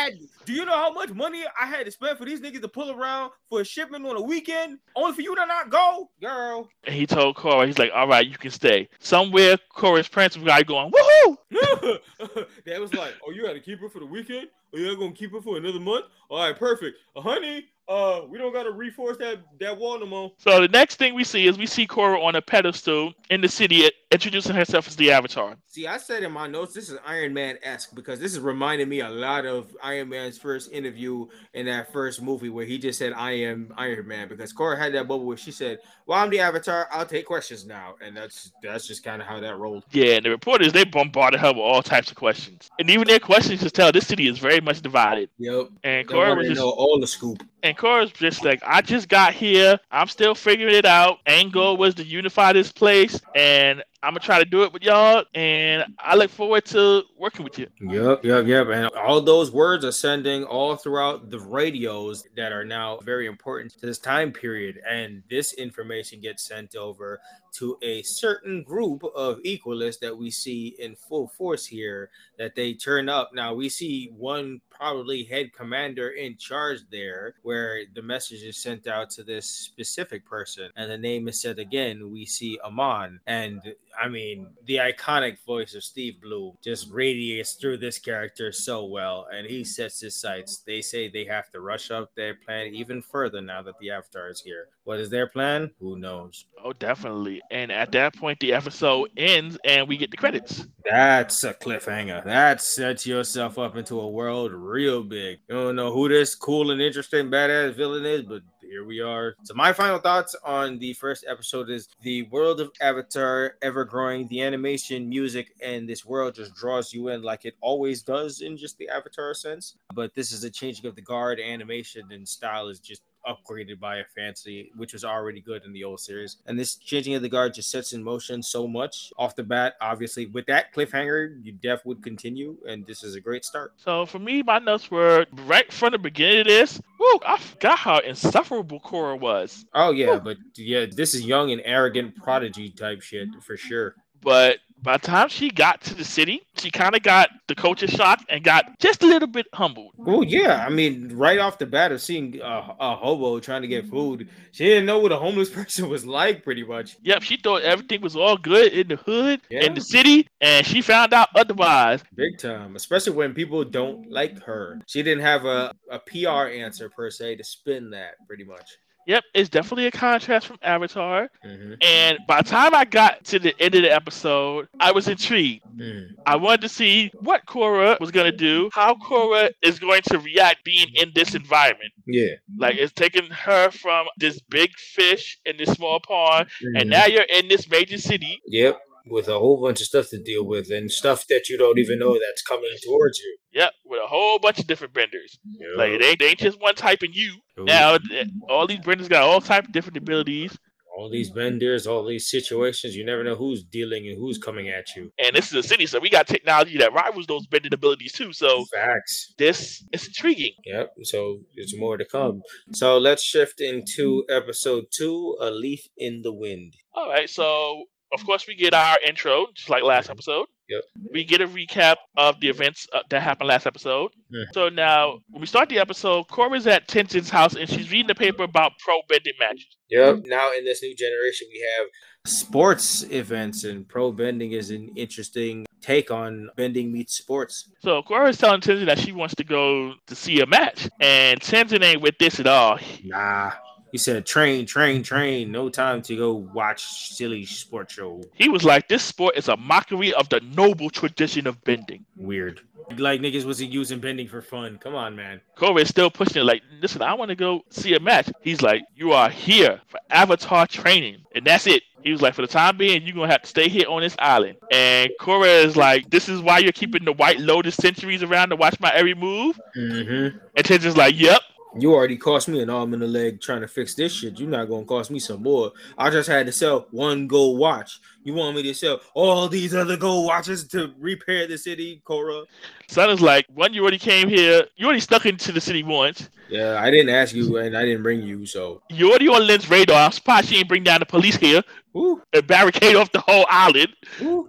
[0.47, 2.89] "Do you know how much money I had to spend for these niggas to pull
[2.89, 6.95] around for a shipment on a weekend, only for you to not go, girl?" and
[6.95, 8.87] he told Korra, he's like, all right, you can stay.
[8.99, 11.37] Somewhere, Korra's principal guy going, woohoo!
[12.65, 14.47] Dad was like, "Oh, you got to keep her for the weekend?
[14.71, 16.05] Or you're gonna keep her for another month?
[16.29, 16.97] All right, perfect.
[17.13, 20.95] Uh, honey, uh, we don't gotta reinforce that that wall no more." So the next
[20.95, 24.87] thing we see is we see Korra on a pedestal in the city, introducing herself
[24.87, 25.57] as the Avatar.
[25.67, 28.89] See, I said in my notes, this is Iron Man esque because this is reminding
[28.89, 32.99] me a lot of Iron Man's first interview in that first movie where he just
[32.99, 36.29] said, "I am Iron Man." Because Korra had that bubble where she said, "Well, I'm
[36.29, 36.87] the Avatar.
[36.91, 39.83] I'll take questions now," and that's that's just kind of how that rolled.
[39.91, 43.19] Yeah, and the reporters they bombarded her with all types of questions, and even their
[43.19, 45.29] questions just tell this city is very much divided.
[45.37, 45.69] Yep.
[45.83, 47.43] And Korra was just know all the scoop.
[47.63, 49.79] And Korra's just like, I just got here.
[49.91, 51.19] I'm still figuring it out.
[51.51, 55.23] Goal was to unify this place, and I'm gonna try to do it with y'all.
[55.33, 57.67] And I look forward to working with you.
[57.81, 58.67] Yep, yep, yep.
[58.67, 63.73] And all those words are sending all throughout the radios that are now very important
[63.73, 64.81] to this time period.
[64.87, 67.19] And this information gets sent over
[67.53, 72.73] to a certain group of equalists that we see in full force here that they
[72.73, 73.31] turn up.
[73.33, 78.87] Now we see one probably head commander in charge there where the message is sent
[78.87, 83.59] out to this specific person and the name is said again we see amon and
[84.01, 89.27] i mean the iconic voice of Steve Blum just radiates through this character so well
[89.33, 93.01] and he sets his sights they say they have to rush up their plan even
[93.01, 97.41] further now that the avatar is here what is their plan who knows Oh, definitely.
[97.51, 100.65] And at that point, the episode ends, and we get the credits.
[100.83, 102.23] That's a cliffhanger.
[102.23, 105.39] That sets yourself up into a world real big.
[105.47, 108.41] You don't know who this cool and interesting badass villain is, but
[108.77, 109.35] here we are.
[109.41, 114.27] So my final thoughts on the first episode is the world of Avatar ever growing.
[114.27, 118.55] The animation, music, and this world just draws you in like it always does in
[118.55, 119.77] just the Avatar sense.
[119.95, 121.39] But this is a changing of the guard.
[121.39, 125.83] Animation and style is just upgraded by a fancy, which was already good in the
[125.83, 126.37] old series.
[126.45, 129.75] And this changing of the guard just sets in motion so much off the bat.
[129.81, 133.73] Obviously, with that cliffhanger, you def would continue, and this is a great start.
[133.77, 136.81] So for me, my notes were right from the beginning of this.
[136.99, 139.65] Woo, I forgot how insufferable Korra was.
[139.73, 143.95] Oh yeah, but yeah, this is young and arrogant prodigy type shit for sure.
[144.21, 147.87] But by the time she got to the city, she kind of got the culture
[147.87, 149.93] shock and got just a little bit humbled.
[149.97, 153.67] Well, yeah, I mean, right off the bat of seeing a, a hobo trying to
[153.67, 153.95] get mm-hmm.
[153.95, 156.97] food, she didn't know what a homeless person was like, pretty much.
[157.01, 159.65] Yep, she thought everything was all good in the hood, Yeah.
[159.65, 162.03] in the city, and she found out otherwise.
[162.15, 164.79] Big time, especially when people don't like her.
[164.87, 168.77] She didn't have a, a PR answer per se to spin that, pretty much.
[169.07, 171.29] Yep, it's definitely a contrast from Avatar.
[171.43, 175.07] hmm And by the time I got to the end of the episode, I was
[175.07, 175.63] intrigued.
[175.77, 176.09] Mm.
[176.25, 180.19] I wanted to see what Korra was going to do, how Korra is going to
[180.19, 181.91] react being in this environment.
[182.05, 182.33] Yeah.
[182.57, 186.81] Like, it's taking her from this big fish in this small pond, Mhm.
[186.81, 188.41] and now you're in this major city.
[188.47, 188.77] Yep,
[189.09, 191.99] with a whole bunch of stuff to deal with and stuff that you don't even
[191.99, 193.37] know that's coming towards you.
[193.53, 195.39] Yep, with a whole bunch of different benders.
[195.75, 197.33] Like, it ain't, they ain't just one typing you.
[197.59, 197.65] Ooh.
[197.65, 200.57] Now, eh, all these benders got all type of different abilities.
[200.97, 204.85] all these vendors, all these situations, you never know who's dealing and who's coming at
[204.95, 205.11] you.
[205.23, 208.33] And this is a city, so we got technology that rivals those bending abilities too.
[208.33, 209.33] So Facts.
[209.37, 210.53] this is intriguing.
[210.65, 210.93] Yep.
[211.03, 212.41] So there's more to come.
[212.73, 216.73] So let's shift into episode two, a leaf in the wind.
[216.95, 217.83] All right, so
[218.13, 220.47] of course we get our intro, just like last episode.
[220.69, 220.81] Yep.
[221.13, 224.11] We get a recap of the events uh, that happened last episode.
[224.29, 224.43] Hmm.
[224.51, 228.15] So now, when we start the episode, Korra's at Tenzin's house and she's reading the
[228.15, 229.67] paper about pro bending matches.
[229.89, 230.25] Yep.
[230.25, 231.87] Now in this new generation, we have
[232.25, 237.71] sports events, and pro bending is an interesting take on bending meets sports.
[237.79, 241.39] So Korra is telling Tenzin that she wants to go to see a match, and
[241.39, 242.77] Tenzin ain't with this at all.
[243.03, 243.51] Nah.
[243.91, 245.51] He said, "Train, train, train.
[245.51, 249.57] No time to go watch silly sports show." He was like, "This sport is a
[249.57, 252.61] mockery of the noble tradition of bending." Weird.
[252.97, 254.77] Like niggas wasn't using bending for fun.
[254.81, 255.41] Come on, man.
[255.55, 256.45] Corey is still pushing it.
[256.45, 258.29] Like, listen, I want to go see a match.
[258.41, 262.43] He's like, "You are here for Avatar training, and that's it." He was like, "For
[262.43, 265.75] the time being, you're gonna have to stay here on this island." And Korra is
[265.75, 269.13] like, "This is why you're keeping the White Lotus centuries around to watch my every
[269.13, 270.37] move." Mm-hmm.
[270.55, 271.41] And Tenzin's like, "Yep."
[271.79, 274.39] You already cost me an arm and a leg trying to fix this shit.
[274.39, 275.71] You're not gonna cost me some more.
[275.95, 277.99] I just had to sell one gold watch.
[278.23, 282.45] You want me to sell all these other gold watches to repair the city, Korra?
[282.87, 284.65] Son is like, "One, you already came here.
[284.75, 286.29] You already stuck into the city once.
[286.49, 289.69] Yeah, I didn't ask you and I didn't bring you, so You already on Lin's
[289.69, 290.05] radar.
[290.05, 291.61] I'm surprised she ain't bring down the police here
[291.95, 293.93] Ooh, and barricade off the whole island.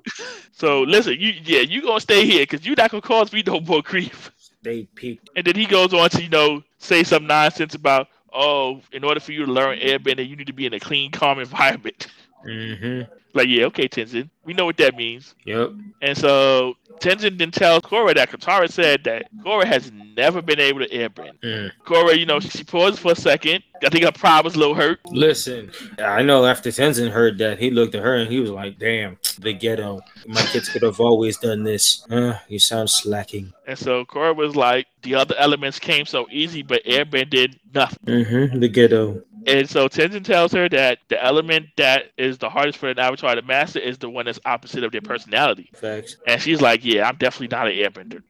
[0.53, 3.61] So listen, you yeah, you gonna stay here because you're not gonna cause me no
[3.61, 5.30] more grief." They peaked.
[5.36, 9.20] And then he goes on to, you know, say some nonsense about, oh, in order
[9.20, 12.09] for you to learn airbending, you need to be in a clean, calm environment.
[12.46, 13.12] Mm-hmm.
[13.34, 14.30] like, yeah, okay, Tenzin.
[14.44, 15.34] We know what that means.
[15.44, 15.72] Yep.
[16.02, 20.81] And so Tenzin then tells Korra that Katara said that Korra has never been able
[20.81, 21.39] to airbend.
[21.41, 21.71] Mm.
[21.87, 23.62] Korra, you know, she paused for a second.
[23.83, 24.99] I think her pride was a little hurt.
[25.07, 28.79] Listen, I know after Tenzin heard that, he looked at her and he was like,
[28.79, 30.01] damn, the ghetto.
[30.27, 32.05] My kids could have always done this.
[32.11, 33.53] Uh, you sound slacking.
[33.66, 37.99] And so Korra was like, the other elements came so easy, but airbend did nothing.
[38.05, 38.59] Mm-hmm.
[38.59, 39.23] The ghetto.
[39.47, 43.35] And so Tenzin tells her that the element that is the hardest for an avatar
[43.35, 45.71] to master is the one that's opposite of their personality.
[45.75, 46.16] Facts.
[46.27, 48.23] And she's like, Yeah, I'm definitely not an airbender.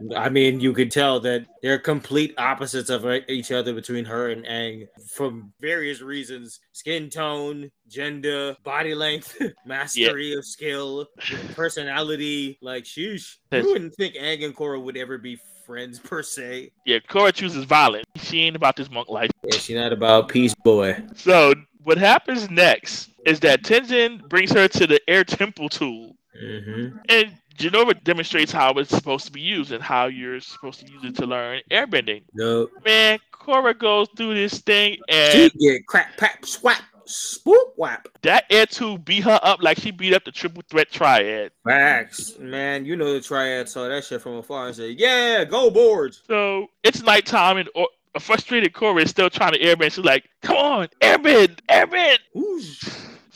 [0.16, 4.46] I mean, you could tell that they're complete opposites of each other between her and
[4.46, 11.06] Aang from various reasons skin tone, gender, body length, mastery of skill,
[11.54, 12.58] personality.
[12.62, 13.36] Like, sheesh.
[13.52, 16.70] You wouldn't think Aang and Korra would ever be friends per se.
[16.86, 18.06] yeah, Korra chooses violence.
[18.16, 19.30] She ain't about this monk life.
[19.44, 20.96] Yeah, she's not about peace, boy.
[21.14, 26.16] So what happens next is that Tenzin brings her to the air temple tool.
[26.42, 26.98] Mm-hmm.
[27.08, 31.04] And Jinora demonstrates how it's supposed to be used and how you're supposed to use
[31.04, 32.22] it to learn airbending.
[32.34, 32.68] No.
[32.84, 38.08] Man, Korra goes through this thing She and get crack, pap, swap, swoop, whap.
[38.22, 41.52] that air tube beat her up like she beat up the triple threat triad.
[41.64, 42.38] Facts.
[42.38, 46.22] Man, you know the triad saw that shit from afar and said, yeah, go boards.
[46.26, 49.92] So it's nighttime and or, a frustrated Korra is still trying to airbend.
[49.92, 52.18] She's like, come on, airbend, airbend.
[52.34, 52.82] Whoosh.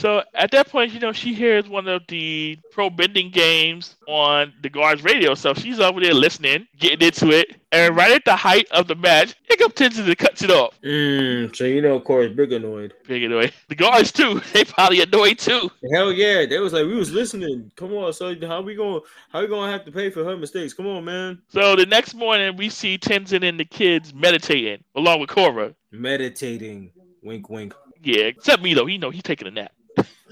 [0.01, 4.55] So at that point, you know, she hears one of the pro bending games on
[4.63, 5.35] the guard's radio.
[5.35, 7.61] So she's over there listening, getting into it.
[7.71, 10.81] And right at the height of the match, comes Tenzin and cuts it off.
[10.81, 12.95] Mm, so you know Korra's big annoyed.
[13.07, 13.53] Big annoy.
[13.69, 14.41] The guards too.
[14.55, 15.71] They probably annoyed too.
[15.93, 17.71] Hell yeah, they was like we was listening.
[17.77, 20.73] Come on, so how we gonna How we gonna have to pay for her mistakes?
[20.73, 21.43] Come on, man.
[21.49, 25.75] So the next morning, we see Tenzin and the kids meditating along with Korra.
[25.93, 26.91] Meditating.
[27.23, 27.75] Wink, wink.
[28.03, 28.87] Yeah, except me though.
[28.87, 29.73] He know he's taking a nap.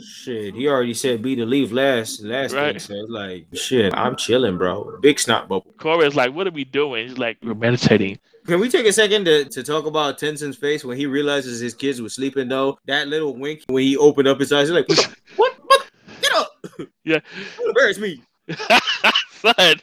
[0.00, 2.72] Shit, he already said be to leave last last Right.
[2.72, 2.78] thing.
[2.80, 4.98] So it's like shit, I'm chilling, bro.
[5.00, 5.74] Big snot bubble.
[6.02, 9.26] Is like, "What are we doing?" He's like, "We're meditating." Can we take a second
[9.26, 12.78] to, to talk about Tenzin's face when he realizes his kids were sleeping though?
[12.86, 14.88] That little wink when he opened up his eyes, he's like,
[15.36, 15.54] What?
[15.66, 15.90] What?
[16.22, 16.52] Get up!
[17.04, 17.20] Yeah.
[17.66, 18.22] Embarrass me.
[19.56, 19.76] Son,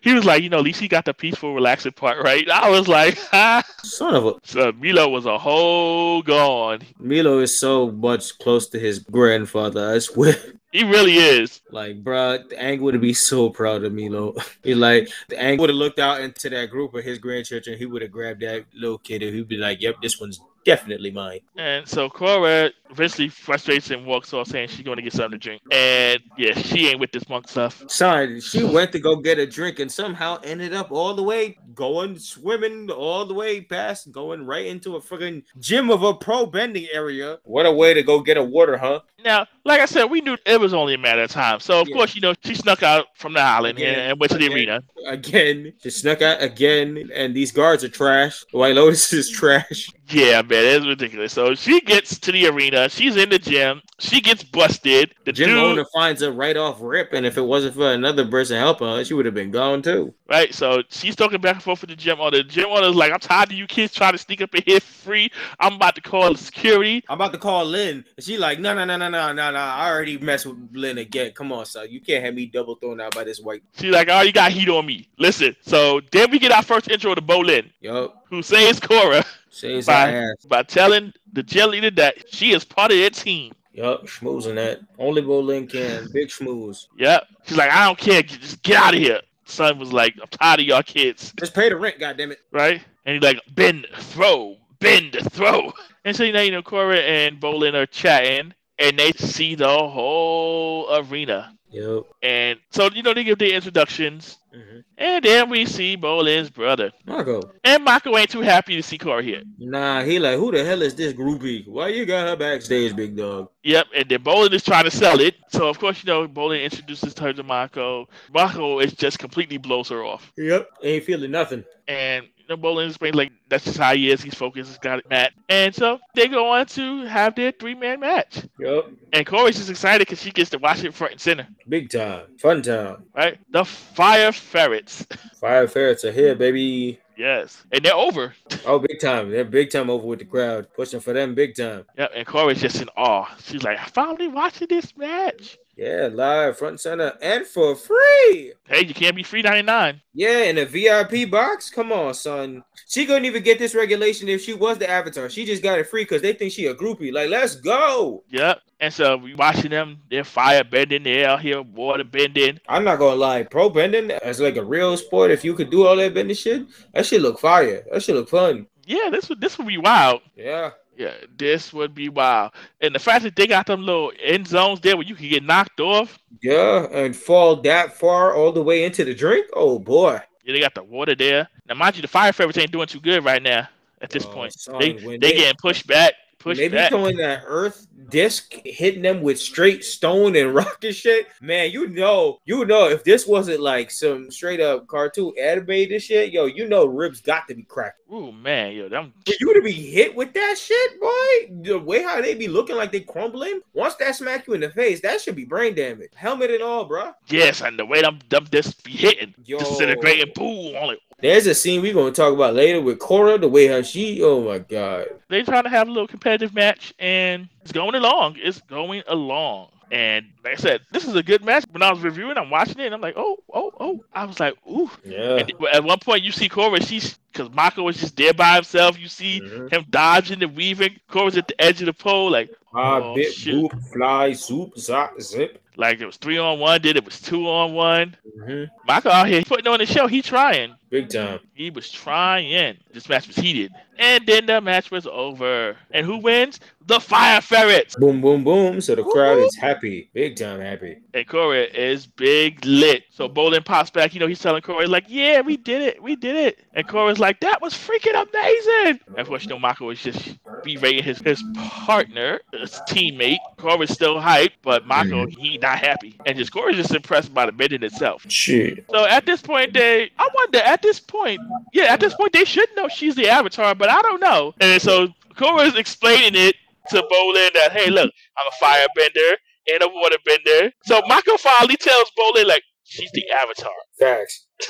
[0.00, 2.48] he was like, you know, at least he got the peaceful, relaxing part right.
[2.48, 3.16] I was like.
[3.84, 6.80] Son of a So Meelo was a whole gone.
[7.00, 10.36] Meelo is so much close to his grandfather, I swear.
[10.72, 11.60] He really is.
[11.70, 14.42] Like, bruh, the Aang would be so proud of Meelo.
[14.64, 17.76] He like the Aang would have looked out into that group of his grandchildren.
[17.76, 21.10] He would have grabbed that little kid and he'd be like, "Yep, this one's definitely
[21.10, 25.38] mine." And so Korra eventually frustrates and walks off saying she's going to get something
[25.38, 25.62] to drink.
[25.72, 27.82] And yeah, she ain't with this monk stuff.
[27.88, 31.56] Son, she went to go get a drink and somehow ended up all the way
[31.74, 36.46] going swimming all the way past, going right into a fucking gym of a pro
[36.46, 37.38] bending area.
[37.44, 39.00] What a way to go get a water, huh?
[39.24, 41.60] Now, like I said, we knew it was only a matter of time.
[41.60, 41.94] So of Yeah.
[41.94, 43.98] course, you know, she snuck out from the island Again.
[44.10, 44.56] and, went to the Again.
[44.56, 44.82] arena.
[45.06, 48.44] Again, she snuck out again, and these guards are trash.
[48.52, 49.88] White Lotus is trash.
[50.08, 51.32] Yeah, man, it's ridiculous.
[51.32, 52.88] So she gets to the arena.
[52.88, 53.80] She's in the gym.
[53.98, 55.14] She gets busted.
[55.24, 58.26] The Gym dude, owner finds her right off rip, and if it wasn't for another
[58.26, 60.12] person helping her, she would have been gone too.
[60.28, 60.52] right?
[60.54, 62.38] So she's talking back and forth with the gym owner.
[62.38, 64.80] The gym owner's like, I'm tired of you kids trying to sneak up in here
[64.80, 65.30] free.
[65.60, 67.02] I'm about to call security.
[67.08, 69.58] I'm about to call Lin, and she like, no, no, no, no, no, no, no.
[69.58, 71.32] I already messed with Lin again.
[71.32, 73.62] Come on, son, you can't have me double thrown out by this white.
[73.78, 75.08] She's like, oh, you got heat on me.
[75.18, 75.54] Listen.
[75.62, 80.44] So then we get our first intro to Bolin, Yup, who says Cora says ass.
[80.48, 83.52] by telling the gym leader that she is part of their team.
[83.72, 84.80] Yup, schmoozing that.
[84.98, 86.06] Only Bolin can.
[86.12, 86.86] Big schmooze.
[86.98, 87.26] Yep.
[87.46, 88.22] She's like, I don't care.
[88.22, 89.20] Just get out of here.
[89.46, 91.32] Son was like, I'm tired of y'all kids.
[91.38, 92.36] Just pay the rent, goddammit.
[92.52, 92.82] Right?
[93.04, 95.72] And he's like, bend, throw, bend, throw.
[96.04, 100.94] And so now, you know, Cora and Bolin are chatting, and they see the whole
[100.94, 101.56] arena.
[101.70, 102.02] Yep.
[102.22, 104.78] And so you know they give their introductions, Mm-hmm.
[104.98, 106.92] and then we see Bolin's brother.
[107.06, 107.40] Marco.
[107.64, 109.42] And Mako ain't too happy to see Corey here.
[109.58, 111.66] Nah, he like, who the hell is this groupie?
[111.66, 113.48] Why you got her backstage, big dog?
[113.62, 115.36] Yep, and then Bolin is trying to sell it.
[115.48, 118.08] So of course, you know, Bolin introduces her to Mako.
[118.32, 120.32] Mako is just completely blows her off.
[120.36, 120.68] Yep.
[120.82, 121.64] Ain't feeling nothing.
[121.88, 124.22] And you know, Bolin explains like that's just how he is.
[124.22, 124.70] He's focused.
[124.70, 125.32] He's got it, Matt.
[125.48, 128.42] And so they go on to have their three man match.
[128.58, 128.90] Yep.
[129.12, 131.46] And Corey's just excited because she gets to watch it front and center.
[131.68, 132.22] Big time.
[132.38, 133.04] Fun time.
[133.14, 133.38] Right?
[133.50, 135.06] The Fire Ferrets.
[135.40, 136.98] Fire ferrets are here, baby.
[137.16, 137.64] yes.
[137.72, 138.34] And they're over.
[138.66, 139.30] Oh, big time.
[139.30, 140.66] They're big time over with the crowd.
[140.74, 141.84] Pushing for them big time.
[141.96, 142.12] Yep.
[142.14, 143.34] And Corey's just in awe.
[143.42, 145.58] She's like, I finally watching this match.
[145.76, 148.52] Yeah, live, front and center, and for free.
[148.64, 150.02] Hey, you can't be free 99.
[150.12, 151.70] Yeah, in a VIP box.
[151.70, 152.62] Come on, son.
[152.86, 155.30] She couldn't even get this regulation if she was the avatar.
[155.30, 157.12] She just got it free because they think she a groupie.
[157.12, 158.22] Like, let's go.
[158.28, 158.60] Yep.
[158.80, 162.58] And so we watching them, they're fire bending, they're out here water bending.
[162.68, 165.30] I'm not gonna lie, pro bending as like a real sport.
[165.30, 167.84] If you could do all that bending shit, that shit look fire.
[167.90, 168.66] That shit look fun.
[168.84, 170.22] Yeah, this would this would be wild.
[170.36, 170.72] Yeah.
[170.96, 172.52] Yeah, this would be wild.
[172.80, 175.42] And the fact that they got them little end zones there where you can get
[175.42, 176.18] knocked off.
[176.42, 179.46] Yeah, and fall that far all the way into the drink.
[179.54, 180.20] Oh boy.
[180.44, 181.48] Yeah, they got the water there.
[181.68, 183.68] Now, mind you, the fire favorites ain't doing too good right now
[184.02, 184.52] at this Oh, point.
[184.52, 186.12] son, they they they- getting pushed back,
[186.42, 186.90] pushed Maybe back.
[186.90, 191.28] throwing that earth disc, hitting them with straight stone and rock and shit.
[191.40, 196.32] Man, you know, you know, if this wasn't like some straight up cartoon animated shit,
[196.32, 198.00] yo, you know, ribs got to be cracked.
[198.12, 199.14] Ooh man, yo, them.
[199.24, 202.76] For you to be hit with that shit, boy, the way how they be looking
[202.76, 206.10] like they crumbling, once that smack you in the face, that should be brain damage.
[206.14, 207.12] Helmet and all, bro.
[207.28, 209.58] Yes, and the way them them just be hitting, Yo.
[209.58, 210.98] disintegrating, boom on it.
[211.22, 214.42] There's a scene we're gonna talk about later with Korra, the way how she, oh
[214.42, 215.06] my god.
[215.28, 218.36] They trying to have a little competitive match, and it's going along.
[218.42, 219.68] It's going along.
[219.92, 221.64] And like I said, this is a good match.
[221.70, 224.04] When I was reviewing, I'm watching it, and I'm like, oh, oh, oh.
[224.14, 224.90] I was like, ooh.
[225.04, 225.36] Yeah.
[225.36, 228.98] And at one point, you see Korra, she's because Mako was just there by himself.
[228.98, 229.70] You see Mhm.
[229.72, 230.98] him dodging and weaving.
[231.10, 235.20] Korra's at the edge of the pole, like, Ah, Oh, bit, boop, fly, zoop, zop,
[235.20, 235.61] zip.
[235.82, 238.16] Like it was three on one, did it was two on one.
[238.44, 240.06] hmm Mako out here putting on the show.
[240.06, 240.76] He trying.
[240.90, 241.40] Big time.
[241.54, 242.78] He was trying.
[242.92, 243.72] This match was heated.
[243.98, 245.76] And then the match was over.
[245.90, 246.60] And who wins?
[246.86, 247.94] The Fire Ferrets.
[247.96, 248.80] Boom, boom, boom.
[248.80, 250.10] So the crowd is happy.
[250.14, 250.98] Big time happy.
[251.14, 253.04] And Corey is big lit.
[253.10, 254.14] So Bolin pops back.
[254.14, 256.02] You know, he's telling Corey, like, yeah, we did it.
[256.02, 256.60] We did it.
[256.74, 259.00] And Corey's like, that was freaking amazing.
[259.14, 263.40] And of course, you know, Mako is just berating his, his partner, his teammate.
[263.56, 266.16] Corey's still hyped, but Mako, he not happy.
[266.26, 268.24] And just Corey's just impressed by the bending itself.
[268.28, 268.84] Shit.
[268.90, 271.40] So at this point, they, I wonder, at this point,
[271.72, 274.54] yeah, at this point, they should know she's the avatar, but I don't know.
[274.60, 276.56] And so Korra's explaining it
[276.90, 279.34] to Bolin that, hey, look, I'm a firebender
[279.72, 280.72] and a waterbender.
[280.84, 283.72] So Mako finally tells Bolin, like, she's the avatar.
[283.98, 284.46] Facts.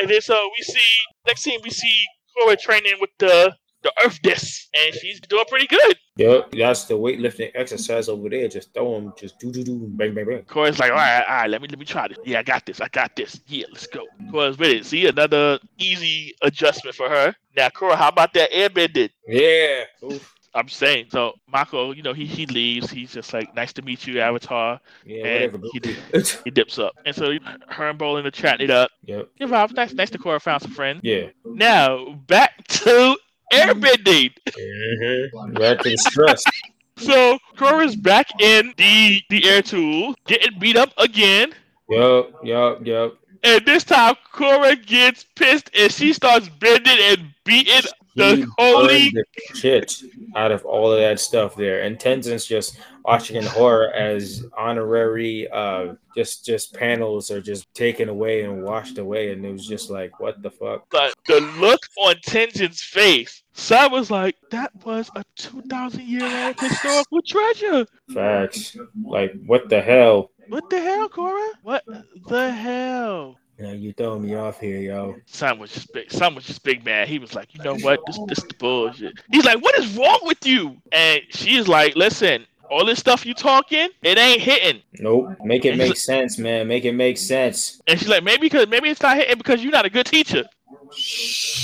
[0.00, 0.88] And then so we see,
[1.26, 2.04] next scene, we see
[2.36, 3.52] Korra training with the,
[3.82, 5.96] the Earth Disc, and she's doing pretty good.
[6.16, 6.50] Yep.
[6.52, 8.48] That's the weightlifting exercise over there.
[8.48, 10.42] Just throw them, just do, do, do, bang, bang, bang.
[10.42, 12.18] Korra's like, all right, all right, let me let me try this.
[12.24, 12.80] Yeah, I got this.
[12.80, 13.40] I got this.
[13.46, 14.04] Yeah, let's go.
[14.32, 14.84] Korra's with it.
[14.86, 17.34] See, another easy adjustment for her.
[17.56, 19.10] Now, Korra, how about that airbending?
[19.28, 19.84] Yeah.
[20.04, 20.34] Oof.
[20.54, 21.06] I'm saying.
[21.10, 22.90] So Mako, you know, he he leaves.
[22.90, 24.80] He's just like, nice to meet you, Avatar.
[25.04, 25.68] Yeah, And whatever.
[25.72, 26.20] he bro.
[26.44, 27.32] He dips up, and so
[27.68, 28.90] her and Bolin are chatting it up.
[29.04, 29.28] yep.
[29.38, 31.00] Yeah, Rob, nice, nice to Korra found some friends.
[31.04, 31.26] Yeah.
[31.44, 33.16] Now back to
[33.52, 34.32] airbending.
[34.48, 35.54] Mm-hmm.
[35.54, 36.44] Back to the stress.
[36.98, 41.54] So Korra's back in the the air tool, getting beat up again.
[41.88, 43.18] Yup, yup, yup.
[43.44, 47.88] And this time, Korra gets pissed and she starts bending and beating
[48.18, 49.10] He holy.
[49.10, 49.24] the
[49.54, 50.02] shit
[50.36, 51.82] out of all of that stuff there.
[51.82, 58.08] And Tenzin's just watching in horror as honorary uh just just panels are just taken
[58.08, 59.32] away and washed away.
[59.32, 60.88] And it was just like, what the fuck?
[60.90, 63.42] The, the look on Tenzin's face.
[63.52, 67.86] Sam was like, that was a 2,000 year old historical treasure.
[68.12, 68.76] Facts.
[69.04, 70.30] Like, what the hell?
[70.48, 71.48] What the hell, Korra?
[71.62, 71.84] What
[72.28, 73.36] the hell?
[73.58, 75.16] Yeah, you throwing me off here, yo.
[75.26, 76.12] Sam was just big.
[76.12, 77.08] Sam was just big man.
[77.08, 77.98] He was like, you know what?
[78.06, 79.18] This this the bullshit.
[79.32, 80.76] He's like, what is wrong with you?
[80.92, 84.80] And she's like, listen, all this stuff you talking, it ain't hitting.
[85.00, 85.36] Nope.
[85.42, 86.68] Make it make sense, man.
[86.68, 87.80] Make it make sense.
[87.88, 90.44] And she's like, maybe because maybe it's not hitting because you're not a good teacher.
[90.92, 91.58] Shit.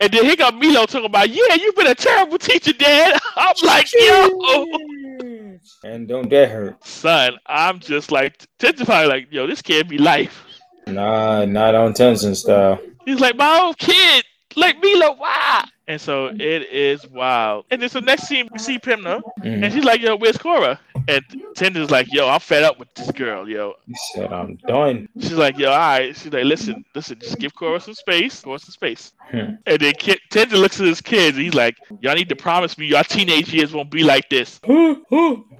[0.00, 3.20] And then he got Meelo talking about, yeah, you've been a terrible teacher, Dad.
[3.36, 4.66] I'm like, yo,
[5.82, 6.84] And don't that hurt.
[6.84, 10.44] son, I'm just like, probably like, yo, this can't be life.
[10.86, 12.80] Nah, not on Tenzin style.
[13.04, 14.24] He's like, my own kid,
[14.56, 15.66] like Meelo, why?
[15.86, 17.66] And so it is wild.
[17.70, 19.62] And then so next scene we see Pema, Mhm.
[19.64, 20.78] and she's like, "Yo, where's Korra?"
[21.08, 21.22] And
[21.54, 25.08] Tender's like, "Yo, I'm fed up with this girl, yo." He said, I'm done.
[25.20, 28.58] She's like, "Yo, all right." She's like, "Listen, listen, just give Korra some space, Korra
[28.60, 29.56] some space." Hmm.
[29.66, 32.78] And then Kid, Tender looks at his kids, and he's like, "Y'all need to promise
[32.78, 34.60] me your teenage years won't be like this."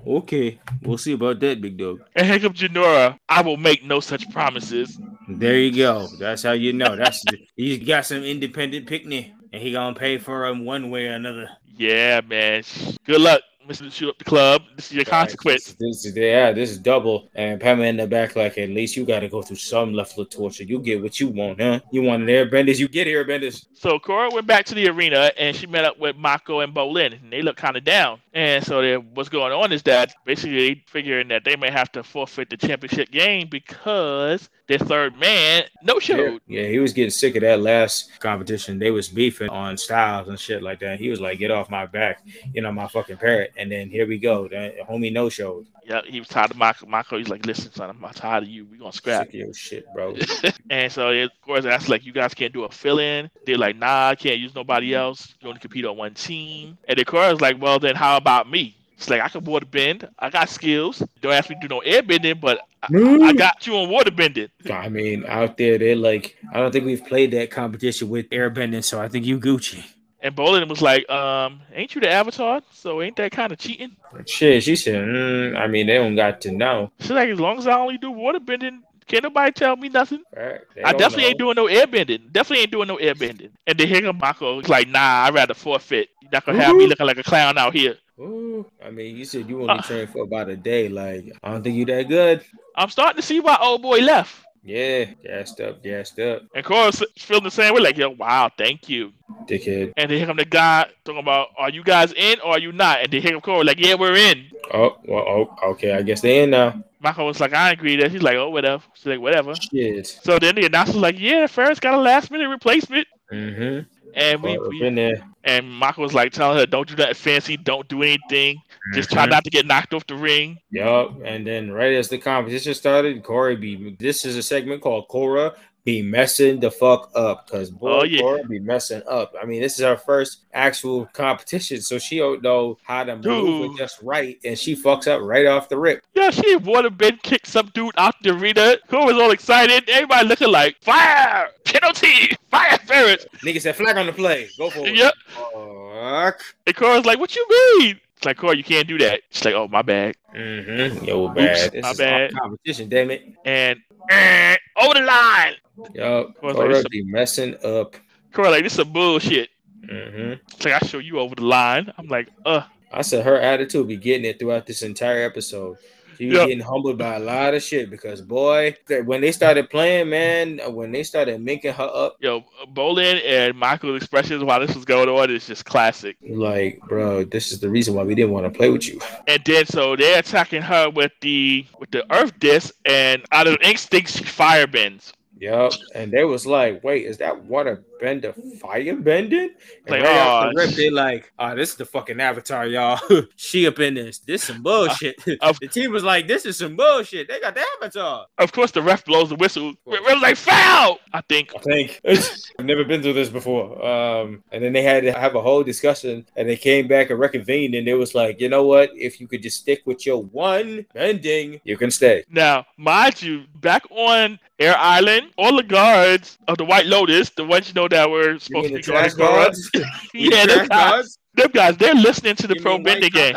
[0.06, 2.00] okay, we'll see about that, big dog.
[2.16, 3.18] And here comes Jinora.
[3.28, 4.98] I will make no such promises.
[5.28, 6.08] There you go.
[6.18, 6.96] That's how you know.
[6.96, 7.22] That's
[7.56, 11.48] he's got some independent picnic, and he gonna pay for him one way or another.
[11.76, 12.64] Yeah, man.
[13.04, 13.90] Good luck, Mr.
[13.90, 14.62] Shoot Up the Club.
[14.74, 15.76] This is your consequence.
[15.78, 17.30] This is yeah, this is double.
[17.36, 20.24] And Pamela in the back, like at least you got to go through some level
[20.24, 20.64] of torture.
[20.64, 21.78] You get what you want, huh?
[21.92, 23.64] You want an airbenders, you get airbenders.
[23.74, 27.12] So Korra went back to the arena and she met up with Mako and Bolin,
[27.22, 28.18] and they look kind of down.
[28.34, 32.02] And so they, what's going on is that basically figuring that they may have to
[32.02, 36.42] forfeit the championship game because their third man no Yeah, showed.
[36.48, 38.78] yeah, he was getting sick of that last competition.
[38.78, 40.98] They was beefing on styles and shit like that.
[40.98, 43.52] He was like, "Get off my back," you know, my fucking parrot.
[43.56, 44.48] And then here we go.
[44.48, 45.66] The homie no showed.
[45.86, 46.86] Yeah, he was tired of Mako.
[46.86, 48.64] Mako, he's like, "Listen, son, I'm tired of you.
[48.64, 50.16] We gonna scrap." Sick your shit, bro.
[50.70, 53.30] and so of course that's like you guys can't do a fill in.
[53.44, 55.34] They're like, nah, I can't use nobody else.
[55.40, 56.78] You only compete on one team.
[56.88, 58.74] And the Korra's like, well then how about me?
[58.96, 60.08] It's like I can water bend.
[60.18, 61.02] I got skills.
[61.20, 62.86] Don't ask me to do no air bending, but I,
[63.22, 64.48] I got you on water bending.
[64.70, 68.48] I mean, out there, they're like, I don't think we've played that competition with air
[68.48, 69.84] bending, so I think you Gucci.
[70.20, 72.62] And Bolin was like, um, ain't you the avatar?
[72.72, 73.94] So ain't that kind of cheating?
[74.26, 76.90] Shit, she said, mm, I mean, they don't got to know.
[77.00, 80.22] She's like, as long as I only do water bending, can't nobody tell me nothing.
[80.34, 80.60] Right?
[80.82, 81.28] I definitely know.
[81.28, 82.28] ain't doing no air bending.
[82.32, 83.50] Definitely ain't doing no air bending.
[83.66, 84.62] And then here comes Mako.
[84.62, 86.08] Like, nah, I'd rather forfeit.
[86.22, 87.96] You're not gonna have me looking like a clown out here.
[88.20, 89.82] Ooh, I mean, you said you only Uh.
[89.82, 90.88] trained for about a day.
[90.88, 92.44] Like, I don't think you're that good.
[92.76, 94.36] I'm starting to see why old boy left.
[94.66, 98.88] Yeah, gassed up, gassed up, And Korra's feeling the same way, like, yo, wow, thank
[98.88, 99.12] you.
[99.46, 99.92] dickhead.
[99.98, 102.72] And then here come the guy talking about, are you guys in or are you
[102.72, 103.00] not?
[103.02, 104.46] And then here come Korra, like, yeah, we're in.
[104.72, 105.24] Oh, well,
[105.60, 105.92] oh, okay.
[105.92, 106.82] I guess they're in now.
[107.00, 108.10] Michael was like, I agree that.
[108.10, 108.82] He's like, oh, whatever.
[108.94, 109.54] She's like, whatever.
[109.54, 110.06] Shit.
[110.06, 113.06] So then the announcer's like, yeah, Ferrets got a last minute replacement.
[113.30, 113.80] Mm-hmm.
[114.14, 115.22] And we, we been there.
[115.44, 118.62] And Michael was like telling her, don't do that fancy, don't do anything.
[118.94, 119.30] Just try Mhm.
[119.30, 120.58] not to get knocked off the ring.
[120.70, 121.20] Yup.
[121.24, 125.54] And then right as the competition started, Corey be this is a segment called Korra
[125.84, 128.22] be messing the fuck up because boy, Oh, yeah.
[128.22, 129.34] Korra be messing up.
[129.40, 133.22] I mean, this is her first actual competition, so she don't know how to move
[133.70, 133.76] Dude.
[133.76, 136.02] just right, and she fucks up right off the rip.
[136.14, 138.76] Yeah, she would have been kicked some dude out the arena.
[138.88, 139.88] Korra was all excited.
[139.90, 141.48] Everybody looking like, fire!
[141.64, 142.34] Penalty!
[142.50, 143.26] Fire Ferrets!
[143.42, 144.48] Nigga said flag on the play.
[144.56, 144.96] Go for it.
[144.96, 145.14] Yep.
[145.28, 146.40] Fuck.
[146.66, 147.46] And Korra's like, what you
[147.78, 148.00] mean?
[148.16, 149.20] It's like, Korra, you can't do that.
[149.30, 150.14] She's like, oh, my bad.
[150.34, 151.04] Mm-hmm.
[151.04, 151.72] Yo, bad.
[151.72, 152.32] This my bad.
[152.32, 153.24] competition, damn it.
[153.44, 153.78] And
[154.10, 155.54] eh, over the line.
[155.94, 157.96] Yo, Korra's like, Korra this a- be messing up.
[158.32, 159.50] Korra like, this is bullshit.
[159.84, 160.32] Mm-hmm.
[160.52, 161.92] It's like, I show you over the line.
[161.98, 162.62] I'm like, uh.
[162.92, 165.78] I said her attitude be getting it throughout this entire episode.
[166.16, 170.10] She was getting humbled by a lot of shit because boy, when they started playing,
[170.10, 174.84] man, when they started minking her up, Yo, Bolin and Michael's expressions while this was
[174.84, 176.16] going on is just classic.
[176.22, 179.00] like, bro, this is the reason why we didn't want to play with you.
[179.26, 183.56] And then so they're attacking her with the with the earth disc, and out of
[183.62, 185.12] instinct she fire bends.
[185.38, 185.72] Yup.
[185.94, 189.50] And they was like, wait, is that water bender fire bending?
[189.86, 193.00] And Like, right off the rip, they like, oh, this is the fucking avatar, y'all.
[193.36, 194.18] she up in this.
[194.18, 195.16] This some bullshit.
[195.40, 197.28] of- the team was like, this is some bullshit.
[197.28, 198.26] They got the avatar.
[198.38, 199.70] Of course, the ref blows the whistle.
[199.86, 200.98] It was like foul.
[201.12, 201.52] I think.
[201.56, 202.00] I think
[202.58, 203.84] I've never been through this before.
[203.84, 207.18] Um, and then they had to have a whole discussion, and they came back and
[207.18, 208.90] reconvened, and it was like, you know what?
[208.94, 212.24] If you could just stick with your one bending, you can stay.
[212.30, 217.44] Now, mind you, back on Air Island, all the guards of the White Lotus, the
[217.44, 219.70] ones you know that were supposed to be guarding Korra, guards?
[220.14, 223.34] Yeah, them guys, them guys, they're listening to the You pro bending game.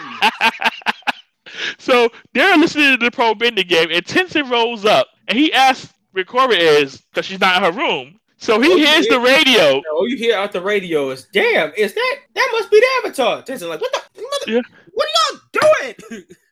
[1.78, 5.92] so they're listening to the pro bending game, and Tenzin rolls up and he asks
[6.12, 8.18] where Korra is because she's not in her room.
[8.40, 9.16] So he hears yeah.
[9.16, 9.82] the radio.
[9.92, 13.42] All you hear out the radio is, "Damn, is that that must be the avatar?"
[13.42, 14.22] Tension like, "What the?
[14.22, 14.60] What, the- Yeah.
[14.92, 16.24] what are y'all doing?"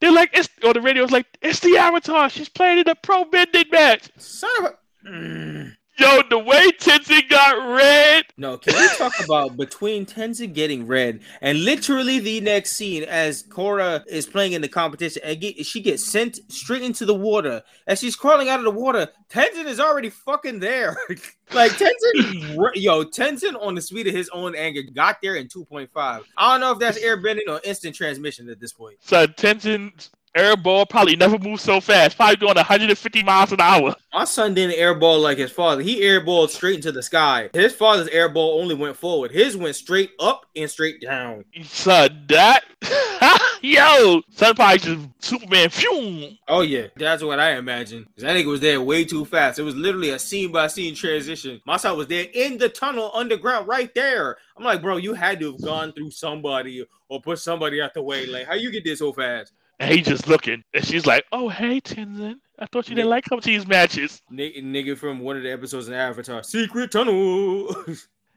[0.00, 2.30] They're like, it's or the radio's like, it's the Avatar.
[2.30, 4.08] She's playing in a pro bending match.
[4.16, 5.08] Son of a.
[5.08, 5.76] Mm.
[5.98, 8.24] Yo, the way Tenzin got red.
[8.36, 13.42] No, can we talk about between Tenzin getting red and literally the next scene as
[13.42, 17.64] Korra is playing in the competition and get, she gets sent straight into the water.
[17.88, 20.96] As she's crawling out of the water, Tenzin is already fucking there.
[21.52, 25.88] like Tenzin, yo, Tenzin on the speed of his own anger got there in 2.5.
[25.96, 28.98] I don't know if that's airbending or instant transmission at this point.
[29.00, 32.16] So Tenzin's airball probably never moved so fast.
[32.16, 33.94] Probably going 150 miles an hour.
[34.12, 35.82] My son didn't airball like his father.
[35.82, 37.50] He airballed straight into the sky.
[37.52, 39.30] His father's airball only went forward.
[39.30, 41.44] His went straight up and straight down.
[41.64, 42.64] Son, that
[43.62, 45.68] yo, son probably just Superman.
[45.70, 46.30] Phew.
[46.46, 48.06] Oh yeah, that's what I imagine.
[48.16, 49.58] That nigga was there way too fast.
[49.58, 51.60] It was literally a scene by scene transition.
[51.66, 54.36] My son was there in the tunnel underground, right there.
[54.56, 58.02] I'm like, bro, you had to have gone through somebody or put somebody out the
[58.02, 58.26] way.
[58.26, 59.52] Like, how you get there so fast?
[59.80, 62.36] And he just looking, and she's like, "Oh, hey, Tenzin.
[62.58, 65.52] I thought you didn't like coming to these matches." Nigga, nigga from one of the
[65.52, 67.74] episodes in Avatar, Secret Tunnel.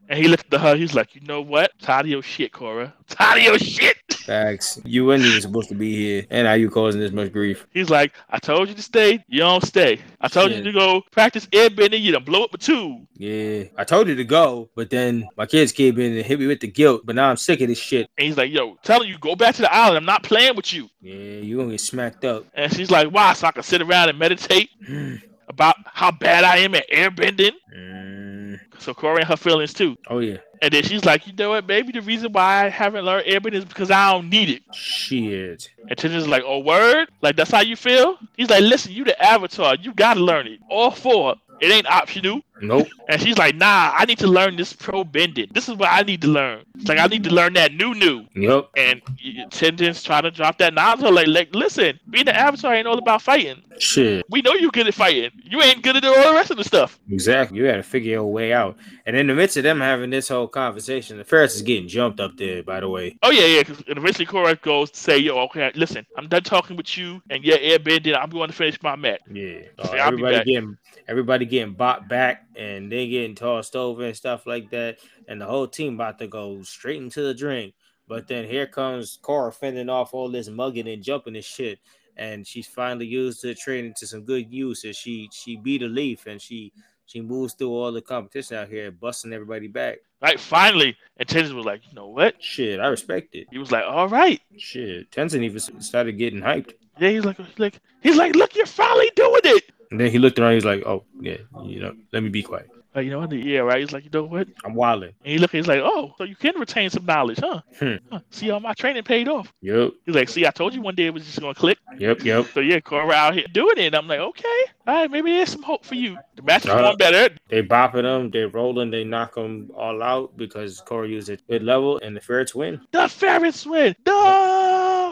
[0.09, 0.75] And he looked at her.
[0.75, 1.71] He's like, "You know what?
[1.79, 2.91] Tired of your shit, Korra.
[3.07, 4.79] Tired of your shit." Facts.
[4.85, 7.65] You weren't even supposed to be here, and now you causing this much grief.
[7.71, 9.23] He's like, "I told you to stay.
[9.27, 9.99] You don't stay.
[10.19, 10.59] I told Shit.
[10.59, 12.01] you to go practice airbending.
[12.01, 15.45] You done blow up a tube." Yeah, I told you to go, but then my
[15.45, 17.01] kids came in and hit me with the guilt.
[17.05, 18.09] But now I'm sick of this shit.
[18.17, 19.97] And he's like, "Yo, telling you go back to the island.
[19.97, 22.45] I'm not playing with you." Yeah, you gonna get smacked up.
[22.53, 23.33] And she's like, "Why?
[23.33, 24.69] So I can sit around and meditate
[25.51, 29.95] about how bad I am at airbending." Mm, So Korra and her feelings too.
[30.09, 31.67] oh yeah, And then she's like, "You know what?
[31.67, 35.69] Maybe the reason why I haven't learned airbending is because I don't need it." shit.
[35.87, 37.09] And Tenzin's like, oh, word?
[37.21, 38.17] Like, that's how you feel?
[38.37, 39.75] He's like, listen, you the avatar.
[39.75, 40.59] You got to learn it.
[40.69, 41.35] All four.
[41.61, 42.41] It ain't optional.
[42.63, 42.87] Nope.
[43.09, 45.47] And she's like, nah, I need to learn this pro bending.
[45.51, 46.63] This is what I need to learn.
[46.75, 48.25] It's like, I need to learn that new new.
[48.35, 48.69] Yep.
[48.77, 49.01] And
[49.49, 51.01] Tenzin's trying to drop that knowledge.
[51.11, 53.61] Like, like, listen, being an avatar ain't all about fighting.
[53.79, 54.25] Shit.
[54.29, 55.31] We know you good at fighting.
[55.43, 56.99] You ain't good at all the rest of the stuff.
[57.09, 57.57] Exactly.
[57.57, 58.77] You got to figure your way out.
[59.07, 62.19] And in the midst of them having this whole conversation, the Ferrets is getting jumped
[62.19, 62.61] up there.
[62.63, 63.17] By the way.
[63.23, 63.63] Oh, yeah, yeah.
[63.63, 67.43] 'cause- eventually Korra goes to say, yo, okay, listen, I'm done talking with you and
[67.43, 68.15] your airbending.
[68.19, 69.21] I'm going to finish my match.
[69.31, 69.61] Yeah.
[69.79, 70.77] Uh, everybody getting
[71.11, 74.99] everybody getting bought back and they getting tossed over and stuff like that.
[75.27, 77.73] And the whole team about to go straight into the drink.
[78.07, 81.79] But then here comes Korra fending off all this mugging and jumping and shit.
[82.15, 84.85] And she's finally used her training to some good use.
[84.85, 86.71] And she she beat a leaf and she
[87.05, 89.97] she moves through all the competition out here, busting everybody back.
[90.21, 90.39] Right?
[90.39, 90.95] Finally.
[91.17, 92.41] And Tenzin was like, you know what?
[92.41, 93.47] Shit, I respect it.
[93.51, 94.39] He was like, all right.
[94.57, 96.71] Shit, Tenzin even started getting hyped.
[96.99, 99.71] Yeah, he's like, like, he's like, look, you're finally doing it.
[99.91, 100.53] And then he looked around.
[100.53, 102.69] He's like, "Oh yeah, you know, let me be quiet.
[102.93, 103.31] Like, you know, what?
[103.31, 103.79] yeah, right.
[103.79, 104.49] He's like, you know what?
[104.65, 107.61] I'm wilding." And he look, he's like, oh, so you can retain some knowledge, huh?
[107.79, 107.95] Hmm.
[108.11, 109.53] Huh, See how my training paid off.
[109.61, 111.77] Yep, He's like, see, I told you one day it was just gonna click.
[111.97, 112.47] yep, yep.
[112.53, 113.85] So yeah, Korra out here doing it.
[113.87, 116.17] And I'm like, okay, all right, maybe there's some hope for you.
[116.35, 117.33] The match is Uh, going better.
[117.47, 121.63] They bopping them, they rolling, they knock them all out because Corey used it good
[121.63, 122.81] level, and the Ferrets win.
[122.91, 123.95] The Ferrets win.
[124.03, 124.11] The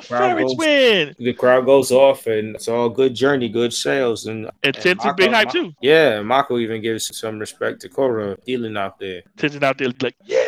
[0.02, 1.16] Ferrets win.
[1.20, 5.16] The crowd goes off, and it's all good journey, good sales, and And And Tenzin
[5.16, 5.74] big hype too.
[5.82, 9.22] yeah, Mako even gives some respect to Korra dealing out there.
[9.38, 10.44] Tenzin out there like, yeah.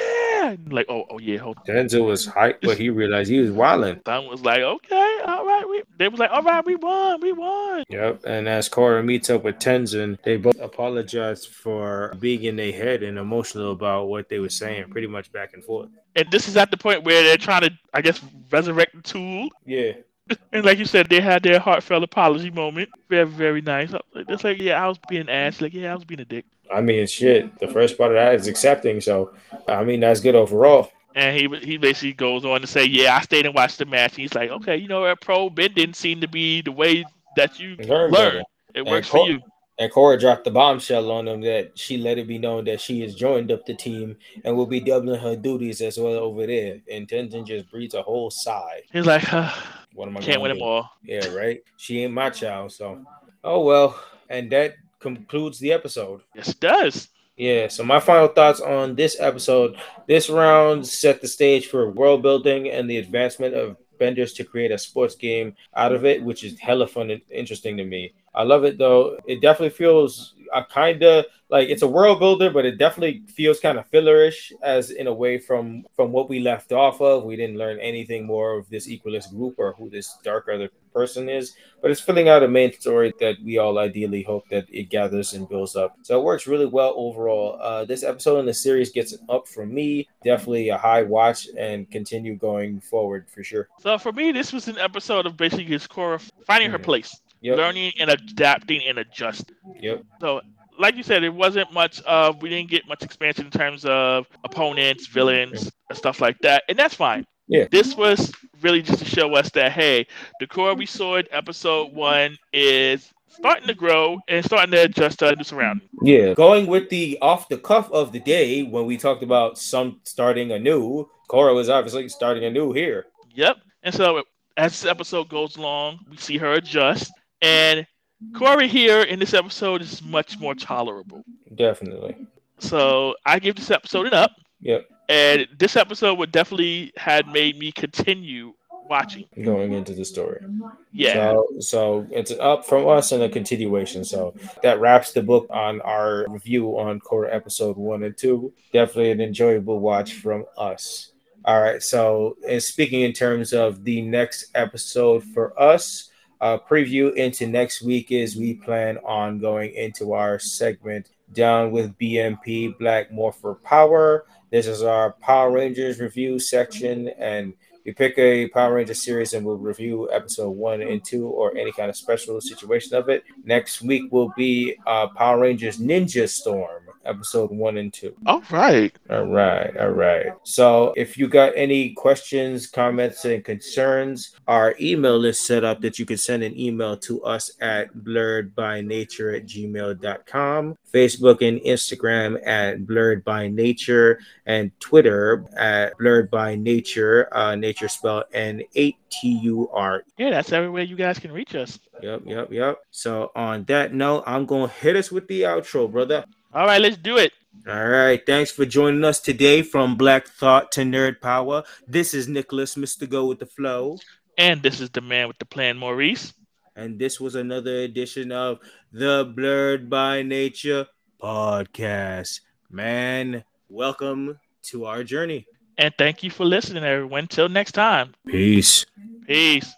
[0.69, 1.63] Like, oh, oh yeah, hold on.
[1.65, 4.01] Denzel was hyped, but he realized he was wilding.
[4.05, 5.65] Son was like, okay, all right.
[5.69, 7.83] We, they was like, all right, we won, we won.
[7.89, 12.71] Yep, and as Korra meets up with Tenzin, they both apologize for being in their
[12.71, 15.89] head and emotional about what they were saying, pretty much back and forth.
[16.15, 18.19] And this is at the point where they're trying to, I guess,
[18.51, 19.49] resurrect the tool.
[19.65, 19.93] Yeah,
[20.53, 22.89] And like you said, they had their heartfelt apology moment.
[23.09, 23.93] Very, very nice.
[24.15, 25.61] It's like, yeah, I was being ass.
[25.61, 26.45] Like, yeah, I was being a dick.
[26.73, 27.57] I mean, shit.
[27.59, 29.33] The first part of that is accepting, so
[29.67, 30.91] I mean that's good overall.
[31.15, 34.13] And he he basically goes on to say, yeah, I stayed and watched the match.
[34.13, 37.03] And He's like, okay, you know, what, pro bend didn't seem to be the way
[37.35, 38.43] that you Learn learn.
[38.73, 39.39] It works Cor- for you.
[39.79, 43.01] And Korra dropped the bombshell on them that she let it be known that she
[43.01, 44.15] has joined up the team
[44.45, 46.79] and will be doubling her duties as well over there.
[46.91, 48.81] And Tenzin just breathes a whole sigh.
[48.93, 49.51] He's like, uh,
[49.95, 50.59] What am I can't win do?
[50.59, 50.91] them all.
[51.03, 51.63] Yeah, right.
[51.77, 53.03] She ain't my child, so
[53.43, 53.99] oh well.
[54.29, 56.21] And that concludes the episode.
[56.35, 57.09] Yes, it does.
[57.37, 59.75] Yeah, so my final thoughts on this episode.
[60.07, 64.71] This round set the stage for world building and the advancement of Benders to create
[64.71, 68.13] a sports game out of it, which is hella fun and interesting to me.
[68.33, 69.17] I love it though.
[69.27, 73.59] It definitely feels a kind of like it's a world builder, but it definitely feels
[73.59, 77.23] kind of fillerish as in a way from from what we left off of.
[77.25, 81.29] We didn't learn anything more of this Equalist group or who this dark other person
[81.29, 84.89] is, but it's filling out a main story that we all ideally hope that it
[84.89, 85.95] gathers and builds up.
[86.03, 87.57] So it works really well overall.
[87.61, 90.07] Uh, this episode in the series gets an up from me.
[90.23, 93.67] Definitely a high watch and continue going forward for sure.
[93.79, 96.83] So for me, this was an episode of basically his Korra finding her Mhm.
[96.83, 97.57] place, Yep.
[97.57, 99.55] learning and adapting and adjusting.
[99.79, 100.03] Yep.
[100.19, 100.41] So,
[100.81, 102.41] like you said, it wasn't much of.
[102.41, 106.77] We didn't get much expansion in terms of opponents, villains, and stuff like that, and
[106.77, 107.25] that's fine.
[107.47, 107.67] Yeah.
[107.69, 108.31] This was
[108.61, 110.07] really just to show us that hey,
[110.39, 115.19] the core we saw in episode one is starting to grow and starting to adjust
[115.19, 115.89] to new surroundings.
[116.01, 116.33] Yeah.
[116.33, 120.51] Going with the off the cuff of the day when we talked about some starting
[120.51, 123.07] anew, Korra was obviously starting anew here.
[123.33, 123.57] Yep.
[123.83, 124.23] And so
[124.57, 127.11] as this episode goes along, we see her adjust.
[127.41, 127.85] And
[128.35, 131.23] Corey here in this episode is much more tolerable.
[131.55, 132.15] Definitely.
[132.59, 134.31] So I give this episode an up.
[134.61, 134.87] Yep.
[135.09, 138.53] And this episode would definitely had made me continue
[138.87, 139.25] watching.
[139.41, 140.45] Going into the story.
[140.91, 141.31] Yeah.
[141.31, 144.03] So, so it's up from us and a continuation.
[144.03, 148.53] So that wraps the book on our review on core episode one and two.
[148.71, 151.11] Definitely an enjoyable watch from us.
[151.43, 151.81] All right.
[151.81, 156.10] So, and speaking in terms of the next episode for us,
[156.41, 161.97] uh, preview into next week is we plan on going into our segment down with
[161.97, 164.25] BMP Black Morpher Power.
[164.49, 167.53] This is our Power Rangers review section, and
[167.85, 171.71] we pick a Power Ranger series and we'll review episode one and two or any
[171.71, 173.23] kind of special situation of it.
[173.43, 178.15] Next week will be uh, Power Rangers Ninja Storm episode one and two.
[178.25, 178.95] All right.
[179.09, 179.75] All right.
[179.77, 180.33] All right.
[180.43, 185.99] So if you got any questions, comments, and concerns, our email is set up that
[185.99, 192.85] you can send an email to us at blurredbynature at gmail.com, Facebook and Instagram at
[192.85, 199.39] blurred by nature, and Twitter at blurred by nature, uh, nature spelled N 8 T
[199.43, 200.03] U R.
[200.17, 201.79] Yeah, that's everywhere you guys can reach us.
[202.01, 202.79] Yep, yep, yep.
[202.91, 206.25] So on that note, I'm going to hit us with the outro, brother.
[206.53, 207.31] All right, let's do it.
[207.67, 208.25] All right.
[208.25, 211.63] Thanks for joining us today from Black Thought to Nerd Power.
[211.87, 213.07] This is Nicholas, Mr.
[213.07, 213.97] Go with the Flow.
[214.37, 216.33] And this is the man with the plan, Maurice.
[216.75, 218.59] And this was another edition of
[218.91, 220.87] the Blurred by Nature
[221.21, 222.39] podcast.
[222.69, 225.45] Man, welcome to our journey.
[225.77, 227.27] And thank you for listening, everyone.
[227.27, 228.13] Till next time.
[228.25, 228.85] Peace.
[229.27, 229.73] Peace.